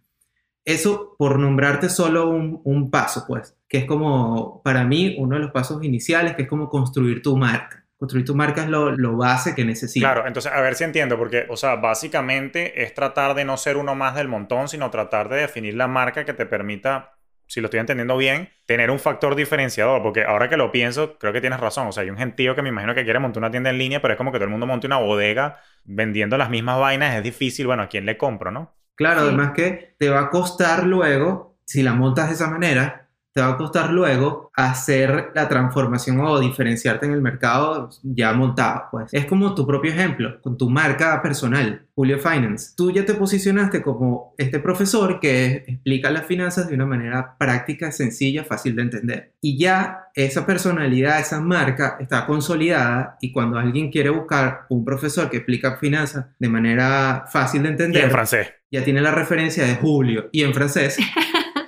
Eso 0.63 1.15
por 1.19 1.38
nombrarte 1.38 1.89
solo 1.89 2.28
un, 2.30 2.60
un 2.63 2.89
paso, 2.89 3.26
pues, 3.28 3.55
que 3.76 3.82
es 3.84 3.86
como 3.86 4.62
para 4.64 4.84
mí 4.86 5.16
uno 5.20 5.36
de 5.36 5.42
los 5.44 5.52
pasos 5.52 5.84
iniciales, 5.84 6.36
que 6.36 6.44
es 6.44 6.48
como 6.48 6.70
construir 6.70 7.22
tu 7.22 7.36
marca. 7.38 7.86
Construir 7.98 8.26
tu 8.26 8.36
marca 8.36 8.64
es 8.64 8.70
lo, 8.70 8.92
lo 8.92 9.18
base 9.18 9.56
que 9.56 9.66
necesitas. 9.66 10.14
Claro, 10.14 10.28
entonces 10.28 10.52
a 10.52 10.62
ver 10.62 10.76
si 10.76 10.84
entiendo, 10.84 11.18
porque, 11.18 11.46
o 11.50 11.58
sea, 11.58 11.76
básicamente 11.78 12.84
es 12.84 12.94
tratar 12.94 13.34
de 13.36 13.46
no 13.46 13.58
ser 13.58 13.78
uno 13.78 13.96
más 13.96 14.16
del 14.16 14.28
montón, 14.28 14.68
sino 14.68 14.90
tratar 14.92 15.30
de 15.30 15.38
definir 15.38 15.76
la 15.76 15.88
marca 15.88 16.26
que 16.26 16.34
te 16.34 16.46
permita, 16.46 17.18
si 17.48 17.62
lo 17.62 17.68
estoy 17.68 17.80
entendiendo 17.80 18.18
bien, 18.18 18.50
tener 18.66 18.92
un 18.92 19.00
factor 19.00 19.36
diferenciador, 19.36 20.04
porque 20.04 20.24
ahora 20.26 20.50
que 20.50 20.58
lo 20.58 20.72
pienso, 20.72 21.18
creo 21.18 21.34
que 21.34 21.42
tienes 21.42 21.60
razón, 21.60 21.88
o 21.88 21.92
sea, 21.94 22.04
hay 22.04 22.10
un 22.10 22.18
gentío 22.18 22.56
que 22.56 22.62
me 22.62 22.70
imagino 22.70 22.94
que 22.96 23.04
quiere 23.06 23.20
montar 23.20 23.40
una 23.42 23.52
tienda 23.52 23.70
en 23.70 23.78
línea, 23.78 24.02
pero 24.02 24.14
es 24.14 24.18
como 24.18 24.32
que 24.32 24.38
todo 24.40 24.46
el 24.46 24.52
mundo 24.52 24.68
monte 24.68 24.88
una 24.88 24.98
bodega 24.98 25.58
vendiendo 25.86 26.38
las 26.38 26.50
mismas 26.50 26.80
vainas, 26.80 27.16
es 27.16 27.24
difícil, 27.24 27.68
bueno, 27.68 27.84
¿a 27.84 27.88
quién 27.90 28.06
le 28.06 28.18
compro, 28.18 28.52
no? 28.52 28.76
Claro, 28.96 29.22
Sí. 29.22 29.28
además 29.28 29.52
que 29.56 29.96
te 30.00 30.10
va 30.10 30.22
a 30.22 30.30
costar 30.30 30.86
luego, 30.86 31.58
si 31.66 31.84
la 31.84 31.94
montas 31.94 32.28
de 32.30 32.36
esa 32.36 32.50
manera, 32.50 33.05
te 33.36 33.41
va 33.41 33.50
a 33.50 33.58
costar 33.58 33.91
luego 33.91 34.50
hacer 34.54 35.32
la 35.36 35.50
transformación 35.50 36.21
o 36.21 36.39
diferenciarte 36.39 37.06
en 37.06 37.12
el 37.12 37.21
mercado 37.21 37.89
ya 38.02 38.32
montado. 38.32 38.84
Pues 38.91 39.13
es 39.13 39.26
como 39.26 39.54
tu 39.54 39.67
propio 39.67 39.91
ejemplo, 39.91 40.39
con 40.41 40.58
tu 40.58 40.69
marca 40.69 41.21
personal, 41.21 41.86
Julio 41.93 42.17
Finance. 42.17 42.71
Tú 42.78 42.91
ya 42.91 43.04
te 43.04 43.13
posicionaste 43.13 43.82
como 43.82 44.34
este 44.38 44.60
profesor 44.60 45.19
que 45.19 45.65
explica 45.67 46.12
las 46.12 46.26
finanzas 46.26 46.69
de 46.69 46.76
una 46.76 46.86
manera 46.86 47.36
práctica, 47.38 47.91
sencilla, 47.91 48.45
fácil 48.45 48.74
de 48.78 48.84
entender. 48.84 49.34
Y 49.41 49.60
ya 49.60 50.06
esa 50.15 50.45
personalidad, 50.45 51.19
esa 51.19 51.41
marca 51.41 51.98
está 52.00 52.26
consolidada 52.26 53.17
y 53.19 53.34
cuando 53.34 53.60
alguien 53.60 53.91
quiere 53.91 54.12
buscar 54.12 54.62
un 54.69 54.86
profesor 54.86 55.30
que 55.30 55.38
explica 55.38 55.76
finanzas 55.76 56.28
de 56.39 56.48
manera 56.48 57.26
fácil 57.30 57.63
de 57.63 57.67
Y 57.67 57.71
entender, 57.71 58.04
en 58.06 58.12
francés. 58.12 58.48
ya 58.71 58.82
tiene 58.86 59.02
la 59.02 59.12
referencia 59.12 59.65
de 59.65 59.76
Julio 59.76 60.30
y 60.32 60.43
en 60.43 60.54
francés 60.54 60.98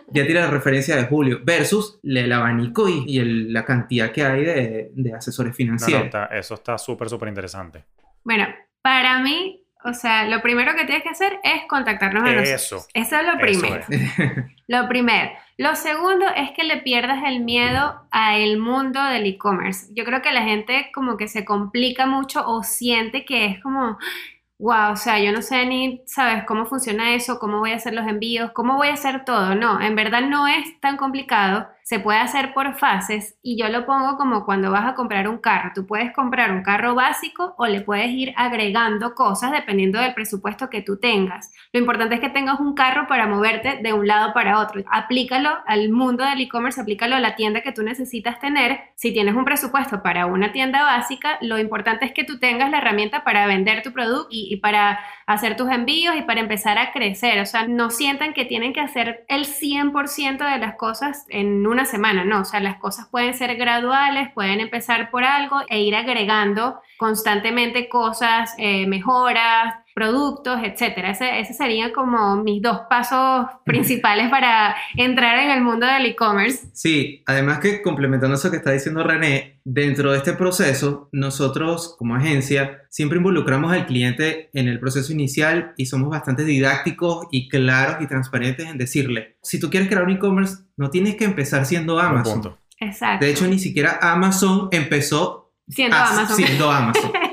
ya 0.08 0.26
tiene 0.26 0.40
la 0.42 0.50
referencia 0.50 0.96
de 0.96 1.04
Julio 1.06 1.40
versus 1.44 2.00
el 2.04 2.32
abanico 2.32 2.88
y, 2.90 3.04
y 3.08 3.20
el- 3.20 3.54
la 3.54 3.66
cantidad 3.66 4.12
que 4.12 4.24
hay 4.24 4.44
de, 4.46 4.92
de 4.94 5.14
asesores 5.14 5.50
No, 5.50 5.54
no, 5.54 5.56
financieros. 5.56 6.06
está- 6.06 6.26
eso 6.28 6.54
está 6.56 6.78
súper, 6.78 7.10
súper 7.10 7.30
interesante. 7.30 7.84
Bueno, 8.24 8.46
para 8.82 9.20
mí, 9.20 9.64
o 9.84 9.94
sea, 9.94 10.26
lo 10.28 10.42
primero 10.42 10.74
que 10.76 10.86
tienes 10.86 11.04
que 11.04 11.10
hacer 11.10 11.40
es 11.44 11.64
contactarnos 11.68 12.24
a 12.24 12.28
nosotros. 12.34 12.50
Eso. 12.50 12.88
Eso 12.94 13.16
es 13.20 13.26
lo 13.26 13.34
Eso 13.34 13.40
primero. 13.40 13.84
es. 13.90 14.02
Lo 14.70 14.86
primero. 14.90 15.32
Lo 15.58 15.76
segundo 15.78 16.26
es 16.36 16.52
que 16.52 16.66
le 16.66 16.82
pierdas 16.82 17.24
el 17.26 17.40
miedo 17.40 18.02
a 18.12 18.38
el 18.38 18.58
mundo 18.60 19.02
del 19.02 19.26
e-commerce. 19.26 19.88
Yo 19.96 20.04
creo 20.04 20.22
que 20.22 20.34
la 20.34 20.42
gente 20.44 20.92
como 20.94 21.16
que 21.16 21.30
se 21.30 21.46
complica 21.46 22.06
mucho 22.06 22.46
o 22.46 22.64
siente 22.64 23.24
que 23.24 23.46
es 23.46 23.62
como, 23.64 23.98
wow, 24.60 24.94
o 24.94 24.96
sea, 24.96 25.20
yo 25.20 25.32
no 25.32 25.42
sé 25.42 25.66
ni, 25.66 26.04
sabes, 26.08 26.44
cómo 26.46 26.66
funciona 26.66 27.14
eso, 27.16 27.40
cómo 27.40 27.60
voy 27.60 27.72
a 27.72 27.76
hacer 27.76 27.94
los 27.94 28.08
envíos, 28.08 28.52
cómo 28.54 28.76
voy 28.76 28.90
a 28.90 28.94
hacer 28.94 29.24
todo. 29.26 29.56
No, 29.56 29.80
en 29.82 29.96
verdad 29.96 30.22
no 30.22 30.48
es 30.48 30.80
tan 30.82 30.98
complicado. 30.98 31.68
Se 31.88 32.00
puede 32.00 32.20
hacer 32.20 32.54
por 32.54 32.78
fases 32.78 33.38
y 33.42 33.58
yo 33.58 33.70
lo 33.70 33.86
pongo 33.86 34.18
como 34.18 34.44
cuando 34.44 34.72
vas 34.72 34.86
a 34.86 34.94
comprar 34.94 35.30
un 35.30 35.38
carro. 35.38 35.72
Tú 35.74 35.88
puedes 35.88 36.12
comprar 36.12 36.52
un 36.52 36.62
carro 36.62 36.96
básico 36.96 37.56
o 37.58 37.66
le 37.66 37.80
puedes 37.80 38.10
ir 38.10 38.34
agregando 38.36 39.16
cosas 39.16 39.54
dependiendo 39.54 39.98
del 39.98 40.14
presupuesto 40.14 40.70
que 40.70 40.82
tú 40.82 41.00
tengas. 41.00 41.54
Lo 41.72 41.80
importante 41.80 42.16
es 42.16 42.20
que 42.20 42.28
tengas 42.28 42.60
un 42.60 42.74
carro 42.74 43.08
para 43.08 43.26
moverte 43.26 43.80
de 43.82 43.94
un 43.94 44.06
lado 44.06 44.34
para 44.34 44.60
otro. 44.60 44.84
Aplícalo 44.92 45.50
al 45.66 45.88
mundo 45.88 46.26
del 46.26 46.42
e-commerce, 46.42 46.82
aplícalo 46.82 47.16
a 47.16 47.22
la 47.22 47.38
tienda 47.38 47.62
que 47.62 47.72
tú 47.72 47.84
necesitas 47.84 48.38
tener. 48.42 48.82
Si 48.96 49.14
tienes 49.14 49.38
un 49.38 49.46
presupuesto 49.46 50.04
para 50.04 50.26
una 50.26 50.52
tienda 50.52 50.84
básica, 50.84 51.38
lo 51.40 51.58
importante 51.58 52.06
es 52.06 52.12
que 52.12 52.26
tú 52.26 52.38
tengas 52.38 52.70
la 52.70 52.80
herramienta 52.80 53.24
para 53.24 53.48
vender 53.48 53.82
tu 53.82 53.94
producto 53.94 54.28
y, 54.30 54.54
y 54.54 54.58
para 54.58 55.00
hacer 55.26 55.56
tus 55.56 55.70
envíos 55.70 56.18
y 56.18 56.24
para 56.24 56.42
empezar 56.42 56.78
a 56.78 56.92
crecer. 56.92 57.40
O 57.40 57.46
sea, 57.46 57.66
no 57.66 57.92
sientan 57.92 58.34
que 58.34 58.44
tienen 58.44 58.74
que 58.74 58.82
hacer 58.82 59.24
el 59.30 59.46
100% 59.46 60.38
de 60.52 60.60
las 60.60 60.76
cosas 60.76 61.26
en 61.30 61.66
una 61.78 61.86
semana, 61.86 62.26
no. 62.26 62.42
O 62.42 62.46
sea, 62.46 62.60
las 62.60 62.78
cosas 62.78 63.08
pueden 63.08 63.36
ser 63.36 63.56
graduales, 63.56 64.32
pueden 64.34 64.62
empezar 64.62 65.12
por 65.12 65.24
algo 65.24 65.62
e 65.70 65.82
ir 65.82 65.96
agregando 65.96 66.80
constantemente 66.98 67.88
cosas, 67.88 68.56
eh, 68.58 68.88
mejoras, 68.88 69.76
productos, 69.98 70.60
etcétera. 70.64 71.10
Ese, 71.10 71.40
ese 71.40 71.56
serían 71.56 71.92
como 71.92 72.36
mis 72.44 72.62
dos 72.62 72.82
pasos 72.88 73.48
principales 73.66 74.30
para 74.30 74.76
entrar 74.96 75.40
en 75.40 75.50
el 75.50 75.64
mundo 75.64 75.88
del 75.88 76.06
e-commerce. 76.06 76.68
Sí, 76.72 77.24
además 77.26 77.58
que 77.58 77.82
complementando 77.82 78.36
eso 78.36 78.52
que 78.52 78.58
está 78.58 78.70
diciendo 78.74 79.02
René, 79.04 79.60
dentro 79.64 80.12
de 80.12 80.20
este 80.20 80.34
proceso, 80.34 81.10
nosotros 81.12 81.96
como 81.98 82.14
agencia 82.14 82.84
siempre 82.92 83.18
involucramos 83.18 83.72
al 83.74 83.88
cliente 83.88 84.52
en 84.54 84.68
el 84.68 84.80
proceso 84.80 85.12
inicial 85.12 85.74
y 85.78 85.88
somos 85.88 86.12
bastante 86.12 86.44
didácticos 86.44 87.26
y 87.32 87.50
claros 87.50 87.98
y 88.00 88.06
transparentes 88.08 88.68
en 88.68 88.78
decirle, 88.78 89.38
si 89.42 89.60
tú 89.60 89.72
quieres 89.72 89.90
crear 89.90 90.04
un 90.04 90.12
e-commerce, 90.12 90.58
no 90.78 90.92
tienes 90.92 91.16
que 91.16 91.26
empezar 91.26 91.66
siendo 91.66 92.00
Amazon. 92.00 92.56
Exacto. 92.80 93.26
De 93.26 93.32
hecho, 93.32 93.48
ni 93.48 93.58
siquiera 93.58 93.98
Amazon 94.00 94.70
empezó 94.72 95.56
siendo 95.68 95.96
as- 95.98 96.12
Amazon. 96.12 96.36
siendo 96.38 96.70
Amazon. 96.72 97.12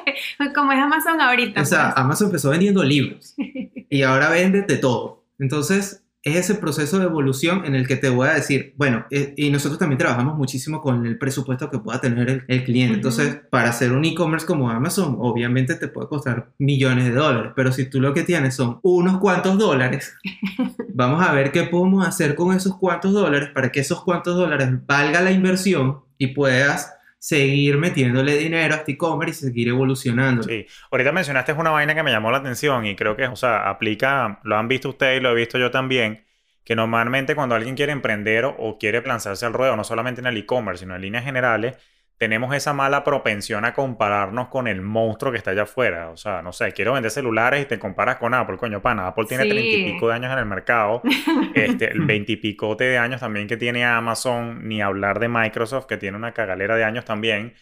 como 0.55 0.73
es 0.73 0.79
Amazon 0.79 1.21
ahorita. 1.21 1.63
O 1.63 1.65
sea, 1.65 1.93
pues. 1.93 2.05
Amazon 2.05 2.27
empezó 2.29 2.51
vendiendo 2.51 2.83
libros 2.83 3.35
y 3.91 4.03
ahora 4.03 4.31
vende 4.31 4.63
de 4.63 4.77
todo. 4.77 5.25
Entonces, 5.39 6.05
es 6.25 6.37
ese 6.37 6.55
proceso 6.55 6.99
de 6.99 7.05
evolución 7.05 7.67
en 7.67 7.75
el 7.75 7.87
que 7.87 7.97
te 7.97 8.09
voy 8.09 8.29
a 8.29 8.35
decir, 8.35 8.73
bueno, 8.79 9.05
eh, 9.11 9.35
y 9.37 9.51
nosotros 9.51 9.79
también 9.79 9.99
trabajamos 9.99 10.37
muchísimo 10.37 10.81
con 10.81 11.05
el 11.05 11.19
presupuesto 11.19 11.71
que 11.71 11.79
pueda 11.79 12.01
tener 12.01 12.31
el, 12.31 12.45
el 12.49 12.65
cliente. 12.65 12.93
Ujú. 12.93 12.97
Entonces, 12.97 13.41
para 13.51 13.69
hacer 13.69 13.93
un 13.93 14.05
e-commerce 14.07 14.47
como 14.47 14.71
Amazon, 14.71 15.19
obviamente 15.21 15.75
te 15.75 15.89
puede 15.89 16.09
costar 16.09 16.53
millones 16.59 17.05
de 17.05 17.13
dólares, 17.13 17.53
pero 17.55 17.73
si 17.73 17.91
tú 17.91 18.01
lo 18.01 18.15
que 18.15 18.23
tienes 18.23 18.55
son 18.57 18.81
unos 18.83 19.19
cuantos 19.19 19.59
dólares, 19.59 20.15
vamos 20.95 21.23
a 21.23 21.33
ver 21.33 21.53
qué 21.53 21.65
podemos 21.65 22.07
hacer 22.07 22.35
con 22.35 22.57
esos 22.57 22.79
cuantos 22.79 23.13
dólares 23.13 23.51
para 23.55 23.71
que 23.71 23.81
esos 23.81 24.03
cuantos 24.03 24.35
dólares 24.35 24.71
valga 24.87 25.21
la 25.21 25.31
inversión 25.31 26.01
y 26.17 26.29
puedas 26.29 26.95
seguir 27.25 27.79
metiéndole 27.79 28.37
dinero 28.37 28.75
a 28.75 28.77
este 28.77 28.93
e-commerce 28.93 29.47
y 29.47 29.49
seguir 29.49 29.69
evolucionando. 29.69 30.43
Sí. 30.43 30.67
Ahorita 30.91 31.11
mencionaste 31.11 31.55
una 31.55 31.71
vaina 31.71 31.95
que 31.95 32.03
me 32.03 32.11
llamó 32.11 32.31
la 32.31 32.37
atención 32.37 32.85
y 32.85 32.95
creo 32.97 33.17
que, 33.17 33.27
o 33.29 33.35
sea, 33.35 33.71
aplica, 33.71 34.41
lo 34.45 34.59
han 34.59 34.69
visto 34.69 34.91
ustedes 34.91 35.21
y 35.21 35.23
lo 35.23 35.31
he 35.31 35.35
visto 35.35 35.57
yo 35.57 35.71
también, 35.71 36.27
que 36.65 36.77
normalmente 36.77 37.35
cuando 37.35 37.55
alguien 37.55 37.77
quiere 37.77 37.93
emprender 37.93 38.45
o, 38.45 38.51
o 38.51 38.79
quiere 38.79 39.01
lanzarse 39.01 39.47
al 39.47 39.55
ruedo, 39.55 39.75
no 39.75 39.85
solamente 39.85 40.21
en 40.21 40.27
el 40.27 40.37
e-commerce, 40.37 40.85
sino 40.85 40.95
en 40.97 41.01
líneas 41.01 41.25
generales, 41.25 41.79
tenemos 42.25 42.55
esa 42.55 42.73
mala 42.73 43.05
propensión 43.05 43.67
a 43.67 43.75
compararnos 43.75 44.49
con 44.49 44.67
el 44.67 44.81
monstruo 44.81 45.31
que 45.31 45.37
está 45.37 45.51
allá 45.51 45.65
afuera. 45.65 46.09
O 46.09 46.17
sea, 46.17 46.41
no 46.41 46.55
sé, 46.55 46.73
quiero 46.73 46.95
vender 46.95 47.11
celulares 47.11 47.61
y 47.61 47.67
te 47.67 47.79
comparas 47.79 48.17
con 48.17 48.33
Apple, 48.33 48.57
coño, 48.57 48.81
pana. 48.81 49.09
Apple 49.09 49.27
tiene 49.29 49.45
Sí. 49.45 49.51
treinta 49.51 49.77
y 49.77 49.93
pico 49.93 50.09
de 50.09 50.15
años 50.15 50.33
en 50.33 50.39
el 50.39 50.47
mercado. 50.47 51.03
Este, 51.55 51.93
el 51.93 52.01
veintipicote 52.01 52.85
de 52.85 52.97
años 52.97 53.21
también 53.21 53.47
que 53.47 53.59
tiene 53.59 53.85
Amazon, 53.85 54.67
ni 54.67 54.81
hablar 54.81 55.19
de 55.21 55.29
Microsoft, 55.29 55.85
que 55.85 55.99
tiene 55.99 56.17
una 56.17 56.33
cagalera 56.33 56.77
de 56.77 56.85
años 56.85 57.05
también. 57.05 57.53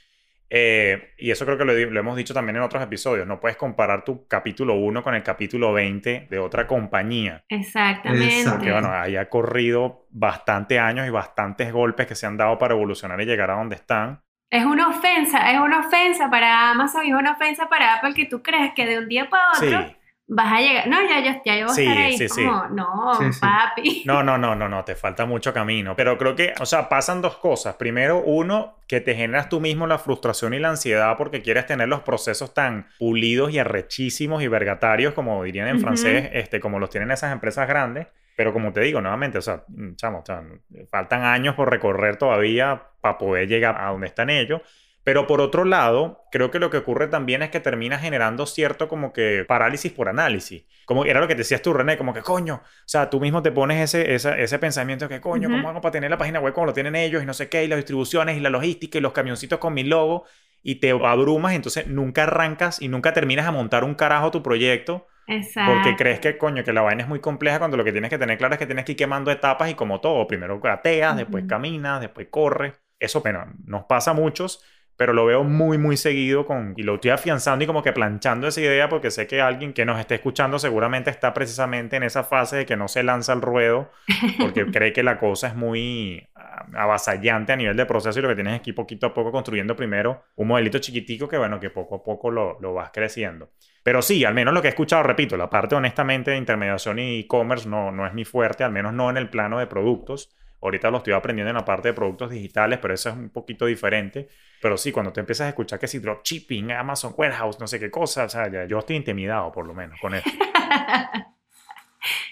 Eh, 0.48 1.14
y 1.18 1.31
eso 1.33 1.44
creo 1.44 1.59
que 1.59 1.64
lo, 1.64 1.72
hemos 1.72 2.16
dicho 2.16 2.33
también 2.33 2.57
en 2.57 2.62
otros 2.62 2.83
episodios. 2.83 3.27
No 3.27 3.40
puedes 3.40 3.57
comparar 3.57 4.05
tu 4.05 4.29
capítulo 4.29 4.75
1 4.75 5.03
con 5.03 5.14
el 5.16 5.25
capítulo 5.25 5.72
20 5.72 6.29
de 6.31 6.38
otra 6.38 6.66
compañía. 6.68 7.42
Exactamente. 7.48 8.44
Porque, 8.48 8.70
bueno, 8.70 8.92
ahí 8.92 9.16
ha 9.16 9.29
corrido 9.29 10.07
bastante 10.11 10.79
años 10.79 11.07
y 11.07 11.11
bastantes 11.11 11.72
golpes 11.72 12.07
que 12.07 12.14
se 12.14 12.27
han 12.27 12.37
dado 12.37 12.59
para 12.59 12.75
evolucionar 12.75 13.20
y 13.20 13.25
llegar 13.25 13.51
a 13.51 13.55
donde 13.55 13.75
están. 13.77 14.22
Es 14.52 14.66
una 14.66 14.88
ofensa, 14.88 15.50
es 15.50 15.58
una 15.58 15.80
ofensa 15.80 16.28
para 16.28 16.70
Amazon 16.72 17.06
y 17.06 17.08
es 17.08 17.14
una 17.14 17.32
ofensa 17.32 17.70
para 17.70 17.94
Apple 17.94 18.12
que 18.12 18.26
tú 18.26 18.42
crees 18.42 18.74
que 18.74 18.84
de 18.84 18.98
un 18.98 19.08
día 19.08 19.30
para 19.30 19.44
otro 19.52 19.80
Sí. 19.88 19.96
vas 20.26 20.52
a 20.52 20.60
llegar. 20.60 20.86
No, 20.88 21.00
ya, 21.08 21.20
ya, 21.20 21.40
ya 21.42 21.56
yo 21.56 21.66
voy 21.68 21.78
a 21.78 21.80
estar 21.80 21.96
ahí. 22.04 22.18
sí, 22.18 22.28
sí. 22.28 22.44
como, 22.44 22.66
no, 22.68 23.14
Sí, 23.14 23.32
sí. 23.32 23.40
papi. 23.40 24.02
No, 24.06 24.22
no, 24.22 24.36
no, 24.36 24.54
no, 24.54 24.68
no, 24.68 24.84
te 24.84 24.94
falta 24.94 25.24
mucho 25.24 25.54
camino. 25.54 25.96
Pero 25.96 26.18
creo 26.18 26.36
que, 26.36 26.52
o 26.60 26.66
sea, 26.66 26.90
pasan 26.90 27.22
dos 27.22 27.38
cosas. 27.38 27.76
Primero, 27.76 28.18
uno, 28.18 28.76
que 28.86 29.00
te 29.00 29.14
generas 29.14 29.48
tú 29.48 29.58
mismo 29.58 29.86
la 29.86 29.96
frustración 29.98 30.52
y 30.52 30.58
la 30.58 30.68
ansiedad 30.68 31.16
porque 31.16 31.40
quieres 31.40 31.64
tener 31.64 31.88
los 31.88 32.00
procesos 32.02 32.52
tan 32.52 32.88
pulidos 32.98 33.52
y 33.52 33.58
arrechísimos 33.58 34.42
y 34.42 34.48
vergatarios, 34.48 35.14
como 35.14 35.42
dirían 35.44 35.68
en 35.68 35.80
francés, 35.80 36.28
este, 36.34 36.60
como 36.60 36.78
los 36.78 36.90
tienen 36.90 37.10
esas 37.10 37.32
empresas 37.32 37.66
grandes. 37.66 38.06
Pero 38.37 38.53
como 38.53 38.73
te 38.73 38.81
digo, 38.81 39.01
nuevamente, 39.01 39.38
o 39.38 39.42
sea, 39.42 39.64
chamo, 39.97 40.21
o 40.21 40.25
sea, 40.27 40.42
faltan 40.90 41.23
años 41.23 41.55
por 41.55 41.71
recorrer 41.71 42.16
todavía 42.16 42.83
para 43.01 43.18
poder 43.18 43.49
llegar 43.49 43.77
a 43.81 43.90
donde 43.90 44.07
están 44.07 44.31
ellos. 44.31 44.61
Pero 45.05 45.27
por 45.27 45.40
otro 45.40 45.64
lado, 45.64 46.23
creo 46.31 46.51
que 46.53 46.61
lo 46.61 46.71
que 46.71 46.77
ocurre 46.77 47.09
también 47.09 47.42
es 47.42 47.51
que 47.51 47.59
termina 47.59 47.99
generando 47.99 48.47
cierto 48.47 48.87
como 48.88 49.12
que 49.12 49.45
parálisis 49.49 49.90
por 49.92 50.09
análisis. 50.09 50.64
Como 50.87 51.05
era 51.05 51.21
lo 51.21 51.27
que 51.27 51.35
decías 51.35 51.61
tú, 51.61 51.73
René, 51.73 51.99
como 51.99 52.14
que 52.14 52.23
coño, 52.23 52.57
o 52.62 52.62
sea, 52.87 53.11
tú 53.11 53.18
mismo 53.21 53.42
te 53.42 53.51
pones 53.51 53.83
ese, 53.83 54.14
esa- 54.14 54.38
ese 54.38 54.59
pensamiento 54.61 55.09
que 55.09 55.21
coño, 55.21 55.49
Ujú. 55.49 55.57
¿cómo 55.57 55.68
hago 55.68 55.81
para 55.81 55.92
tener 55.92 56.09
la 56.11 56.18
página 56.18 56.38
web 56.40 56.55
como 56.55 56.66
lo 56.66 56.73
tienen 56.73 56.95
ellos 56.95 57.21
y 57.23 57.27
no 57.27 57.35
sé 57.35 57.49
qué, 57.49 57.64
y 57.64 57.68
las 57.68 57.79
distribuciones 57.79 58.37
y 58.37 58.40
la 58.40 58.51
logística 58.51 58.99
y 58.99 59.01
los 59.01 59.12
camioncitos 59.12 59.59
con 59.59 59.75
mi 59.75 59.83
logo? 59.83 60.25
Y 60.62 60.77
te 60.77 60.90
abrumas, 60.92 61.55
entonces 61.55 61.88
nunca 61.88 62.23
arrancas 62.23 62.81
y 62.81 62.87
nunca 62.88 63.12
terminas 63.12 63.47
a 63.47 63.51
montar 63.51 63.83
un 63.83 63.95
carajo 63.97 64.31
tu 64.31 64.42
proyecto 64.45 65.09
Exacto. 65.26 65.64
porque 65.64 65.96
crees 65.96 66.20
que, 66.20 66.37
coño, 66.38 66.64
que 66.64 66.72
la 66.72 66.82
vaina 66.82 67.02
es 67.02 67.08
muy 67.08 67.20
compleja 67.20 67.58
cuando 67.58 67.76
lo 67.76 67.85
que 67.85 67.92
tienes 67.92 68.11
que 68.11 68.18
tener 68.18 68.38
claro 68.38 68.54
es 68.54 68.58
que 68.58 68.66
tienes 68.66 68.85
que 68.85 68.92
ir 68.92 68.98
quemando 68.98 69.30
etapas 69.30 69.70
y 69.70 69.74
como 69.74 70.00
todo, 70.00 70.26
primero 70.26 70.61
gateas, 70.61 71.16
después 71.16 71.44
Ujú. 71.44 71.46
caminas, 71.46 72.00
después 72.00 72.28
corres. 72.30 72.74
Eso, 72.98 73.20
bueno, 73.22 73.46
nos 73.64 73.85
pasa 73.85 74.12
a 74.12 74.14
muchos, 74.14 74.64
pero 75.02 75.14
lo 75.14 75.26
veo 75.26 75.42
muy, 75.42 75.78
muy 75.78 75.96
seguido 75.96 76.46
con, 76.46 76.74
y 76.76 76.84
lo 76.84 76.94
estoy 76.94 77.10
afianzando 77.10 77.64
y 77.64 77.66
como 77.66 77.82
que 77.82 77.92
planchando 77.92 78.46
esa 78.46 78.60
idea 78.60 78.88
porque 78.88 79.10
sé 79.10 79.26
que 79.26 79.40
alguien 79.40 79.72
que 79.72 79.84
nos 79.84 79.98
esté 79.98 80.14
escuchando 80.14 80.60
seguramente 80.60 81.10
está 81.10 81.34
precisamente 81.34 81.96
en 81.96 82.04
esa 82.04 82.22
fase 82.22 82.58
de 82.58 82.66
que 82.66 82.76
no 82.76 82.86
se 82.86 83.02
lanza 83.02 83.32
al 83.32 83.42
ruedo 83.42 83.90
porque 84.38 84.64
cree 84.72 84.92
que 84.92 85.02
la 85.02 85.18
cosa 85.18 85.48
es 85.48 85.56
muy 85.56 86.28
ah, 86.36 86.66
avasallante 86.74 87.52
a 87.52 87.56
nivel 87.56 87.76
de 87.76 87.84
proceso 87.84 88.16
y 88.16 88.22
lo 88.22 88.28
que 88.28 88.36
tienes 88.36 88.54
es 88.54 88.60
que 88.60 88.70
ir 88.70 88.76
poquito 88.76 89.08
a 89.08 89.12
poco 89.12 89.32
construyendo 89.32 89.74
primero 89.74 90.22
un 90.36 90.46
modelito 90.46 90.78
chiquitico 90.78 91.26
que, 91.26 91.36
bueno, 91.36 91.58
que 91.58 91.70
poco 91.70 91.96
a 91.96 92.04
poco 92.04 92.30
lo, 92.30 92.60
lo 92.60 92.72
vas 92.72 92.92
creciendo. 92.92 93.50
Pero 93.82 94.02
sí, 94.02 94.24
al 94.24 94.34
menos 94.34 94.54
lo 94.54 94.62
que 94.62 94.68
he 94.68 94.70
escuchado, 94.70 95.02
repito, 95.02 95.36
la 95.36 95.50
parte 95.50 95.74
honestamente 95.74 96.30
de 96.30 96.36
intermediación 96.36 97.00
y 97.00 97.18
e-commerce 97.18 97.68
no, 97.68 97.90
no 97.90 98.07
es 98.07 98.14
mi 98.14 98.24
fuerte, 98.24 98.62
al 98.62 98.70
menos 98.70 98.92
no 98.92 99.11
en 99.11 99.16
el 99.16 99.28
plano 99.30 99.59
de 99.59 99.66
productos. 99.66 100.32
Ahorita 100.62 100.90
lo 100.90 100.98
estoy 100.98 101.12
aprendiendo 101.12 101.50
en 101.50 101.56
la 101.56 101.64
parte 101.64 101.88
de 101.88 101.94
productos 101.94 102.30
digitales, 102.30 102.78
pero 102.80 102.94
eso 102.94 103.10
es 103.10 103.16
un 103.16 103.30
poquito 103.30 103.66
diferente. 103.66 104.28
Pero 104.60 104.76
sí, 104.78 104.92
cuando 104.92 105.12
te 105.12 105.20
empiezas 105.20 105.46
a 105.46 105.48
escuchar 105.50 105.78
que 105.78 105.88
si 105.88 105.98
dropshipping, 105.98 106.70
Amazon 106.72 107.14
Warehouse, 107.16 107.58
no 107.60 107.66
sé 107.66 107.80
qué 107.80 107.90
cosa, 107.90 108.24
o 108.24 108.28
sea, 108.28 108.50
ya- 108.50 108.64
yo 108.66 108.78
estoy 108.78 108.96
intimidado 108.96 109.50
por 109.52 109.66
lo 109.66 109.74
menos 109.74 109.98
con 110.00 110.14
eso. 110.14 110.38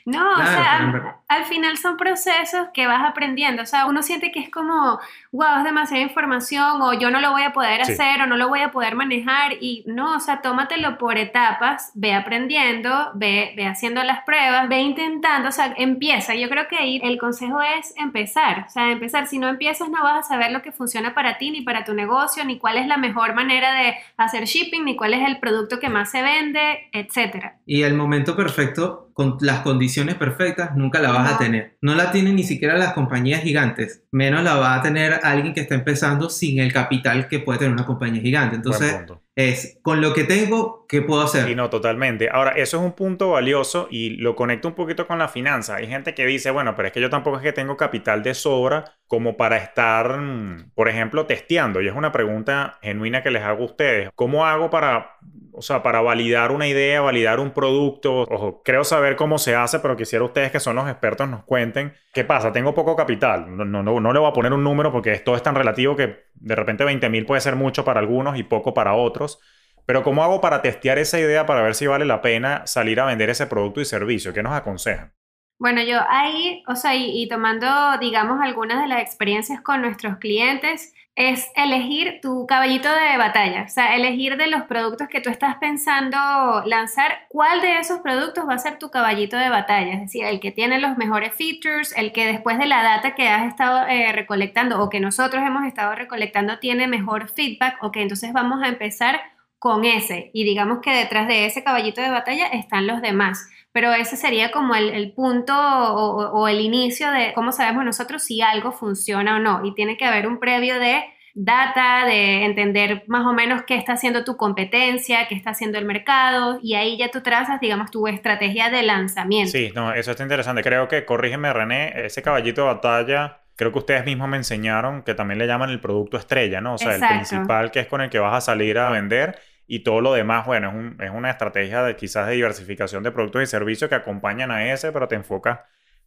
No, 0.04 0.32
o 0.32 0.36
sea, 0.36 0.88
pero 0.92 1.14
al, 1.28 1.44
final 1.44 1.76
son 1.78 1.96
procesos 1.96 2.68
que 2.74 2.86
vas 2.86 3.04
aprendiendo. 3.08 3.62
O 3.62 3.66
sea, 3.66 3.86
uno 3.86 4.02
siente 4.02 4.32
que 4.32 4.40
es 4.40 4.50
como, 4.50 4.98
wow, 5.32 5.58
es 5.58 5.64
demasiada 5.64 6.02
información, 6.02 6.82
o 6.82 6.92
yo 6.94 7.10
no 7.10 7.20
lo 7.20 7.30
voy 7.30 7.42
a 7.42 7.52
poder 7.52 7.84
Sí. 7.84 7.92
hacer, 7.92 8.20
o 8.22 8.26
no 8.26 8.36
lo 8.36 8.48
voy 8.48 8.60
a 8.60 8.70
poder 8.70 8.94
manejar. 8.94 9.52
Y 9.60 9.84
no, 9.86 10.16
o 10.16 10.20
sea, 10.20 10.40
tómatelo 10.42 10.98
por 10.98 11.18
etapas, 11.18 11.92
ve 11.94 12.14
aprendiendo, 12.14 13.10
ve, 13.14 13.52
ve 13.56 13.66
haciendo 13.66 14.02
las 14.02 14.24
pruebas, 14.24 14.68
ve 14.68 14.80
intentando, 14.80 15.48
o 15.48 15.52
sea, 15.52 15.74
empieza. 15.76 16.34
Yo 16.34 16.48
creo 16.48 16.66
que 16.68 16.76
ahí 16.76 17.00
el 17.02 17.18
consejo 17.18 17.60
es 17.62 17.94
empezar. 17.96 18.64
O 18.66 18.70
sea, 18.70 18.90
empezar. 18.90 19.26
Si 19.26 19.38
no 19.38 19.48
empiezas, 19.48 19.88
no 19.88 20.02
vas 20.02 20.26
a 20.26 20.28
saber 20.28 20.50
lo 20.50 20.62
que 20.62 20.72
funciona 20.72 21.14
para 21.14 21.38
ti, 21.38 21.50
ni 21.50 21.60
para 21.62 21.84
tu 21.84 21.94
negocio, 21.94 22.44
ni 22.44 22.58
cuál 22.58 22.76
es 22.78 22.86
la 22.86 22.96
mejor 22.96 23.34
manera 23.34 23.74
de 23.74 23.94
hacer 24.16 24.44
shipping, 24.44 24.84
ni 24.84 24.96
cuál 24.96 25.14
es 25.14 25.26
el 25.26 25.38
producto 25.38 25.78
que 25.78 25.88
más 25.88 26.10
se 26.10 26.22
vende, 26.22 26.88
etcétera. 26.92 27.56
Y 27.66 27.82
el 27.82 27.94
momento 27.94 28.36
perfecto, 28.36 29.09
con 29.20 29.36
las 29.42 29.60
condiciones 29.60 30.14
perfectas, 30.14 30.74
nunca 30.74 30.98
la 30.98 31.10
vas 31.12 31.28
No. 31.28 31.34
a 31.34 31.38
tener. 31.38 31.76
No 31.82 31.94
la 31.94 32.10
tienen 32.10 32.36
ni 32.36 32.42
siquiera 32.42 32.78
las 32.78 32.94
compañías 32.94 33.42
gigantes. 33.42 34.02
Menos 34.10 34.42
la 34.42 34.54
va 34.54 34.76
a 34.76 34.80
tener 34.82 35.20
alguien 35.22 35.52
que 35.52 35.60
está 35.60 35.74
empezando 35.74 36.30
sin 36.30 36.58
el 36.58 36.72
capital 36.72 37.28
que 37.28 37.38
puede 37.38 37.58
tener 37.58 37.74
una 37.74 37.84
compañía 37.84 38.22
gigante. 38.22 38.56
Entonces, 38.56 38.96
es 39.36 39.78
con 39.82 40.00
lo 40.00 40.14
que 40.14 40.24
tengo, 40.24 40.86
¿qué 40.88 41.02
puedo 41.02 41.20
hacer? 41.20 41.50
Y 41.50 41.54
no, 41.54 41.68
totalmente. 41.68 42.30
Ahora, 42.32 42.52
eso 42.52 42.78
es 42.78 42.82
un 42.82 42.92
punto 42.92 43.30
valioso 43.32 43.88
y 43.90 44.16
lo 44.16 44.34
conecto 44.34 44.68
un 44.68 44.74
poquito 44.74 45.06
con 45.06 45.18
la 45.18 45.28
finanza. 45.28 45.76
Hay 45.76 45.86
gente 45.86 46.14
que 46.14 46.24
dice, 46.24 46.50
bueno, 46.50 46.74
pero 46.74 46.88
es 46.88 46.94
que 46.94 47.00
yo 47.02 47.10
tampoco 47.10 47.36
es 47.36 47.42
que 47.42 47.52
tengo 47.52 47.76
capital 47.76 48.22
de 48.22 48.32
sobra 48.32 48.84
como 49.06 49.36
para 49.36 49.58
estar, 49.58 50.18
mm, 50.18 50.70
por 50.74 50.88
ejemplo, 50.88 51.26
testeando. 51.26 51.82
Y 51.82 51.88
es 51.88 51.94
una 51.94 52.10
pregunta 52.10 52.78
genuina 52.80 53.22
que 53.22 53.30
les 53.30 53.42
hago 53.42 53.62
a 53.64 53.66
ustedes. 53.66 54.10
¿Cómo 54.14 54.46
hago 54.46 54.70
para, 54.70 55.16
o 55.60 55.62
sea, 55.62 55.82
para 55.82 56.00
validar 56.00 56.52
una 56.52 56.66
idea, 56.66 57.02
validar 57.02 57.38
un 57.38 57.50
producto? 57.50 58.22
Ojo, 58.22 58.62
creo 58.64 58.82
saber 58.82 59.14
cómo 59.14 59.36
se 59.36 59.54
hace, 59.54 59.78
pero 59.78 59.94
quisiera 59.94 60.24
ustedes 60.24 60.50
que 60.50 60.58
son 60.58 60.74
los 60.74 60.88
expertos 60.88 61.28
nos 61.28 61.44
cuenten. 61.44 61.92
¿Qué 62.14 62.24
pasa? 62.24 62.50
Tengo 62.50 62.72
poco 62.72 62.96
capital. 62.96 63.54
No, 63.54 63.66
no, 63.66 63.82
no, 63.82 64.00
no 64.00 64.12
le 64.14 64.18
voy 64.18 64.30
a 64.30 64.32
poner 64.32 64.54
un 64.54 64.64
número 64.64 64.90
porque 64.90 65.12
esto 65.12 65.36
es 65.36 65.42
tan 65.42 65.54
relativo 65.54 65.96
que 65.96 66.24
de 66.32 66.54
repente 66.56 66.82
20 66.82 67.10
mil 67.10 67.26
puede 67.26 67.42
ser 67.42 67.56
mucho 67.56 67.84
para 67.84 68.00
algunos 68.00 68.38
y 68.38 68.42
poco 68.42 68.72
para 68.72 68.94
otros. 68.94 69.38
Pero 69.84 70.02
¿cómo 70.02 70.24
hago 70.24 70.40
para 70.40 70.62
testear 70.62 70.96
esa 70.96 71.20
idea 71.20 71.44
para 71.44 71.60
ver 71.60 71.74
si 71.74 71.86
vale 71.86 72.06
la 72.06 72.22
pena 72.22 72.66
salir 72.66 72.98
a 72.98 73.04
vender 73.04 73.28
ese 73.28 73.46
producto 73.46 73.82
y 73.82 73.84
servicio? 73.84 74.32
¿Qué 74.32 74.42
nos 74.42 74.54
aconsejan? 74.54 75.12
Bueno, 75.58 75.82
yo 75.82 75.98
ahí, 76.08 76.62
o 76.68 76.74
sea, 76.74 76.94
y, 76.94 77.22
y 77.22 77.28
tomando, 77.28 77.68
digamos, 78.00 78.40
algunas 78.40 78.80
de 78.80 78.88
las 78.88 79.02
experiencias 79.02 79.60
con 79.60 79.82
nuestros 79.82 80.16
clientes, 80.16 80.94
es 81.20 81.50
elegir 81.54 82.20
tu 82.22 82.46
caballito 82.46 82.88
de 82.88 83.18
batalla, 83.18 83.64
o 83.64 83.68
sea, 83.68 83.94
elegir 83.94 84.38
de 84.38 84.46
los 84.46 84.62
productos 84.62 85.08
que 85.08 85.20
tú 85.20 85.28
estás 85.28 85.56
pensando 85.56 86.16
lanzar, 86.64 87.26
cuál 87.28 87.60
de 87.60 87.78
esos 87.78 87.98
productos 87.98 88.48
va 88.48 88.54
a 88.54 88.58
ser 88.58 88.78
tu 88.78 88.90
caballito 88.90 89.36
de 89.36 89.50
batalla, 89.50 89.92
es 89.92 90.00
decir, 90.00 90.24
el 90.24 90.40
que 90.40 90.50
tiene 90.50 90.78
los 90.78 90.96
mejores 90.96 91.34
features, 91.34 91.94
el 91.94 92.12
que 92.12 92.26
después 92.26 92.58
de 92.58 92.64
la 92.64 92.82
data 92.82 93.14
que 93.14 93.28
has 93.28 93.46
estado 93.48 93.86
eh, 93.86 94.12
recolectando 94.12 94.82
o 94.82 94.88
que 94.88 94.98
nosotros 94.98 95.44
hemos 95.46 95.66
estado 95.66 95.94
recolectando 95.94 96.58
tiene 96.58 96.86
mejor 96.86 97.28
feedback, 97.28 97.76
ok, 97.82 97.98
entonces 97.98 98.32
vamos 98.32 98.62
a 98.62 98.68
empezar 98.68 99.20
con 99.58 99.84
ese 99.84 100.30
y 100.32 100.44
digamos 100.44 100.78
que 100.80 100.90
detrás 100.90 101.28
de 101.28 101.44
ese 101.44 101.62
caballito 101.62 102.00
de 102.00 102.08
batalla 102.08 102.46
están 102.46 102.86
los 102.86 103.02
demás. 103.02 103.46
Pero 103.72 103.92
ese 103.92 104.16
sería 104.16 104.50
como 104.50 104.74
el, 104.74 104.90
el 104.90 105.12
punto 105.12 105.54
o, 105.54 106.48
el 106.48 106.60
inicio 106.60 107.10
de 107.12 107.32
cómo 107.34 107.52
sabemos 107.52 107.84
nosotros 107.84 108.22
si 108.22 108.42
algo 108.42 108.72
funciona 108.72 109.36
o 109.36 109.38
no. 109.38 109.64
Y 109.64 109.74
tiene 109.74 109.96
que 109.96 110.04
haber 110.04 110.26
un 110.26 110.40
previo 110.40 110.80
de 110.80 111.04
data, 111.34 112.04
de 112.04 112.44
entender 112.44 113.04
más 113.06 113.24
o 113.24 113.32
menos 113.32 113.62
qué 113.62 113.76
está 113.76 113.92
haciendo 113.92 114.24
tu 114.24 114.36
competencia, 114.36 115.28
qué 115.28 115.36
está 115.36 115.50
haciendo 115.50 115.78
el 115.78 115.84
mercado, 115.84 116.58
y 116.60 116.74
ahí 116.74 116.98
ya 116.98 117.10
tú 117.10 117.20
trazas, 117.20 117.60
digamos, 117.60 117.90
tu 117.90 118.08
estrategia 118.08 118.68
de 118.68 118.82
lanzamiento. 118.82 119.52
Sí, 119.52 119.70
no, 119.74 119.92
eso 119.92 120.10
está 120.10 120.24
interesante. 120.24 120.62
Creo 120.62 120.88
que, 120.88 121.04
corrígeme 121.04 121.52
René, 121.52 122.06
ese 122.06 122.22
caballito 122.22 122.62
de 122.62 122.66
batalla, 122.66 123.40
creo 123.54 123.72
que 123.72 123.78
ustedes 123.78 124.04
mismos 124.04 124.28
me 124.28 124.38
enseñaron 124.38 125.02
que 125.02 125.14
también 125.14 125.38
le 125.38 125.46
llaman 125.46 125.70
el 125.70 125.80
producto 125.80 126.16
estrella, 126.16 126.60
¿no? 126.60 126.74
O 126.74 126.78
sea, 126.78 126.94
Exacto. 126.94 127.14
el 127.14 127.20
principal 127.20 127.70
que 127.70 127.80
es 127.80 127.86
con 127.86 128.00
el 128.00 128.10
que 128.10 128.18
vas 128.18 128.34
a 128.34 128.40
salir 128.40 128.78
a 128.78 128.90
vender 128.90 129.38
y 129.72 129.80
todo 129.84 130.00
lo 130.00 130.12
demás, 130.12 130.46
bueno, 130.46 130.68
es, 130.70 130.74
un- 130.74 130.96
es 131.00 131.10
una 131.10 131.30
estrategia 131.30 131.82
de 131.84 131.94
quizás 131.96 132.26
de 132.26 132.34
diversificación 132.34 133.02
de 133.04 133.12
productos 133.12 133.42
y 133.42 133.46
servicios 133.46 133.88
que 133.88 133.94
acompañan 133.96 134.50
a 134.50 134.72
ese, 134.72 134.90
pero 134.92 135.06
te 135.08 135.14
enfocas 135.14 135.60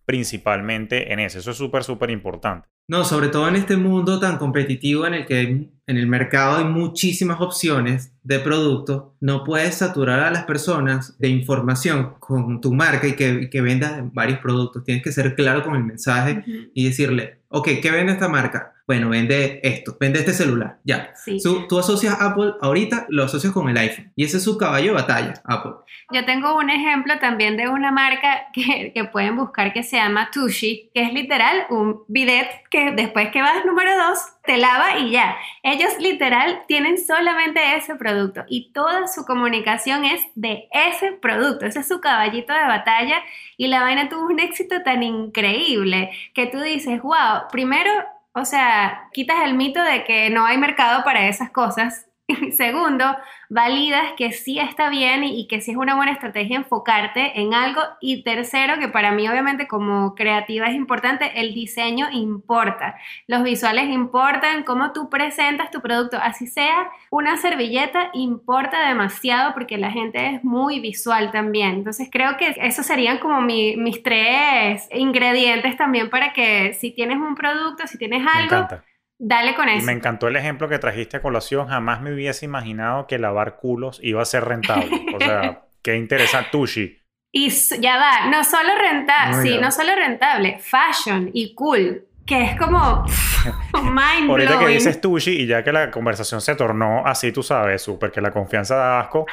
principalmente 0.05 1.13
en 1.13 1.19
ese. 1.19 1.39
Eso 1.39 1.51
es 1.51 1.57
súper, 1.57 1.83
súper 1.83 2.09
importante. 2.09 2.67
No, 2.89 3.05
sobre 3.05 3.29
todo 3.29 3.47
en 3.47 3.55
este 3.55 3.77
mundo 3.77 4.19
tan 4.19 4.37
competitivo 4.37 5.07
en 5.07 5.13
el 5.13 5.25
que 5.25 5.35
hay- 5.37 5.69
en 5.87 5.97
el 5.97 6.07
mercado 6.07 6.57
hay 6.57 6.65
muchísimas 6.65 7.39
opciones 7.39 8.13
de 8.23 8.39
productos, 8.39 9.13
no 9.21 9.43
puedes 9.45 9.75
saturar 9.75 10.19
a 10.19 10.31
las 10.31 10.43
personas 10.43 11.17
de 11.17 11.29
información 11.29 12.15
con 12.19 12.59
tu 12.59 12.73
marca 12.73 13.07
y 13.07 13.13
que, 13.15 13.29
y 13.43 13.49
que 13.49 13.61
vendas 13.61 14.01
varios 14.13 14.39
productos. 14.39 14.83
Tienes 14.83 15.03
que 15.03 15.11
ser 15.13 15.35
claro 15.35 15.63
con 15.63 15.75
el 15.75 15.83
mensaje 15.85 16.43
y 16.73 16.85
decirle, 16.85 17.39
ok, 17.47 17.69
¿qué 17.81 17.91
vende 17.91 18.13
esta 18.13 18.27
marca? 18.27 18.72
Bueno, 18.85 19.09
vende 19.09 19.61
esto, 19.63 19.95
vende 19.97 20.19
este 20.19 20.33
celular, 20.33 20.79
ya. 20.83 21.13
Sí. 21.15 21.37
Tú 21.41 21.79
asocias 21.79 22.17
Apple, 22.19 22.53
ahorita 22.61 23.05
lo 23.09 23.23
asocias 23.23 23.53
con 23.53 23.69
el 23.69 23.77
iPhone 23.77 24.11
y 24.15 24.25
ese 24.25 24.37
es 24.37 24.43
su 24.43 24.57
caballo 24.57 24.87
de 24.87 25.01
batalla, 25.01 25.33
Apple. 25.45 25.71
Yo 26.11 26.25
tengo 26.25 26.57
un 26.57 26.69
ejemplo 26.69 27.17
también 27.19 27.55
de 27.55 27.69
una 27.69 27.91
marca 27.91 28.47
que, 28.53 28.91
que 28.93 29.05
pueden 29.05 29.37
buscar 29.37 29.71
que 29.71 29.83
se 29.83 29.95
llama 29.95 30.29
Tushi, 30.31 30.91
que 30.93 31.01
es 31.01 31.13
literal 31.13 31.65
un 31.69 32.03
bidet 32.07 32.49
que 32.69 32.91
después 32.91 33.29
que 33.29 33.41
vas 33.41 33.63
número 33.65 33.91
dos 33.97 34.19
te 34.45 34.57
lava 34.57 34.99
y 34.99 35.11
ya. 35.11 35.37
Ellos 35.63 35.93
literal 35.99 36.63
tienen 36.67 36.97
solamente 36.97 37.77
ese 37.77 37.95
producto 37.95 38.43
y 38.47 38.71
toda 38.73 39.07
su 39.07 39.25
comunicación 39.25 40.03
es 40.03 40.21
de 40.35 40.67
ese 40.71 41.13
producto. 41.13 41.65
Ese 41.65 41.79
es 41.79 41.87
su 41.87 42.01
caballito 42.01 42.53
de 42.53 42.63
batalla 42.63 43.21
y 43.55 43.67
la 43.67 43.81
vaina 43.81 44.09
tuvo 44.09 44.25
un 44.25 44.39
éxito 44.39 44.83
tan 44.83 45.03
increíble 45.03 46.11
que 46.33 46.47
tú 46.47 46.59
dices, 46.59 47.01
wow, 47.01 47.47
primero, 47.51 47.91
o 48.33 48.45
sea, 48.45 49.09
quitas 49.13 49.37
el 49.43 49.53
mito 49.53 49.83
de 49.83 50.03
que 50.03 50.29
no 50.29 50.45
hay 50.45 50.57
mercado 50.57 51.03
para 51.03 51.27
esas 51.27 51.51
cosas. 51.51 52.07
Segundo, 52.57 53.05
validas 53.49 54.13
que 54.17 54.31
sí 54.31 54.57
está 54.57 54.89
bien 54.89 55.23
y, 55.25 55.45
que 55.47 55.59
sí 55.59 55.71
es 55.71 55.77
una 55.77 55.95
buena 55.95 56.13
estrategia 56.13 56.55
enfocarte 56.55 57.39
en 57.41 57.53
algo. 57.53 57.81
Y 57.99 58.23
tercero, 58.23 58.79
que 58.79 58.87
para 58.87 59.11
mí 59.11 59.27
obviamente 59.27 59.67
como 59.67 60.15
creativa 60.15 60.67
es 60.67 60.75
importante, 60.75 61.39
el 61.41 61.53
diseño 61.53 62.07
importa. 62.11 62.95
Los 63.27 63.43
visuales 63.43 63.89
importan, 63.89 64.63
cómo 64.63 64.93
tú 64.93 65.09
presentas 65.09 65.69
tu 65.69 65.81
producto, 65.81 66.17
así 66.21 66.47
sea 66.47 66.89
una 67.09 67.35
servilleta, 67.37 68.09
importa 68.13 68.87
demasiado 68.87 69.53
porque 69.53 69.77
la 69.77 69.91
gente 69.91 70.35
es 70.35 70.43
muy 70.43 70.79
visual 70.79 71.29
también. 71.31 71.71
Entonces 71.75 72.07
creo 72.11 72.37
que 72.37 72.55
esos 72.57 72.85
serían 72.85 73.19
como 73.19 73.41
mi- 73.41 73.75
mis 73.75 74.01
tres 74.01 74.87
ingredientes 74.93 75.75
también 75.77 76.09
para 76.09 76.31
que 76.33 76.73
si 76.73 76.91
tienes 76.91 77.17
un 77.17 77.35
producto, 77.35 77.85
si 77.87 77.97
tienes 77.97 78.23
Me 78.31 78.39
algo, 78.39 78.55
encanta. 78.55 78.85
Dale 79.23 79.55
con 79.55 79.69
Y 79.69 79.73
eso. 79.77 79.85
me 79.85 79.93
encantó 79.93 80.27
el 80.27 80.35
ejemplo 80.35 80.67
que 80.67 80.79
trajiste 80.79 81.17
a 81.17 81.21
colación. 81.21 81.67
Jamás 81.67 82.01
me 82.01 82.13
hubiese 82.13 82.45
imaginado 82.45 83.07
que 83.07 83.17
lavar 83.17 83.55
culos 83.55 83.99
iba 84.03 84.21
a 84.21 84.25
ser 84.25 84.45
rentable. 84.45 84.89
O 85.15 85.19
sea, 85.19 85.63
qué 85.81 85.95
interesante. 85.95 86.49
Tushi. 86.51 86.99
Y 87.35 87.49
ya 87.49 87.97
va, 87.97 88.29
no 88.29 88.43
solo 88.43 88.75
rentable, 88.77 89.41
sí, 89.41 89.57
no 89.59 89.71
solo 89.71 89.95
rentable, 89.95 90.59
fashion 90.59 91.31
y 91.33 91.55
cool, 91.55 92.05
que 92.25 92.41
es 92.41 92.57
como 92.57 93.05
mind 93.83 94.29
Ahorita 94.29 94.51
que 94.51 94.57
blowing. 94.57 94.73
dices 94.77 95.01
Tushi 95.01 95.41
y 95.41 95.45
ya 95.47 95.63
que 95.63 95.71
la 95.73 95.91
conversación 95.91 96.39
se 96.41 96.55
tornó 96.55 97.05
así, 97.05 97.31
tú 97.31 97.43
sabes, 97.43 97.81
súper 97.81 98.11
que 98.11 98.21
la 98.21 98.31
confianza 98.31 98.75
da 98.75 98.99
asco. 99.01 99.25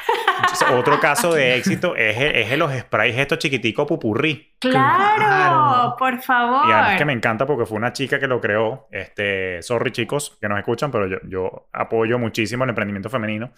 Otro 0.73 0.99
caso 0.99 1.33
de 1.33 1.55
éxito 1.55 1.95
es, 1.95 2.17
el- 2.17 2.35
es 2.35 2.51
el- 2.51 2.59
los 2.59 2.73
sprays 2.73 3.17
estos 3.17 3.39
chiquiticos 3.39 3.87
pupurrí. 3.87 4.53
Claro, 4.59 5.15
Claro. 5.15 5.95
por 5.97 6.21
favor. 6.21 6.67
Y 6.69 6.71
además 6.71 6.97
que 6.97 7.05
me 7.05 7.13
encanta 7.13 7.45
porque 7.45 7.65
fue 7.65 7.77
una 7.77 7.93
chica 7.93 8.19
que 8.19 8.27
lo 8.27 8.41
creó. 8.41 8.87
Este, 8.91 9.61
sorry 9.61 9.91
chicos 9.91 10.37
que 10.41 10.47
nos 10.49 10.59
escuchan, 10.59 10.91
pero 10.91 11.07
yo, 11.07 11.17
yo 11.27 11.69
apoyo 11.73 12.19
muchísimo 12.19 12.63
el 12.65 12.69
emprendimiento 12.71 13.09
femenino. 13.09 13.51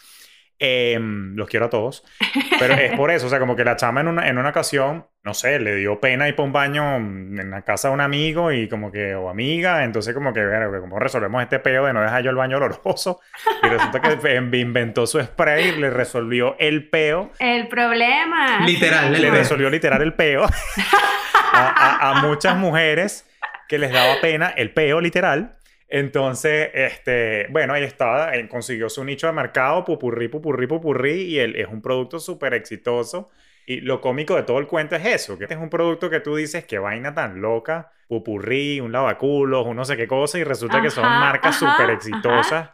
Em, 0.59 1.35
los 1.35 1.49
quiero 1.49 1.65
a 1.65 1.69
todos. 1.69 2.05
Pero 2.59 2.73
es 2.75 2.95
por 2.95 3.11
eso, 3.11 3.27
o 3.27 3.29
sea, 3.29 3.39
como 3.39 3.55
que 3.55 3.65
la 3.65 3.75
chama 3.75 4.01
en 4.01 4.07
una, 4.07 4.27
en 4.29 4.37
una 4.37 4.49
ocasión, 4.49 5.05
no 5.23 5.33
sé, 5.33 5.59
le 5.59 5.75
dio 5.75 5.99
pena 5.99 6.27
ir 6.29 6.35
para 6.35 6.45
un 6.45 6.53
baño 6.53 6.95
en 6.97 7.49
la 7.51 7.63
casa 7.63 7.89
de 7.89 7.93
un 7.95 8.01
amigo 8.01 8.51
y 8.51 8.69
como 8.69 8.91
que, 8.91 9.13
o 9.15 9.29
amiga, 9.29 9.83
entonces 9.83 10.13
como 10.13 10.31
que, 10.31 10.45
bueno, 10.45 10.69
¿cómo 10.79 10.99
resolvemos 10.99 11.41
este 11.43 11.59
peo 11.59 11.85
de 11.85 11.93
no 11.93 12.01
dejar 12.01 12.23
yo 12.23 12.29
el 12.29 12.35
baño 12.37 12.57
oloroso? 12.57 13.19
Y 13.63 13.67
resulta 13.67 13.99
que 14.01 14.29
em, 14.35 14.53
inventó 14.53 15.05
su 15.05 15.19
spray 15.21 15.69
y 15.69 15.71
le 15.77 15.89
resolvió 15.89 16.55
el 16.59 16.89
peo 16.89 17.31
El 17.39 17.67
problema. 17.67 18.65
Literal, 18.65 19.11
le 19.11 19.19
peo. 19.21 19.31
resolvió 19.33 19.69
literal 19.69 20.01
el 20.01 20.13
peo 20.13 20.43
a, 21.53 21.67
a- 21.67 22.09
a 22.11 22.21
muchas 22.21 22.55
mujeres 22.55 23.29
que 23.67 23.77
les 23.77 23.91
daba 23.91 24.15
pena 24.21 24.49
el 24.55 24.71
peo 24.71 25.01
literal. 25.01 25.55
Entonces, 25.93 26.71
este, 26.73 27.45
bueno, 27.51 27.73
ahí 27.73 27.83
estaba, 27.83 28.33
eh, 28.35 28.47
consiguió 28.49 28.89
su 28.89 29.03
nicho 29.03 29.27
de 29.27 29.33
mercado, 29.33 29.85
pupurrí, 29.85 30.27
pupurrí, 30.27 30.65
pupurrí, 30.65 31.21
y 31.25 31.37
él 31.39 31.55
es 31.55 31.67
un 31.67 31.83
producto 31.83 32.19
súper 32.19 32.55
exitoso. 32.55 33.29
Y 33.67 33.81
lo 33.81 34.01
cómico 34.01 34.35
de 34.35 34.41
todo 34.41 34.57
el 34.57 34.65
cuento 34.65 34.95
es 34.95 35.05
eso, 35.05 35.37
que 35.37 35.43
este 35.43 35.53
es 35.53 35.61
un 35.61 35.69
producto 35.69 36.09
que 36.09 36.19
tú 36.19 36.35
dices, 36.35 36.65
qué 36.65 36.79
vaina 36.79 37.13
tan 37.13 37.41
loca, 37.41 37.91
pupurrí, 38.07 38.79
un 38.79 38.91
lavaculos, 38.91 39.67
un 39.67 39.75
no 39.75 39.85
sé 39.85 39.95
qué 39.95 40.07
cosa, 40.07 40.39
y 40.39 40.43
resulta 40.43 40.81
que 40.81 40.89
son 40.89 41.05
Ajá, 41.05 41.19
marcas 41.19 41.61
ajá, 41.61 41.77
súper 41.77 41.91
exitosas. 41.91 42.71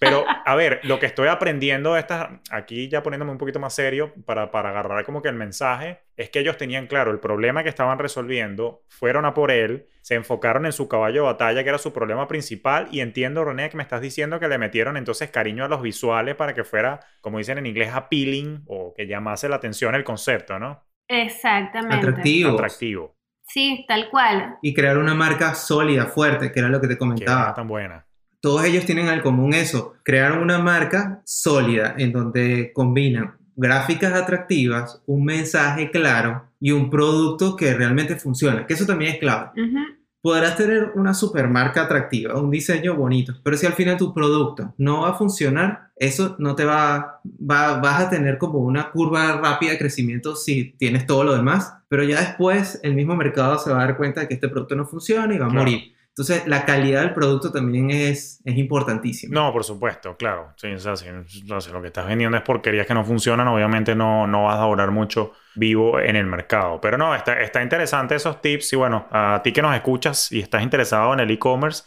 Pero, 0.00 0.24
a 0.44 0.54
ver, 0.54 0.80
lo 0.82 0.98
que 0.98 1.06
estoy 1.06 1.28
aprendiendo 1.28 1.94
de 1.94 2.00
estas, 2.00 2.28
aquí 2.50 2.88
ya 2.88 3.02
poniéndome 3.02 3.32
un 3.32 3.38
poquito 3.38 3.60
más 3.60 3.74
serio 3.74 4.12
para, 4.26 4.50
para 4.50 4.70
agarrar 4.70 5.04
como 5.04 5.22
que 5.22 5.28
el 5.28 5.34
mensaje, 5.34 6.00
es 6.16 6.30
que 6.30 6.40
ellos 6.40 6.56
tenían 6.56 6.86
claro 6.86 7.10
el 7.10 7.20
problema 7.20 7.62
que 7.62 7.68
estaban 7.68 7.98
resolviendo, 7.98 8.82
fueron 8.88 9.24
a 9.24 9.34
por 9.34 9.50
él, 9.50 9.86
se 10.02 10.14
enfocaron 10.14 10.66
en 10.66 10.72
su 10.72 10.88
caballo 10.88 11.22
de 11.22 11.26
batalla, 11.32 11.62
que 11.62 11.68
era 11.70 11.78
su 11.78 11.92
problema 11.92 12.28
principal, 12.28 12.88
y 12.90 13.00
entiendo, 13.00 13.44
René, 13.44 13.70
que 13.70 13.76
me 13.76 13.82
estás 13.82 14.00
diciendo 14.00 14.38
que 14.40 14.48
le 14.48 14.58
metieron 14.58 14.96
entonces 14.96 15.30
cariño 15.30 15.64
a 15.64 15.68
los 15.68 15.80
visuales 15.80 16.34
para 16.34 16.54
que 16.54 16.64
fuera, 16.64 17.00
como 17.20 17.38
dicen 17.38 17.58
en 17.58 17.66
inglés, 17.66 17.90
appealing, 17.94 18.64
o 18.66 18.92
que 18.94 19.06
llamase 19.06 19.48
la 19.48 19.56
atención 19.56 19.94
el 19.94 20.04
concepto, 20.04 20.58
¿no? 20.58 20.84
Exactamente. 21.08 21.96
Atractivo. 21.96 22.50
Atractivo. 22.50 23.16
Sí, 23.46 23.84
tal 23.86 24.08
cual. 24.10 24.56
Y 24.62 24.74
crear 24.74 24.98
una 24.98 25.14
marca 25.14 25.54
sólida, 25.54 26.06
fuerte, 26.06 26.50
que 26.50 26.60
era 26.60 26.68
lo 26.68 26.80
que 26.80 26.88
te 26.88 26.94
Que 26.94 26.98
comentaba. 26.98 27.42
era 27.44 27.54
tan 27.54 27.68
buena. 27.68 28.03
Todos 28.44 28.62
ellos 28.66 28.84
tienen 28.84 29.08
al 29.08 29.22
común 29.22 29.54
eso, 29.54 29.94
crear 30.02 30.38
una 30.38 30.58
marca 30.58 31.22
sólida 31.24 31.94
en 31.96 32.12
donde 32.12 32.72
combinan 32.74 33.38
gráficas 33.56 34.12
atractivas, 34.12 35.00
un 35.06 35.24
mensaje 35.24 35.90
claro 35.90 36.44
y 36.60 36.70
un 36.72 36.90
producto 36.90 37.56
que 37.56 37.72
realmente 37.72 38.16
funciona, 38.16 38.66
que 38.66 38.74
eso 38.74 38.84
también 38.84 39.12
es 39.14 39.18
clave. 39.18 39.48
Ujú. 39.56 39.78
Podrás 40.20 40.58
tener 40.58 40.92
una 40.94 41.14
supermarca 41.14 41.84
atractiva, 41.84 42.38
un 42.38 42.50
diseño 42.50 42.94
bonito, 42.96 43.32
pero 43.42 43.56
si 43.56 43.64
al 43.64 43.72
final 43.72 43.96
tu 43.96 44.12
producto 44.12 44.74
no 44.76 45.00
va 45.02 45.10
a 45.10 45.14
funcionar, 45.14 45.88
eso 45.96 46.36
no 46.38 46.54
te 46.54 46.66
va, 46.66 47.22
va 47.50 47.78
vas 47.80 48.02
a 48.02 48.10
tener 48.10 48.36
como 48.36 48.58
una 48.58 48.90
curva 48.90 49.40
rápida 49.40 49.70
de 49.72 49.78
crecimiento 49.78 50.36
si 50.36 50.72
tienes 50.76 51.06
todo 51.06 51.24
lo 51.24 51.34
demás, 51.34 51.72
pero 51.88 52.04
ya 52.04 52.20
después 52.20 52.78
el 52.82 52.94
mismo 52.94 53.16
mercado 53.16 53.58
se 53.58 53.70
va 53.70 53.82
a 53.82 53.86
dar 53.86 53.96
cuenta 53.96 54.20
de 54.20 54.28
que 54.28 54.34
este 54.34 54.48
producto 54.50 54.76
no 54.76 54.84
funciona 54.84 55.34
y 55.34 55.38
va 55.38 55.46
a 55.46 55.48
Claro. 55.48 55.64
morir. 55.64 55.93
Entonces, 56.16 56.46
la 56.46 56.64
calidad 56.64 57.00
del 57.00 57.12
producto 57.12 57.50
también 57.50 57.90
es, 57.90 58.40
es 58.44 58.56
importantísima. 58.56 59.34
No, 59.34 59.52
por 59.52 59.64
supuesto, 59.64 60.16
claro. 60.16 60.54
Sí, 60.56 60.68
si, 60.78 61.42
lo 61.42 61.80
que 61.80 61.88
estás 61.88 62.06
vendiendo 62.06 62.36
es 62.36 62.44
porquerías 62.44 62.86
que 62.86 62.94
no 62.94 63.04
funcionan, 63.04 63.48
obviamente 63.48 63.96
no, 63.96 64.24
no 64.28 64.44
vas 64.44 64.60
a 64.60 64.62
durar 64.62 64.92
mucho 64.92 65.32
vivo 65.56 65.98
en 65.98 66.14
el 66.14 66.26
mercado. 66.26 66.80
Pero 66.80 66.96
no, 66.96 67.16
está, 67.16 67.40
está 67.40 67.64
interesante 67.64 68.14
esos 68.14 68.40
tips 68.40 68.74
y 68.74 68.76
bueno, 68.76 69.08
a 69.10 69.40
ti 69.42 69.50
que 69.50 69.60
nos 69.60 69.74
escuchas 69.74 70.30
y 70.30 70.38
estás 70.38 70.62
interesado 70.62 71.12
en 71.14 71.18
el 71.18 71.30
e-commerce, 71.32 71.82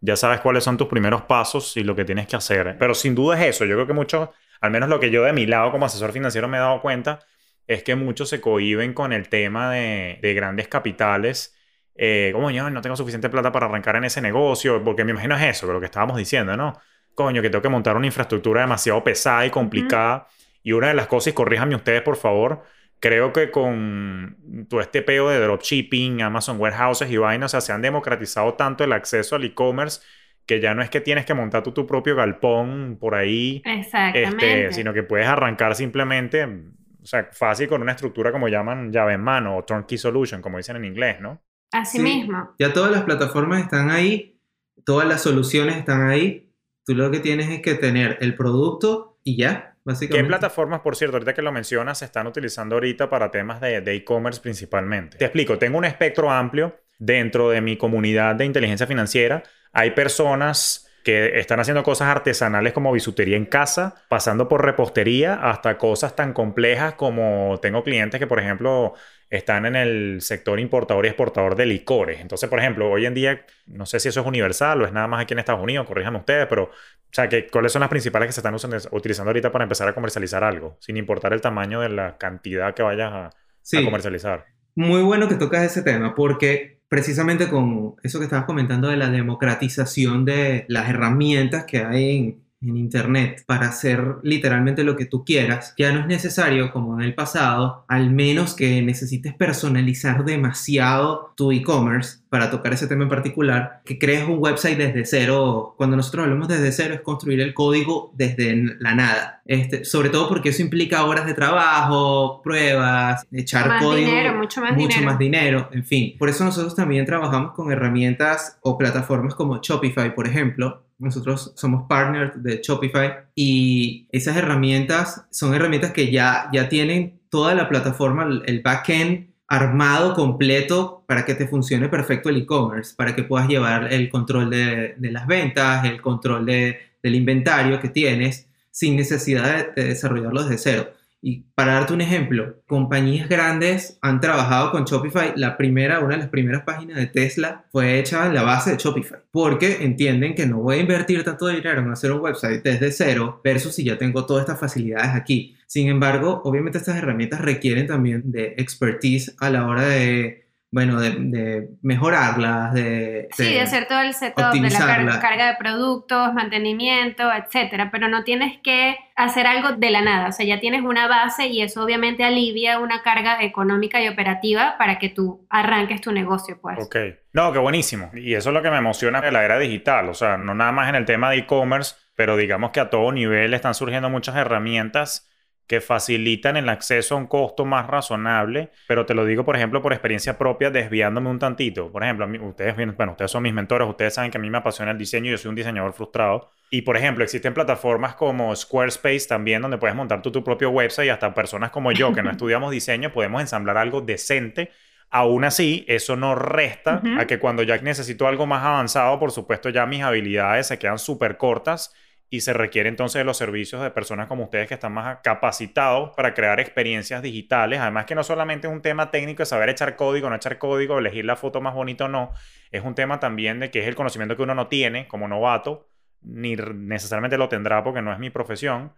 ya 0.00 0.16
sabes 0.16 0.40
cuáles 0.40 0.64
son 0.64 0.76
tus 0.76 0.88
primeros 0.88 1.22
pasos 1.22 1.76
y 1.76 1.84
lo 1.84 1.94
que 1.94 2.04
tienes 2.04 2.26
que 2.26 2.34
hacer. 2.34 2.74
Pero 2.80 2.94
sin 2.94 3.14
duda 3.14 3.40
es 3.40 3.54
eso. 3.54 3.64
Yo 3.64 3.76
creo 3.76 3.86
que 3.86 3.92
muchos, 3.92 4.30
al 4.60 4.72
menos 4.72 4.88
lo 4.88 4.98
que 4.98 5.12
yo 5.12 5.22
de 5.22 5.32
mi 5.32 5.46
lado 5.46 5.70
como 5.70 5.86
asesor 5.86 6.10
financiero 6.10 6.48
me 6.48 6.56
he 6.56 6.60
dado 6.60 6.82
cuenta, 6.82 7.20
es 7.68 7.84
que 7.84 7.94
muchos 7.94 8.28
se 8.28 8.40
cohiben 8.40 8.92
con 8.92 9.12
el 9.12 9.28
tema 9.28 9.70
de 9.70 10.32
grandes 10.34 10.66
capitales. 10.66 11.54
Eh, 12.00 12.32
no 12.32 12.80
tengo 12.80 12.94
suficiente 12.94 13.28
plata 13.28 13.50
para 13.50 13.66
arrancar 13.66 13.96
en 13.96 14.04
ese 14.04 14.20
negocio, 14.22 14.82
porque 14.84 15.04
me 15.04 15.10
imagino 15.10 15.36
es 15.36 15.42
eso, 15.42 15.70
lo 15.72 15.80
que 15.80 15.86
estábamos 15.86 16.16
diciendo, 16.16 16.56
¿no? 16.56 16.78
Coño, 17.12 17.42
que 17.42 17.50
tengo 17.50 17.60
que 17.60 17.68
montar 17.68 17.96
una 17.96 18.06
infraestructura 18.06 18.60
demasiado 18.60 19.02
pesada 19.02 19.44
y 19.44 19.50
complicada. 19.50 20.28
Y 20.62 20.72
una 20.72 20.88
de 20.88 20.94
las 20.94 21.08
cosas, 21.08 21.32
y 21.32 21.34
corríjanme 21.34 21.74
ustedes, 21.74 22.02
por 22.02 22.16
favor, 22.16 22.62
creo 23.00 23.32
que 23.32 23.50
con 23.50 24.36
todo 24.68 24.80
este 24.80 25.02
peo 25.02 25.28
de 25.28 25.40
dropshipping, 25.40 26.22
Amazon 26.22 26.60
Warehouses 26.60 27.10
y 27.10 27.16
vainas, 27.16 27.50
o 27.50 27.52
sea, 27.52 27.60
se 27.60 27.72
han 27.72 27.82
democratizado 27.82 28.54
tanto 28.54 28.84
el 28.84 28.92
acceso 28.92 29.34
al 29.34 29.44
e-commerce 29.44 30.00
que 30.46 30.60
ya 30.60 30.74
no 30.74 30.82
es 30.82 30.88
que 30.90 31.00
tienes 31.00 31.26
que 31.26 31.34
montar 31.34 31.62
tú 31.62 31.72
tu 31.72 31.86
propio 31.86 32.14
galpón 32.14 32.96
por 32.98 33.16
ahí, 33.16 33.60
Exactamente. 33.64 34.62
este, 34.62 34.72
sino 34.72 34.94
que 34.94 35.02
puedes 35.02 35.26
arrancar 35.26 35.74
simplemente, 35.74 36.44
o 36.44 37.06
sea, 37.06 37.28
fácil 37.32 37.68
con 37.68 37.82
una 37.82 37.92
estructura 37.92 38.32
como 38.32 38.48
llaman 38.48 38.90
llave 38.92 39.14
en 39.14 39.20
mano 39.20 39.56
o 39.56 39.64
turnkey 39.64 39.98
solution, 39.98 40.40
como 40.40 40.56
dicen 40.56 40.76
en 40.76 40.86
inglés, 40.86 41.20
¿no? 41.20 41.42
Así 41.72 41.98
Sí. 41.98 42.02
mismo. 42.04 42.54
Ya 42.58 42.72
todas 42.72 42.90
las 42.90 43.02
plataformas 43.02 43.62
están 43.62 43.90
ahí, 43.90 44.40
todas 44.84 45.06
las 45.06 45.22
soluciones 45.22 45.76
están 45.76 46.08
ahí. 46.08 46.50
Tú 46.84 46.94
lo 46.94 47.10
que 47.10 47.20
tienes 47.20 47.50
es 47.50 47.60
que 47.60 47.74
tener 47.74 48.18
el 48.20 48.34
producto 48.34 49.18
y 49.22 49.36
ya, 49.36 49.74
¿Qué 50.10 50.22
plataformas, 50.24 50.80
por 50.80 50.96
cierto, 50.96 51.16
ahorita 51.16 51.32
que 51.34 51.40
lo 51.40 51.50
mencionas, 51.50 51.98
se 51.98 52.04
están 52.04 52.26
utilizando 52.26 52.76
ahorita 52.76 53.08
para 53.08 53.30
temas 53.30 53.60
de 53.60 53.80
de 53.80 53.94
e-commerce 53.94 54.40
principalmente? 54.40 55.16
Te 55.16 55.24
explico, 55.24 55.56
tengo 55.58 55.78
un 55.78 55.84
espectro 55.86 56.30
amplio 56.30 56.76
dentro 56.98 57.48
de 57.50 57.60
mi 57.62 57.78
comunidad 57.78 58.34
de 58.34 58.44
inteligencia 58.44 58.86
financiera. 58.86 59.42
Hay 59.72 59.92
personas 59.92 60.90
que 61.04 61.38
están 61.38 61.60
haciendo 61.60 61.82
cosas 61.82 62.08
artesanales 62.08 62.74
como 62.74 62.92
bisutería 62.92 63.36
en 63.38 63.46
casa, 63.46 63.94
pasando 64.10 64.46
por 64.46 64.62
repostería 64.62 65.34
hasta 65.34 65.78
cosas 65.78 66.14
tan 66.14 66.34
complejas 66.34 66.94
como 66.94 67.58
tengo 67.62 67.82
clientes 67.82 68.20
que, 68.20 68.26
por 68.26 68.40
ejemplo, 68.40 68.92
están 69.30 69.66
en 69.66 69.76
el 69.76 70.20
sector 70.22 70.58
importador 70.60 71.04
y 71.04 71.08
exportador 71.08 71.54
de 71.56 71.66
licores. 71.66 72.20
Entonces, 72.20 72.48
por 72.48 72.58
ejemplo, 72.58 72.90
hoy 72.90 73.06
en 73.06 73.14
día, 73.14 73.44
no 73.66 73.86
sé 73.86 74.00
si 74.00 74.08
eso 74.08 74.20
es 74.20 74.26
universal 74.26 74.82
o 74.82 74.86
es 74.86 74.92
nada 74.92 75.06
más 75.08 75.22
aquí 75.22 75.34
en 75.34 75.40
Estados 75.40 75.62
Unidos, 75.62 75.86
corríjanme 75.86 76.18
ustedes, 76.18 76.46
pero, 76.46 76.64
o 76.64 76.70
sea, 77.12 77.28
que, 77.28 77.46
¿cuáles 77.48 77.72
son 77.72 77.80
las 77.80 77.90
principales 77.90 78.28
que 78.28 78.32
se 78.32 78.40
están 78.40 78.54
usando- 78.54 78.78
utilizando 78.92 79.30
ahorita 79.30 79.52
para 79.52 79.64
empezar 79.64 79.88
a 79.88 79.94
comercializar 79.94 80.44
algo, 80.44 80.76
sin 80.80 80.96
importar 80.96 81.32
el 81.32 81.40
tamaño 81.40 81.80
de 81.80 81.90
la 81.90 82.16
cantidad 82.18 82.74
que 82.74 82.82
vayas 82.82 83.12
a, 83.12 83.30
a 83.78 83.82
comercializar? 83.82 84.46
muy 84.74 85.02
bueno 85.02 85.28
que 85.28 85.34
tocas 85.34 85.64
ese 85.64 85.82
tema 85.82 86.14
porque 86.14 86.80
precisamente 86.88 87.48
con 87.48 87.96
eso 88.02 88.18
que 88.18 88.24
estabas 88.26 88.46
comentando 88.46 88.88
de 88.88 88.96
la 88.96 89.10
democratización 89.10 90.24
de 90.24 90.64
las 90.68 90.88
herramientas 90.88 91.64
que 91.66 91.78
hay 91.78 92.16
en, 92.16 92.47
en 92.60 92.76
Internet 92.76 93.44
para 93.46 93.68
hacer 93.68 94.16
literalmente 94.22 94.82
lo 94.82 94.96
que 94.96 95.06
tú 95.06 95.24
quieras, 95.24 95.74
ya 95.78 95.92
no 95.92 96.00
es 96.00 96.06
necesario, 96.06 96.72
como 96.72 96.98
en 96.98 97.04
el 97.04 97.14
pasado, 97.14 97.84
al 97.88 98.10
menos 98.10 98.54
que 98.54 98.82
necesites 98.82 99.34
personalizar 99.34 100.24
demasiado 100.24 101.32
tu 101.36 101.52
e-commerce 101.52 102.18
para 102.28 102.50
tocar 102.50 102.72
ese 102.72 102.88
tema 102.88 103.04
en 103.04 103.08
particular, 103.08 103.80
que 103.84 103.98
crees 103.98 104.28
un 104.28 104.38
website 104.38 104.76
desde 104.76 105.04
cero. 105.04 105.74
Cuando 105.76 105.96
nosotros 105.96 106.24
hablamos 106.24 106.48
desde 106.48 106.72
cero 106.72 106.94
es 106.94 107.00
construir 107.00 107.40
el 107.40 107.54
código 107.54 108.12
desde 108.14 108.76
la 108.80 108.94
nada. 108.94 109.40
Este, 109.46 109.84
sobre 109.84 110.10
todo 110.10 110.28
porque 110.28 110.50
eso 110.50 110.60
implica 110.60 111.04
horas 111.04 111.26
de 111.26 111.34
trabajo, 111.34 112.42
pruebas, 112.42 113.26
echar 113.32 113.68
Más 113.68 113.82
código 113.82 114.08
dinero, 114.08 114.36
mucho 114.36 114.60
más 114.60 114.72
mucho 114.72 114.88
dinero. 114.88 115.06
más 115.06 115.18
dinero, 115.18 115.68
en 115.72 115.84
fin. 115.84 116.16
Por 116.18 116.28
eso 116.28 116.44
nosotros 116.44 116.74
también 116.74 117.06
trabajamos 117.06 117.52
con 117.52 117.72
herramientas 117.72 118.58
o 118.62 118.76
plataformas 118.76 119.34
como 119.34 119.60
Shopify, 119.62 120.14
por 120.14 120.26
ejemplo. 120.26 120.87
Nosotros 120.98 121.52
somos 121.56 121.86
partners 121.88 122.42
de 122.42 122.60
Shopify 122.62 123.12
y 123.34 124.08
esas 124.10 124.36
herramientas 124.36 125.24
son 125.30 125.54
herramientas 125.54 125.92
que 125.92 126.10
ya, 126.10 126.48
ya 126.52 126.68
tienen 126.68 127.20
toda 127.28 127.54
la 127.54 127.68
plataforma, 127.68 128.24
el- 128.46 128.60
backend 128.62 129.28
armado 129.46 130.12
completo 130.14 131.04
para 131.06 131.24
que 131.24 131.34
te 131.34 131.46
funcione 131.48 131.88
perfecto 131.88 132.28
el 132.28 132.36
e-commerce, 132.38 132.94
para 132.96 133.14
que 133.14 133.22
puedas 133.22 133.48
llevar 133.48 133.90
el 133.92 134.10
control 134.10 134.50
de, 134.50 134.94
de 134.98 135.10
las 135.10 135.26
ventas, 135.26 135.84
el 135.86 136.02
control 136.02 136.44
de- 136.44 136.78
del 137.02 137.14
inventario 137.14 137.80
que 137.80 137.88
tienes 137.88 138.46
sin 138.70 138.96
necesidad 138.96 139.72
de, 139.74 139.82
de 139.82 139.88
desarrollarlo 139.90 140.42
desde 140.44 140.58
cero. 140.58 140.90
Y 141.20 141.46
para 141.54 141.74
darte 141.74 141.94
un 141.94 142.00
ejemplo, 142.00 142.62
compañías 142.66 143.28
grandes 143.28 143.98
han 144.02 144.20
trabajado 144.20 144.70
con 144.70 144.84
Shopify. 144.84 145.32
La 145.34 145.56
primera, 145.56 145.98
una 145.98 146.14
de 146.14 146.18
las 146.18 146.28
primeras 146.28 146.62
páginas 146.62 146.96
de 146.96 147.06
Tesla 147.06 147.64
fue 147.72 147.98
hecha 147.98 148.26
en 148.26 148.34
la 148.34 148.42
base 148.42 148.70
de 148.70 148.76
Shopify, 148.76 149.18
porque 149.32 149.84
entienden 149.84 150.34
que 150.34 150.46
no 150.46 150.58
voy 150.58 150.76
a 150.76 150.80
invertir 150.80 151.24
tanto 151.24 151.48
dinero 151.48 151.80
en 151.80 151.90
hacer 151.90 152.12
un 152.12 152.20
website 152.20 152.62
desde 152.62 152.92
cero 152.92 153.40
versus 153.42 153.74
si 153.74 153.84
ya 153.84 153.98
tengo 153.98 154.26
todas 154.26 154.42
estas 154.42 154.60
facilidades 154.60 155.14
aquí. 155.14 155.56
Sin 155.66 155.88
embargo, 155.88 156.40
obviamente 156.44 156.78
estas 156.78 156.96
herramientas 156.96 157.40
requieren 157.40 157.88
también 157.88 158.30
de 158.30 158.54
expertise 158.56 159.34
a 159.40 159.50
la 159.50 159.66
hora 159.66 159.82
de, 159.82 160.47
bueno, 160.70 161.00
de, 161.00 161.10
de 161.18 161.68
mejorarlas, 161.82 162.74
de, 162.74 163.28
Sí, 163.32 163.44
de 163.54 163.60
hacer 163.60 163.86
todo 163.88 164.00
el 164.00 164.14
setup 164.14 164.52
de 164.60 164.70
la 164.70 164.78
car- 164.78 165.18
carga 165.20 165.46
de 165.48 165.56
productos, 165.56 166.34
mantenimiento, 166.34 167.30
etcétera, 167.32 167.90
pero 167.90 168.08
no 168.08 168.24
tienes 168.24 168.58
que 168.62 168.96
hacer 169.16 169.46
algo 169.46 169.72
de 169.72 169.90
la 169.90 170.02
nada, 170.02 170.28
o 170.28 170.32
sea, 170.32 170.46
ya 170.46 170.60
tienes 170.60 170.82
una 170.82 171.08
base 171.08 171.46
y 171.48 171.62
eso 171.62 171.82
obviamente 171.84 172.24
alivia 172.24 172.78
una 172.80 173.02
carga 173.02 173.42
económica 173.42 174.00
y 174.02 174.08
operativa 174.08 174.76
para 174.78 174.98
que 174.98 175.08
tú 175.08 175.46
arranques 175.50 176.00
tu 176.00 176.12
negocio, 176.12 176.58
pues. 176.60 176.78
Ok. 176.78 176.96
No, 177.32 177.52
qué 177.52 177.58
buenísimo. 177.58 178.10
Y 178.14 178.34
eso 178.34 178.50
es 178.50 178.54
lo 178.54 178.62
que 178.62 178.70
me 178.70 178.78
emociona 178.78 179.20
de 179.20 179.30
la 179.32 179.44
era 179.44 179.58
digital. 179.58 180.08
O 180.08 180.14
sea, 180.14 180.36
no 180.36 180.54
nada 180.54 180.72
más 180.72 180.88
en 180.88 180.94
el 180.96 181.04
tema 181.04 181.30
de 181.30 181.38
e-commerce, 181.38 181.94
pero 182.16 182.36
digamos 182.36 182.70
que 182.72 182.80
a 182.80 182.90
todo 182.90 183.12
nivel 183.12 183.54
están 183.54 183.74
surgiendo 183.74 184.10
muchas 184.10 184.36
herramientas 184.36 185.27
que 185.68 185.80
facilitan 185.80 186.56
el 186.56 186.68
acceso 186.68 187.14
a 187.14 187.18
un 187.18 187.26
costo 187.26 187.64
más 187.64 187.86
razonable, 187.86 188.70
pero 188.88 189.06
te 189.06 189.14
lo 189.14 189.24
digo, 189.24 189.44
por 189.44 189.54
ejemplo, 189.54 189.82
por 189.82 189.92
experiencia 189.92 190.38
propia, 190.38 190.70
desviándome 190.70 191.30
un 191.30 191.38
tantito. 191.38 191.92
Por 191.92 192.02
ejemplo, 192.02 192.24
a 192.24 192.28
mí- 192.28 192.38
ustedes, 192.38 192.74
bueno, 192.96 193.12
ustedes 193.12 193.30
son 193.30 193.42
mis 193.42 193.52
mentores, 193.52 193.86
ustedes 193.88 194.14
saben 194.14 194.30
que 194.30 194.38
a 194.38 194.40
mí 194.40 194.50
me 194.50 194.58
apasiona 194.58 194.90
el 194.92 194.98
diseño, 194.98 195.30
yo 195.30 195.38
soy 195.38 195.50
un 195.50 195.54
diseñador 195.54 195.92
frustrado. 195.92 196.50
Y, 196.70 196.82
por 196.82 196.96
ejemplo, 196.96 197.22
existen 197.22 197.54
plataformas 197.54 198.14
como 198.14 198.54
Squarespace 198.56 199.28
también, 199.28 199.62
donde 199.62 199.78
puedes 199.78 199.94
montar 199.94 200.22
tú 200.22 200.32
tu 200.32 200.42
propio 200.42 200.70
website 200.70 201.06
y 201.06 201.10
hasta 201.10 201.32
personas 201.34 201.70
como 201.70 201.92
yo, 201.92 202.12
que 202.12 202.22
no 202.22 202.30
estudiamos 202.32 202.70
diseño, 202.72 203.12
podemos 203.12 203.40
ensamblar 203.40 203.76
algo 203.76 204.00
decente 204.00 204.70
Aún 205.10 205.44
así, 205.44 205.86
eso 205.88 206.16
no 206.16 206.34
resta 206.34 207.00
a 207.18 207.26
que 207.26 207.38
cuando 207.38 207.62
ya 207.62 207.78
necesito 207.78 208.26
algo 208.28 208.46
más 208.46 208.62
avanzado, 208.62 209.18
por 209.18 209.32
supuesto, 209.32 209.70
ya 209.70 209.86
mis 209.86 210.02
habilidades 210.02 210.66
se 210.66 210.78
quedan 210.78 210.98
súper 210.98 211.38
cortas 211.38 211.94
y 212.30 212.40
se 212.42 212.52
requiere 212.52 212.88
entonces 212.88 213.20
de 213.20 213.24
los 213.24 213.38
servicios 213.38 213.82
de 213.82 213.90
personas 213.90 214.26
como 214.26 214.44
ustedes 214.44 214.68
que 214.68 214.74
están 214.74 214.92
más 214.92 215.18
capacitados 215.22 216.14
para 216.14 216.34
crear 216.34 216.60
experiencias 216.60 217.22
digitales. 217.22 217.80
Además 217.80 218.04
que 218.04 218.14
no 218.14 218.22
solamente 218.22 218.66
es 218.66 218.72
un 218.72 218.82
tema 218.82 219.10
técnico 219.10 219.42
de 219.42 219.46
saber 219.46 219.70
echar 219.70 219.96
código, 219.96 220.28
no 220.28 220.36
echar 220.36 220.58
código, 220.58 220.98
elegir 220.98 221.24
la 221.24 221.36
foto 221.36 221.60
más 221.60 221.74
bonita 221.74 222.04
o 222.04 222.08
no, 222.08 222.32
es 222.70 222.84
un 222.84 222.94
tema 222.94 223.18
también 223.18 223.60
de 223.60 223.70
que 223.70 223.80
es 223.80 223.86
el 223.86 223.94
conocimiento 223.94 224.36
que 224.36 224.42
uno 224.42 224.54
no 224.54 224.68
tiene 224.68 225.08
como 225.08 225.26
novato 225.26 225.88
ni 226.20 226.56
necesariamente 226.56 227.38
lo 227.38 227.48
tendrá 227.48 227.82
porque 227.82 228.02
no 228.02 228.12
es 228.12 228.18
mi 228.18 228.30
profesión, 228.30 228.92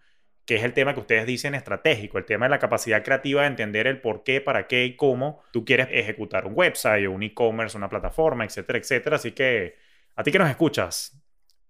que 0.44 0.56
es 0.56 0.64
el 0.64 0.72
tema 0.72 0.94
que 0.94 1.00
ustedes 1.00 1.26
dicen 1.26 1.54
estratégico, 1.54 2.18
el 2.18 2.24
tema 2.24 2.46
de 2.46 2.50
la 2.50 2.58
capacidad 2.58 3.04
creativa 3.04 3.42
de 3.42 3.48
entender 3.48 3.86
el 3.86 4.00
por 4.00 4.24
qué, 4.24 4.40
para 4.40 4.66
qué 4.66 4.84
y 4.84 4.96
cómo 4.96 5.42
tú 5.52 5.64
quieres 5.64 5.88
ejecutar 5.90 6.46
un 6.46 6.54
website 6.56 7.06
o 7.06 7.12
un 7.12 7.22
e-commerce, 7.22 7.76
una 7.76 7.88
plataforma, 7.88 8.44
etcétera, 8.44 8.78
etcétera. 8.78 9.16
Así 9.16 9.32
que 9.32 9.76
a 10.16 10.22
ti 10.22 10.32
que 10.32 10.38
nos 10.38 10.50
escuchas, 10.50 11.19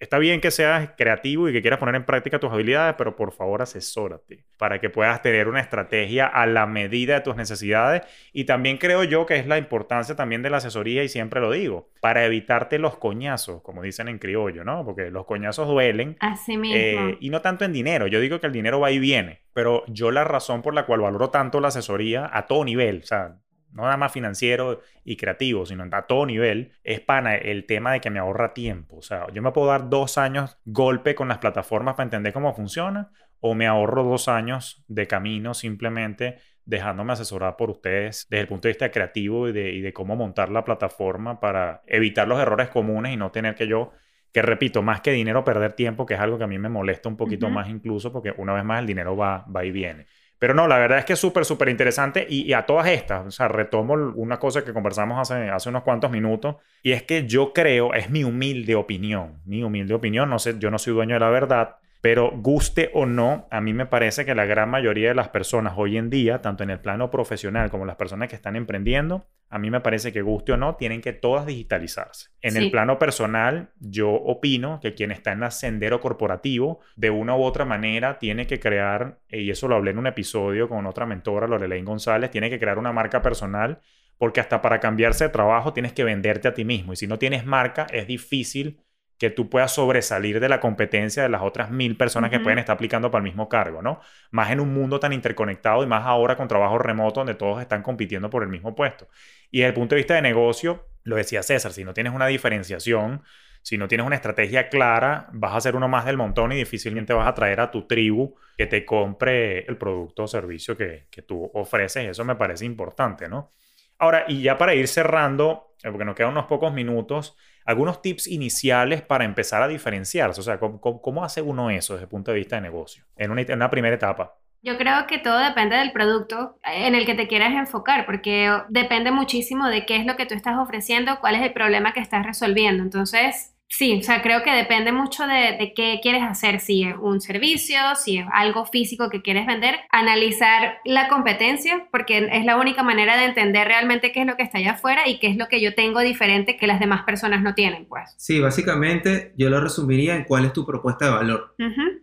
Está 0.00 0.18
bien 0.18 0.40
que 0.40 0.50
seas 0.50 0.92
creativo 0.96 1.46
y 1.46 1.52
que 1.52 1.60
quieras 1.60 1.78
poner 1.78 1.94
en 1.94 2.04
práctica 2.04 2.38
tus 2.38 2.50
habilidades, 2.50 2.94
pero 2.96 3.16
por 3.16 3.32
favor 3.32 3.60
asesórate 3.60 4.46
para 4.56 4.80
que 4.80 4.88
puedas 4.88 5.20
tener 5.20 5.46
una 5.46 5.60
estrategia 5.60 6.26
a 6.26 6.46
la 6.46 6.66
medida 6.66 7.16
de 7.16 7.20
tus 7.20 7.36
necesidades. 7.36 8.02
Y 8.32 8.44
también 8.44 8.78
creo 8.78 9.04
yo 9.04 9.26
que 9.26 9.36
es 9.36 9.46
la 9.46 9.58
importancia 9.58 10.16
también 10.16 10.40
de 10.40 10.48
la 10.48 10.56
asesoría, 10.56 11.04
y 11.04 11.10
siempre 11.10 11.42
lo 11.42 11.50
digo, 11.50 11.90
para 12.00 12.24
evitarte 12.24 12.78
los 12.78 12.96
coñazos, 12.96 13.60
como 13.60 13.82
dicen 13.82 14.08
en 14.08 14.18
criollo, 14.18 14.64
¿no? 14.64 14.86
Porque 14.86 15.10
los 15.10 15.26
coñazos 15.26 15.68
duelen. 15.68 16.16
Así 16.20 16.56
mismo. 16.56 16.78
Eh, 16.78 17.18
y 17.20 17.28
no 17.28 17.42
tanto 17.42 17.66
en 17.66 17.74
dinero. 17.74 18.06
Yo 18.06 18.20
digo 18.20 18.40
que 18.40 18.46
el 18.46 18.54
dinero 18.54 18.80
va 18.80 18.90
y 18.90 18.98
viene, 18.98 19.42
pero 19.52 19.84
yo 19.86 20.10
la 20.10 20.24
razón 20.24 20.62
por 20.62 20.72
la 20.72 20.86
cual 20.86 21.00
valoro 21.00 21.28
tanto 21.28 21.60
la 21.60 21.68
asesoría 21.68 22.30
a 22.32 22.46
todo 22.46 22.64
nivel, 22.64 23.00
o 23.02 23.06
sea, 23.06 23.36
no 23.72 23.82
nada 23.82 23.96
más 23.96 24.12
financiero 24.12 24.80
y 25.04 25.16
creativo, 25.16 25.66
sino 25.66 25.84
a 25.90 26.06
todo 26.06 26.26
nivel, 26.26 26.72
es 26.84 27.00
para 27.00 27.36
el 27.36 27.66
tema 27.66 27.92
de 27.92 28.00
que 28.00 28.10
me 28.10 28.18
ahorra 28.18 28.54
tiempo. 28.54 28.96
O 28.96 29.02
sea, 29.02 29.26
yo 29.32 29.42
me 29.42 29.52
puedo 29.52 29.68
dar 29.68 29.88
dos 29.88 30.18
años 30.18 30.58
golpe 30.64 31.14
con 31.14 31.28
las 31.28 31.38
plataformas 31.38 31.94
para 31.94 32.04
entender 32.04 32.32
cómo 32.32 32.54
funciona, 32.54 33.10
o 33.40 33.54
me 33.54 33.66
ahorro 33.66 34.04
dos 34.04 34.28
años 34.28 34.84
de 34.88 35.06
camino 35.06 35.54
simplemente 35.54 36.38
dejándome 36.64 37.14
asesorar 37.14 37.56
por 37.56 37.70
ustedes 37.70 38.26
desde 38.30 38.42
el 38.42 38.48
punto 38.48 38.68
de 38.68 38.72
vista 38.72 38.90
creativo 38.90 39.48
y 39.48 39.52
de, 39.52 39.72
y 39.72 39.80
de 39.80 39.92
cómo 39.92 40.14
montar 40.14 40.50
la 40.50 40.64
plataforma 40.64 41.40
para 41.40 41.82
evitar 41.86 42.28
los 42.28 42.38
errores 42.38 42.68
comunes 42.68 43.12
y 43.12 43.16
no 43.16 43.30
tener 43.32 43.54
que 43.54 43.66
yo 43.66 43.92
que 44.32 44.42
repito, 44.42 44.82
más 44.82 45.00
que 45.00 45.10
dinero, 45.10 45.44
perder 45.44 45.72
tiempo, 45.72 46.06
que 46.06 46.14
es 46.14 46.20
algo 46.20 46.38
que 46.38 46.44
a 46.44 46.46
mí 46.46 46.58
me 46.58 46.68
molesta 46.68 47.08
un 47.08 47.16
poquito 47.16 47.50
más 47.50 47.68
incluso, 47.68 48.12
porque 48.12 48.32
una 48.36 48.52
vez 48.52 48.64
más 48.64 48.80
el 48.80 48.86
dinero 48.86 49.16
va, 49.16 49.44
va 49.54 49.64
y 49.64 49.72
viene. 49.72 50.06
Pero 50.40 50.54
no, 50.54 50.66
la 50.66 50.78
verdad 50.78 51.00
es 51.00 51.04
que 51.04 51.12
es 51.12 51.18
súper, 51.18 51.44
súper 51.44 51.68
interesante 51.68 52.26
y, 52.26 52.54
a 52.54 52.64
todas 52.64 52.88
estas, 52.88 53.26
o 53.26 53.30
sea, 53.30 53.46
retomo 53.46 53.92
una 53.92 54.38
cosa 54.38 54.64
que 54.64 54.72
conversamos 54.72 55.18
hace, 55.20 55.50
hace 55.50 55.68
unos 55.68 55.82
cuantos 55.82 56.10
minutos 56.10 56.56
y 56.82 56.92
es 56.92 57.02
que 57.02 57.26
yo 57.26 57.52
creo, 57.52 57.92
es 57.92 58.08
mi 58.08 58.24
humilde 58.24 58.74
opinión, 58.74 59.42
mi 59.44 59.62
humilde 59.62 59.92
opinión, 59.92 60.30
no 60.30 60.38
sé, 60.38 60.58
yo 60.58 60.70
no 60.70 60.78
soy 60.78 60.94
dueño 60.94 61.16
de 61.16 61.20
la 61.20 61.28
verdad, 61.28 61.76
pero 62.00 62.30
guste 62.34 62.90
o 62.94 63.04
no, 63.06 63.46
a 63.50 63.60
mí 63.60 63.74
me 63.74 63.86
parece 63.86 64.24
que 64.24 64.34
la 64.34 64.46
gran 64.46 64.70
mayoría 64.70 65.08
de 65.08 65.14
las 65.14 65.28
personas 65.28 65.74
hoy 65.76 65.98
en 65.98 66.08
día, 66.08 66.40
tanto 66.40 66.62
en 66.62 66.70
el 66.70 66.80
plano 66.80 67.10
profesional 67.10 67.70
como 67.70 67.84
las 67.84 67.96
personas 67.96 68.28
que 68.28 68.36
están 68.36 68.56
emprendiendo, 68.56 69.26
a 69.50 69.58
mí 69.58 69.70
me 69.70 69.80
parece 69.80 70.12
que 70.12 70.22
guste 70.22 70.52
o 70.52 70.56
no, 70.56 70.76
tienen 70.76 71.00
que 71.00 71.12
todas 71.12 71.44
digitalizarse. 71.44 72.30
En 72.40 72.56
el 72.56 72.70
plano 72.70 72.98
personal, 72.98 73.70
yo 73.80 74.10
opino 74.12 74.78
que 74.80 74.94
quien 74.94 75.10
está 75.10 75.32
en 75.32 75.42
el 75.42 75.50
sendero 75.50 76.00
corporativo, 76.00 76.80
de 76.96 77.10
una 77.10 77.36
u 77.36 77.42
otra 77.42 77.64
manera, 77.64 78.18
tiene 78.18 78.46
que 78.46 78.60
crear, 78.60 79.18
y 79.28 79.50
eso 79.50 79.66
lo 79.66 79.74
hablé 79.74 79.90
en 79.90 79.98
un 79.98 80.06
episodio 80.06 80.68
con 80.68 80.86
otra 80.86 81.04
mentora, 81.04 81.48
Lorelaine 81.48 81.84
González, 81.84 82.30
tiene 82.30 82.48
que 82.48 82.60
crear 82.60 82.78
una 82.78 82.92
marca 82.92 83.22
personal, 83.22 83.80
porque 84.18 84.40
hasta 84.40 84.62
para 84.62 84.78
cambiarse 84.78 85.24
de 85.24 85.30
trabajo 85.30 85.72
tienes 85.72 85.94
que 85.94 86.04
venderte 86.04 86.46
a 86.46 86.54
ti 86.54 86.64
mismo. 86.64 86.92
Y 86.92 86.96
si 86.96 87.08
no 87.08 87.18
tienes 87.18 87.44
marca, 87.44 87.86
es 87.90 88.06
difícil 88.06 88.80
que 89.20 89.28
tú 89.28 89.50
puedas 89.50 89.74
sobresalir 89.74 90.40
de 90.40 90.48
la 90.48 90.60
competencia 90.60 91.22
de 91.22 91.28
las 91.28 91.42
otras 91.42 91.70
mil 91.70 91.94
personas 91.94 92.30
que 92.30 92.40
pueden 92.40 92.58
estar 92.58 92.72
aplicando 92.72 93.10
para 93.10 93.20
el 93.20 93.24
mismo 93.24 93.50
cargo, 93.50 93.82
¿no? 93.82 94.00
Más 94.30 94.50
en 94.50 94.60
un 94.60 94.72
mundo 94.72 94.98
tan 94.98 95.12
interconectado 95.12 95.82
y 95.82 95.86
más 95.86 96.06
ahora 96.06 96.38
con 96.38 96.48
trabajo 96.48 96.78
remoto 96.78 97.20
donde 97.20 97.34
todos 97.34 97.60
están 97.60 97.82
compitiendo 97.82 98.30
por 98.30 98.42
el 98.42 98.48
mismo 98.48 98.74
puesto. 98.74 99.08
Y 99.50 99.58
desde 99.58 99.68
el 99.68 99.74
punto 99.74 99.94
de 99.94 99.98
vista 99.98 100.14
de 100.14 100.22
negocio, 100.22 100.86
lo 101.04 101.16
decía 101.16 101.42
César, 101.42 101.74
si 101.74 101.84
no 101.84 101.92
tienes 101.92 102.14
una 102.14 102.28
diferenciación, 102.28 103.22
si 103.60 103.76
no 103.76 103.88
tienes 103.88 104.06
una 104.06 104.16
estrategia 104.16 104.70
clara, 104.70 105.28
vas 105.34 105.54
a 105.54 105.60
ser 105.60 105.76
uno 105.76 105.86
más 105.86 106.06
del 106.06 106.16
montón 106.16 106.52
y 106.52 106.56
difícilmente 106.56 107.12
vas 107.12 107.28
a 107.28 107.34
traer 107.34 107.60
a 107.60 107.70
tu 107.70 107.86
tribu 107.86 108.36
que 108.56 108.66
te 108.68 108.86
compre 108.86 109.66
el 109.66 109.76
producto 109.76 110.22
o 110.22 110.28
servicio 110.28 110.78
que, 110.78 111.08
que 111.10 111.20
tú 111.20 111.50
ofreces. 111.52 112.08
Eso 112.08 112.24
me 112.24 112.36
parece 112.36 112.64
importante, 112.64 113.28
¿no? 113.28 113.52
Ahora, 114.00 114.24
y 114.26 114.40
ya 114.40 114.56
para 114.56 114.74
ir 114.74 114.88
cerrando, 114.88 115.74
eh, 115.82 115.90
porque 115.90 116.06
nos 116.06 116.16
quedan 116.16 116.30
unos 116.30 116.46
pocos 116.46 116.72
minutos, 116.72 117.36
algunos 117.66 118.00
tips 118.00 118.26
iniciales 118.28 119.02
para 119.02 119.24
empezar 119.24 119.62
a 119.62 119.68
diferenciarse. 119.68 120.40
O 120.40 120.42
sea, 120.42 120.58
¿cómo, 120.58 121.22
hace 121.22 121.42
uno 121.42 121.70
eso 121.70 121.92
desde 121.92 122.04
el 122.04 122.08
punto 122.08 122.30
de 122.32 122.38
vista 122.38 122.56
de 122.56 122.62
negocio 122.62 123.04
en 123.14 123.30
una, 123.30 123.42
en 123.42 123.52
una 123.52 123.68
primera 123.68 123.94
etapa? 123.94 124.34
Yo 124.62 124.78
creo 124.78 125.06
que 125.06 125.18
todo 125.18 125.38
depende 125.38 125.76
del 125.76 125.92
producto 125.92 126.58
en 126.64 126.94
el 126.94 127.04
que 127.04 127.14
te 127.14 127.28
quieras 127.28 127.52
enfocar, 127.52 128.06
porque 128.06 128.50
depende 128.70 129.10
muchísimo 129.10 129.68
de 129.68 129.84
qué 129.84 129.96
es 129.96 130.06
lo 130.06 130.16
que 130.16 130.26
tú 130.26 130.34
estás 130.34 130.58
ofreciendo, 130.58 131.20
cuál 131.20 131.34
es 131.34 131.42
el 131.42 131.52
problema 131.52 131.92
que 131.92 132.00
estás 132.00 132.24
resolviendo. 132.24 132.82
Entonces, 132.82 133.54
Sí, 133.72 133.96
o 134.00 134.02
sea, 134.02 134.20
creo 134.20 134.42
que 134.42 134.50
depende 134.50 134.90
mucho 134.90 135.24
de, 135.26 135.72
qué 135.76 136.00
quieres 136.02 136.24
hacer, 136.24 136.58
si 136.58 136.82
es 136.82 136.96
un 137.00 137.20
servicio, 137.20 137.78
si 137.94 138.18
es 138.18 138.26
algo 138.32 138.66
físico 138.66 139.08
que 139.10 139.22
quieres 139.22 139.46
vender, 139.46 139.76
analizar 139.90 140.78
la 140.84 141.08
competencia, 141.08 141.86
porque 141.92 142.28
es 142.32 142.44
la 142.44 142.58
única 142.58 142.82
manera 142.82 143.16
de 143.16 143.26
entender 143.26 143.68
realmente 143.68 144.10
qué 144.10 144.22
es 144.22 144.26
lo 144.26 144.36
que 144.36 144.42
está 144.42 144.58
allá 144.58 144.72
afuera 144.72 145.08
y 145.08 145.20
qué 145.20 145.28
es 145.28 145.36
lo 145.36 145.46
que 145.46 145.62
yo 145.62 145.74
tengo 145.76 146.00
diferente 146.00 146.56
que 146.56 146.66
las 146.66 146.80
demás 146.80 147.04
personas 147.04 147.42
no 147.42 147.54
tienen, 147.54 147.86
pues. 147.86 148.12
Sí, 148.18 148.40
básicamente 148.40 149.32
yo 149.36 149.48
lo 149.50 149.60
resumiría 149.60 150.16
en 150.16 150.24
cuál 150.24 150.46
es 150.46 150.52
tu 150.52 150.66
propuesta 150.66 151.04
de 151.04 151.12
valor. 151.12 151.54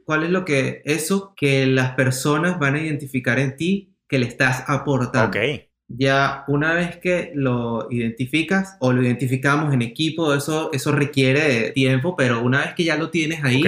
¿Cuál 0.05 0.23
es 0.23 0.29
lo 0.29 0.45
que, 0.45 0.81
eso 0.85 1.33
que 1.35 1.65
las 1.65 1.91
personas 1.91 2.59
van 2.59 2.75
a 2.75 2.81
identificar 2.81 3.39
en 3.39 3.57
ti 3.57 3.93
que 4.07 4.19
le 4.19 4.25
estás 4.25 4.63
aportando? 4.67 5.37
Ok 5.37 5.66
ya 5.87 6.43
una 6.47 6.73
vez 6.73 6.97
que 6.97 7.31
lo 7.33 7.87
identificas 7.89 8.75
o 8.79 8.91
lo 8.91 9.01
identificamos 9.01 9.73
en 9.73 9.81
equipo, 9.81 10.33
eso, 10.33 10.69
eso 10.73 10.91
requiere 10.91 11.71
tiempo, 11.71 12.15
pero 12.15 12.41
una 12.41 12.61
vez 12.61 12.73
que 12.75 12.83
ya 12.83 12.97
lo 12.97 13.09
tienes 13.09 13.43
ahí, 13.43 13.63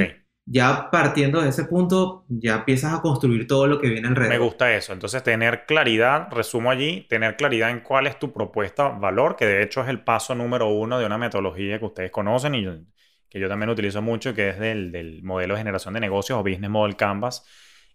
ya 0.46 0.90
partiendo 0.92 1.42
de 1.42 1.50
ese 1.50 1.66
punto, 1.66 2.26
ya 2.28 2.56
empiezas 2.56 2.94
a 2.94 3.02
construir 3.02 3.48
todo 3.48 3.68
lo 3.68 3.80
que 3.80 3.88
viene 3.88 4.08
alrededor. 4.08 4.38
Me 4.38 4.44
gusta 4.44 4.76
eso. 4.76 4.94
Entonces, 4.94 5.24
tener 5.24 5.66
claridad, 5.66 6.28
resumo 6.32 6.72
allí, 6.72 7.06
tener 7.08 7.38
claridad 7.38 7.70
en 7.70 7.82
cuál 7.82 8.08
es 8.08 8.18
tu 8.18 8.34
propuesta 8.34 8.90
valor, 8.90 9.36
que 9.36 9.46
de 9.46 9.64
hecho 9.64 9.82
es 9.82 9.88
el 9.88 10.04
paso 10.04 10.36
número 10.36 10.68
uno 10.68 11.00
de 11.00 11.06
una 11.06 11.18
metodología 11.18 11.80
que 11.80 11.86
ustedes 11.86 12.12
conocen 12.12 12.56
y 12.56 12.66
que 13.30 13.40
yo 13.40 13.48
también 13.48 13.70
utilizo 13.70 14.02
mucho, 14.02 14.34
que 14.34 14.50
es 14.50 14.60
del, 14.60 14.92
del 14.92 15.24
modelo 15.24 15.54
de 15.54 15.60
generación 15.60 15.94
de 15.94 16.00
negocios 16.00 16.40
o 16.40 16.44
Business 16.44 16.70
Model 16.70 16.96
Canvas 16.96 17.46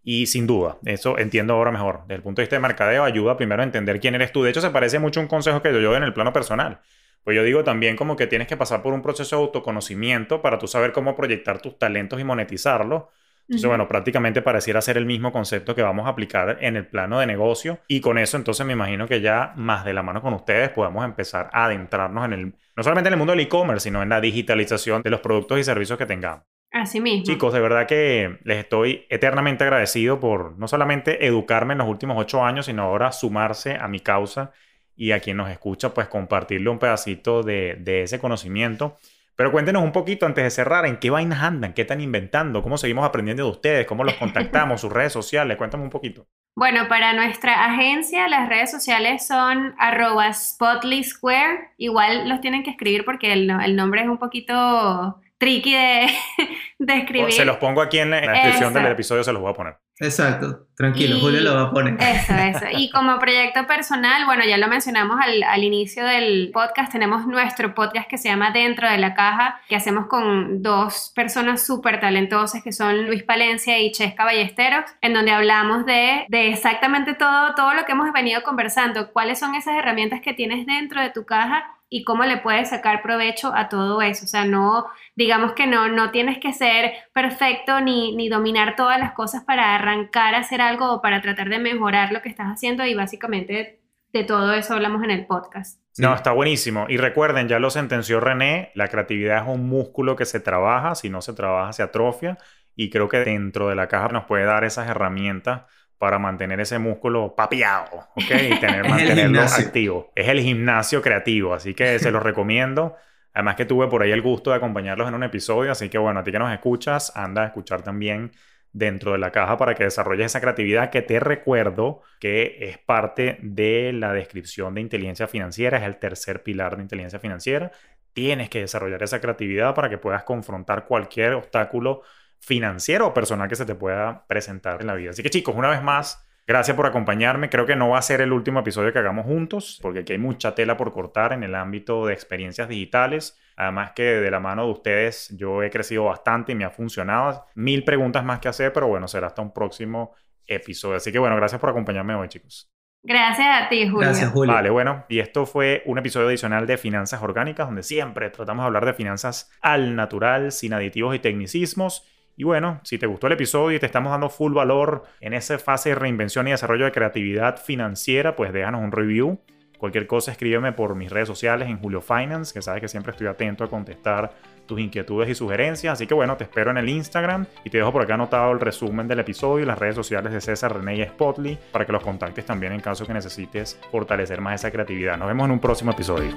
y 0.04 0.26
sin 0.26 0.46
duda, 0.46 0.76
eso 0.84 1.18
entiendo 1.18 1.54
ahora 1.54 1.70
mejor. 1.70 2.00
Desde 2.02 2.16
el 2.16 2.22
punto 2.22 2.40
de 2.40 2.44
vista 2.44 2.56
de 2.56 2.60
mercadeo, 2.60 3.04
ayuda 3.04 3.38
primero 3.38 3.62
a 3.62 3.64
entender 3.64 4.00
quién 4.00 4.14
eres 4.14 4.32
tú. 4.32 4.42
De 4.42 4.50
hecho, 4.50 4.60
se 4.60 4.70
parece 4.70 4.98
mucho 4.98 5.18
a 5.18 5.22
un 5.22 5.28
consejo 5.28 5.62
que 5.62 5.72
yo 5.72 5.80
doy 5.80 5.96
en 5.96 6.02
el 6.02 6.12
plano 6.12 6.32
personal. 6.32 6.80
Pues 7.24 7.34
yo 7.34 7.42
digo 7.42 7.64
también 7.64 7.96
como 7.96 8.14
que 8.14 8.26
tienes 8.26 8.46
que 8.46 8.56
pasar 8.56 8.82
por 8.82 8.92
un 8.92 9.00
proceso 9.00 9.36
de 9.36 9.42
autoconocimiento 9.42 10.42
para 10.42 10.58
tú 10.58 10.68
saber 10.68 10.92
cómo 10.92 11.16
proyectar 11.16 11.60
tus 11.62 11.78
talentos 11.78 12.20
y 12.20 12.24
monetizarlos. 12.24 13.04
Entonces, 13.48 13.68
bueno, 13.68 13.88
prácticamente 13.88 14.42
pareciera 14.42 14.80
ser 14.80 14.96
el 14.98 15.06
mismo 15.06 15.32
concepto 15.32 15.74
que 15.74 15.82
vamos 15.82 16.06
a 16.06 16.10
aplicar 16.10 16.58
en 16.60 16.76
el 16.76 16.86
plano 16.86 17.20
de 17.20 17.26
negocio. 17.26 17.78
Y 17.88 18.00
con 18.00 18.18
eso, 18.18 18.36
entonces, 18.36 18.64
me 18.64 18.72
imagino 18.74 19.06
que 19.06 19.22
ya 19.22 19.52
más 19.56 19.86
de 19.86 19.94
la 19.94 20.02
mano 20.02 20.20
con 20.22 20.34
ustedes 20.34 20.70
podemos 20.70 21.04
empezar 21.04 21.50
a 21.52 21.66
adentrarnos 21.66 22.24
en 22.26 22.32
el, 22.32 22.54
no 22.76 22.82
solamente 22.82 23.08
en 23.08 23.14
el 23.14 23.18
mundo 23.18 23.32
del 23.32 23.40
e-commerce, 23.40 23.84
sino 23.84 24.02
en 24.02 24.10
la 24.10 24.20
digitalización 24.20 25.02
de 25.02 25.10
los 25.10 25.20
productos 25.20 25.58
y 25.58 25.64
servicios 25.64 25.98
que 25.98 26.06
tengamos. 26.06 26.53
Así 26.74 27.00
mismo. 27.00 27.24
Chicos, 27.24 27.52
de 27.52 27.60
verdad 27.60 27.86
que 27.86 28.40
les 28.42 28.58
estoy 28.58 29.06
eternamente 29.08 29.62
agradecido 29.62 30.18
por 30.18 30.58
no 30.58 30.66
solamente 30.66 31.24
educarme 31.24 31.74
en 31.74 31.78
los 31.78 31.86
últimos 31.86 32.16
ocho 32.18 32.44
años, 32.44 32.66
sino 32.66 32.82
ahora 32.82 33.12
sumarse 33.12 33.76
a 33.76 33.86
mi 33.86 34.00
causa 34.00 34.50
y 34.96 35.12
a 35.12 35.20
quien 35.20 35.36
nos 35.36 35.48
escucha, 35.50 35.94
pues 35.94 36.08
compartirle 36.08 36.68
un 36.68 36.80
pedacito 36.80 37.44
de, 37.44 37.76
de 37.78 38.02
ese 38.02 38.18
conocimiento. 38.18 38.96
Pero 39.36 39.52
cuéntenos 39.52 39.84
un 39.84 39.92
poquito 39.92 40.26
antes 40.26 40.42
de 40.42 40.50
cerrar, 40.50 40.84
¿en 40.84 40.96
qué 40.96 41.10
vainas 41.10 41.44
andan? 41.44 41.74
¿Qué 41.74 41.82
están 41.82 42.00
inventando? 42.00 42.60
¿Cómo 42.60 42.76
seguimos 42.76 43.04
aprendiendo 43.04 43.44
de 43.44 43.50
ustedes? 43.50 43.86
¿Cómo 43.86 44.02
los 44.02 44.14
contactamos? 44.14 44.80
¿Sus 44.80 44.92
redes 44.92 45.12
sociales? 45.12 45.56
Cuéntame 45.56 45.84
un 45.84 45.90
poquito. 45.90 46.26
Bueno, 46.56 46.88
para 46.88 47.12
nuestra 47.12 47.66
agencia 47.66 48.26
las 48.28 48.48
redes 48.48 48.72
sociales 48.72 49.24
son 49.24 49.76
arroba 49.78 50.32
Square. 50.32 51.70
Igual 51.78 52.28
los 52.28 52.40
tienen 52.40 52.64
que 52.64 52.70
escribir 52.70 53.04
porque 53.04 53.32
el, 53.32 53.48
el 53.50 53.76
nombre 53.76 54.02
es 54.02 54.08
un 54.08 54.18
poquito 54.18 55.20
tricky 55.38 55.72
de, 55.72 56.06
de 56.78 56.96
escribir. 56.98 57.32
Se 57.32 57.44
los 57.44 57.56
pongo 57.56 57.82
aquí 57.82 57.98
en 57.98 58.10
la 58.10 58.20
descripción 58.20 58.72
del 58.72 58.86
episodio, 58.86 59.24
se 59.24 59.32
los 59.32 59.42
voy 59.42 59.50
a 59.50 59.54
poner. 59.54 59.76
Exacto, 60.00 60.66
tranquilo, 60.76 61.20
Julio 61.20 61.40
lo 61.40 61.54
va 61.54 61.62
a 61.62 61.70
poner. 61.70 61.96
Eso, 62.00 62.34
eso. 62.34 62.64
Y 62.72 62.90
como 62.90 63.16
proyecto 63.20 63.64
personal, 63.68 64.24
bueno, 64.26 64.44
ya 64.44 64.56
lo 64.58 64.66
mencionamos 64.66 65.20
al, 65.20 65.44
al, 65.44 65.62
inicio 65.62 66.04
del 66.04 66.50
podcast, 66.52 66.90
tenemos 66.90 67.28
nuestro 67.28 67.74
podcast 67.76 68.08
que 68.08 68.18
se 68.18 68.28
llama 68.28 68.50
Dentro 68.50 68.90
de 68.90 68.98
la 68.98 69.14
Caja, 69.14 69.60
que 69.68 69.76
hacemos 69.76 70.06
con 70.08 70.62
dos 70.62 71.12
personas 71.14 71.64
súper 71.64 72.00
talentosas 72.00 72.62
que 72.64 72.72
son 72.72 73.06
Luis 73.06 73.22
Palencia 73.22 73.78
y 73.78 73.92
Chesca 73.92 74.24
Ballesteros, 74.24 74.84
en 75.00 75.14
donde 75.14 75.30
hablamos 75.30 75.86
de, 75.86 76.26
de 76.28 76.48
exactamente 76.48 77.14
todo, 77.14 77.54
todo 77.54 77.74
lo 77.74 77.84
que 77.84 77.92
hemos 77.92 78.12
venido 78.12 78.42
conversando, 78.42 79.12
cuáles 79.12 79.38
son 79.38 79.54
esas 79.54 79.76
herramientas 79.76 80.20
que 80.20 80.34
tienes 80.34 80.66
dentro 80.66 81.00
de 81.00 81.10
tu 81.10 81.24
caja 81.24 81.73
y 81.88 82.04
cómo 82.04 82.24
le 82.24 82.38
puedes 82.38 82.70
sacar 82.70 83.02
provecho 83.02 83.52
a 83.54 83.68
todo 83.68 84.02
eso. 84.02 84.24
O 84.24 84.28
sea, 84.28 84.44
no, 84.44 84.86
digamos 85.14 85.52
que 85.52 85.66
no, 85.66 85.88
no 85.88 86.10
tienes 86.10 86.38
que 86.38 86.52
ser 86.52 86.92
perfecto 87.12 87.80
ni, 87.80 88.14
ni 88.16 88.28
dominar 88.28 88.76
todas 88.76 88.98
las 88.98 89.12
cosas 89.12 89.44
para 89.44 89.74
arrancar 89.74 90.34
a 90.34 90.38
hacer 90.38 90.60
algo 90.60 90.92
o 90.92 91.02
para 91.02 91.20
tratar 91.20 91.48
de 91.48 91.58
mejorar 91.58 92.12
lo 92.12 92.22
que 92.22 92.28
estás 92.28 92.48
haciendo 92.48 92.84
y 92.84 92.94
básicamente 92.94 93.80
de 94.12 94.24
todo 94.24 94.54
eso 94.54 94.74
hablamos 94.74 95.02
en 95.02 95.10
el 95.10 95.26
podcast. 95.26 95.80
No, 95.98 96.14
está 96.14 96.32
buenísimo. 96.32 96.86
Y 96.88 96.96
recuerden, 96.96 97.48
ya 97.48 97.58
lo 97.58 97.70
sentenció 97.70 98.20
René, 98.20 98.72
la 98.74 98.88
creatividad 98.88 99.42
es 99.42 99.48
un 99.48 99.68
músculo 99.68 100.16
que 100.16 100.24
se 100.24 100.40
trabaja, 100.40 100.94
si 100.94 101.10
no 101.10 101.20
se 101.20 101.34
trabaja 101.34 101.72
se 101.72 101.82
atrofia 101.82 102.38
y 102.76 102.90
creo 102.90 103.08
que 103.08 103.18
dentro 103.18 103.68
de 103.68 103.76
la 103.76 103.88
caja 103.88 104.08
nos 104.08 104.24
puede 104.24 104.44
dar 104.44 104.64
esas 104.64 104.88
herramientas 104.88 105.62
para 105.98 106.18
mantener 106.18 106.60
ese 106.60 106.78
músculo 106.78 107.34
papiado, 107.34 108.08
¿ok? 108.14 108.30
Y 108.50 108.58
tener, 108.60 108.88
mantenerlo 108.88 109.42
activo. 109.42 110.12
Es 110.14 110.28
el 110.28 110.40
gimnasio 110.40 111.00
creativo, 111.00 111.54
así 111.54 111.74
que 111.74 111.98
se 111.98 112.10
los 112.10 112.22
recomiendo. 112.22 112.96
Además 113.32 113.56
que 113.56 113.64
tuve 113.64 113.88
por 113.88 114.02
ahí 114.02 114.12
el 114.12 114.22
gusto 114.22 114.50
de 114.50 114.56
acompañarlos 114.56 115.08
en 115.08 115.14
un 115.14 115.24
episodio, 115.24 115.72
así 115.72 115.88
que 115.88 115.98
bueno, 115.98 116.20
a 116.20 116.24
ti 116.24 116.30
que 116.30 116.38
nos 116.38 116.52
escuchas, 116.52 117.16
anda 117.16 117.42
a 117.42 117.46
escuchar 117.46 117.82
también 117.82 118.30
dentro 118.74 119.12
de 119.12 119.18
la 119.18 119.30
caja 119.30 119.56
para 119.56 119.74
que 119.74 119.84
desarrolles 119.84 120.26
esa 120.26 120.40
creatividad 120.40 120.90
que 120.90 121.00
te 121.00 121.20
recuerdo 121.20 122.02
que 122.20 122.58
es 122.60 122.78
parte 122.78 123.38
de 123.40 123.92
la 123.92 124.12
descripción 124.12 124.74
de 124.74 124.82
inteligencia 124.82 125.28
financiera, 125.28 125.78
es 125.78 125.84
el 125.84 125.96
tercer 125.96 126.42
pilar 126.42 126.76
de 126.76 126.82
inteligencia 126.82 127.18
financiera. 127.18 127.70
Tienes 128.12 128.50
que 128.50 128.60
desarrollar 128.60 129.02
esa 129.02 129.20
creatividad 129.20 129.74
para 129.74 129.88
que 129.88 129.98
puedas 129.98 130.24
confrontar 130.24 130.86
cualquier 130.86 131.34
obstáculo 131.34 132.02
financiero 132.44 133.08
o 133.08 133.14
personal 133.14 133.48
que 133.48 133.56
se 133.56 133.64
te 133.64 133.74
pueda 133.74 134.26
presentar 134.26 134.80
en 134.80 134.86
la 134.86 134.94
vida. 134.94 135.10
Así 135.10 135.22
que 135.22 135.30
chicos, 135.30 135.54
una 135.56 135.68
vez 135.68 135.82
más, 135.82 136.26
gracias 136.46 136.76
por 136.76 136.86
acompañarme. 136.86 137.48
Creo 137.48 137.66
que 137.66 137.76
no 137.76 137.90
va 137.90 137.98
a 137.98 138.02
ser 138.02 138.20
el 138.20 138.32
último 138.32 138.60
episodio 138.60 138.92
que 138.92 138.98
hagamos 138.98 139.24
juntos, 139.24 139.78
porque 139.80 140.00
aquí 140.00 140.12
hay 140.12 140.18
mucha 140.18 140.54
tela 140.54 140.76
por 140.76 140.92
cortar 140.92 141.32
en 141.32 141.42
el 141.42 141.54
ámbito 141.54 142.06
de 142.06 142.12
experiencias 142.12 142.68
digitales. 142.68 143.38
Además 143.56 143.92
que 143.92 144.02
de 144.02 144.30
la 144.30 144.40
mano 144.40 144.66
de 144.66 144.72
ustedes 144.72 145.34
yo 145.36 145.62
he 145.62 145.70
crecido 145.70 146.04
bastante 146.04 146.52
y 146.52 146.54
me 146.54 146.64
ha 146.64 146.70
funcionado. 146.70 147.46
Mil 147.54 147.84
preguntas 147.84 148.24
más 148.24 148.40
que 148.40 148.48
hacer, 148.48 148.72
pero 148.72 148.88
bueno, 148.88 149.08
será 149.08 149.28
hasta 149.28 149.42
un 149.42 149.52
próximo 149.52 150.14
episodio. 150.46 150.96
Así 150.96 151.12
que 151.12 151.18
bueno, 151.18 151.36
gracias 151.36 151.60
por 151.60 151.70
acompañarme 151.70 152.14
hoy, 152.14 152.28
chicos. 152.28 152.70
Gracias 153.06 153.46
a 153.46 153.68
ti, 153.68 153.82
Julio. 153.82 154.08
Gracias, 154.08 154.30
Julio. 154.32 154.54
Vale, 154.54 154.70
bueno, 154.70 155.04
y 155.10 155.18
esto 155.18 155.44
fue 155.44 155.82
un 155.84 155.98
episodio 155.98 156.28
adicional 156.28 156.66
de 156.66 156.78
Finanzas 156.78 157.22
Orgánicas, 157.22 157.66
donde 157.66 157.82
siempre 157.82 158.30
tratamos 158.30 158.62
de 158.64 158.66
hablar 158.66 158.86
de 158.86 158.94
finanzas 158.94 159.52
al 159.60 159.94
natural, 159.94 160.52
sin 160.52 160.72
aditivos 160.72 161.14
y 161.14 161.18
tecnicismos. 161.18 162.08
Y 162.36 162.44
bueno, 162.44 162.80
si 162.82 162.98
te 162.98 163.06
gustó 163.06 163.28
el 163.28 163.34
episodio 163.34 163.76
y 163.76 163.80
te 163.80 163.86
estamos 163.86 164.10
dando 164.10 164.28
full 164.28 164.52
valor 164.52 165.04
en 165.20 165.34
esa 165.34 165.58
fase 165.58 165.90
de 165.90 165.94
reinvención 165.94 166.48
y 166.48 166.50
desarrollo 166.50 166.84
de 166.84 166.92
creatividad 166.92 167.62
financiera, 167.62 168.34
pues 168.34 168.52
déjanos 168.52 168.82
un 168.82 168.90
review. 168.90 169.38
Cualquier 169.78 170.06
cosa 170.06 170.32
escríbeme 170.32 170.72
por 170.72 170.94
mis 170.94 171.10
redes 171.10 171.28
sociales 171.28 171.68
en 171.68 171.78
Julio 171.78 172.00
Finance, 172.00 172.54
que 172.54 172.62
sabes 172.62 172.80
que 172.80 172.88
siempre 172.88 173.12
estoy 173.12 173.26
atento 173.26 173.64
a 173.64 173.68
contestar 173.68 174.32
tus 174.66 174.80
inquietudes 174.80 175.28
y 175.28 175.34
sugerencias. 175.34 175.92
Así 175.92 176.06
que 176.06 176.14
bueno, 176.14 176.36
te 176.36 176.44
espero 176.44 176.70
en 176.70 176.78
el 176.78 176.88
Instagram 176.88 177.46
y 177.64 177.70
te 177.70 177.78
dejo 177.78 177.92
por 177.92 178.02
acá 178.02 178.14
anotado 178.14 178.50
el 178.52 178.60
resumen 178.60 179.06
del 179.06 179.20
episodio 179.20 179.62
y 179.62 179.66
las 179.66 179.78
redes 179.78 179.94
sociales 179.94 180.32
de 180.32 180.40
César 180.40 180.74
René 180.74 180.96
y 180.96 181.04
Spotly 181.04 181.58
para 181.70 181.84
que 181.84 181.92
los 181.92 182.02
contactes 182.02 182.46
también 182.46 182.72
en 182.72 182.80
caso 182.80 183.06
que 183.06 183.12
necesites 183.12 183.78
fortalecer 183.90 184.40
más 184.40 184.60
esa 184.60 184.70
creatividad. 184.70 185.18
Nos 185.18 185.28
vemos 185.28 185.44
en 185.44 185.50
un 185.52 185.60
próximo 185.60 185.90
episodio. 185.90 186.34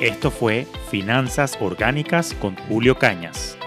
Esto 0.00 0.30
fue 0.30 0.66
Finanzas 0.90 1.58
Orgánicas 1.60 2.32
con 2.34 2.56
Julio 2.68 2.96
Cañas. 2.96 3.57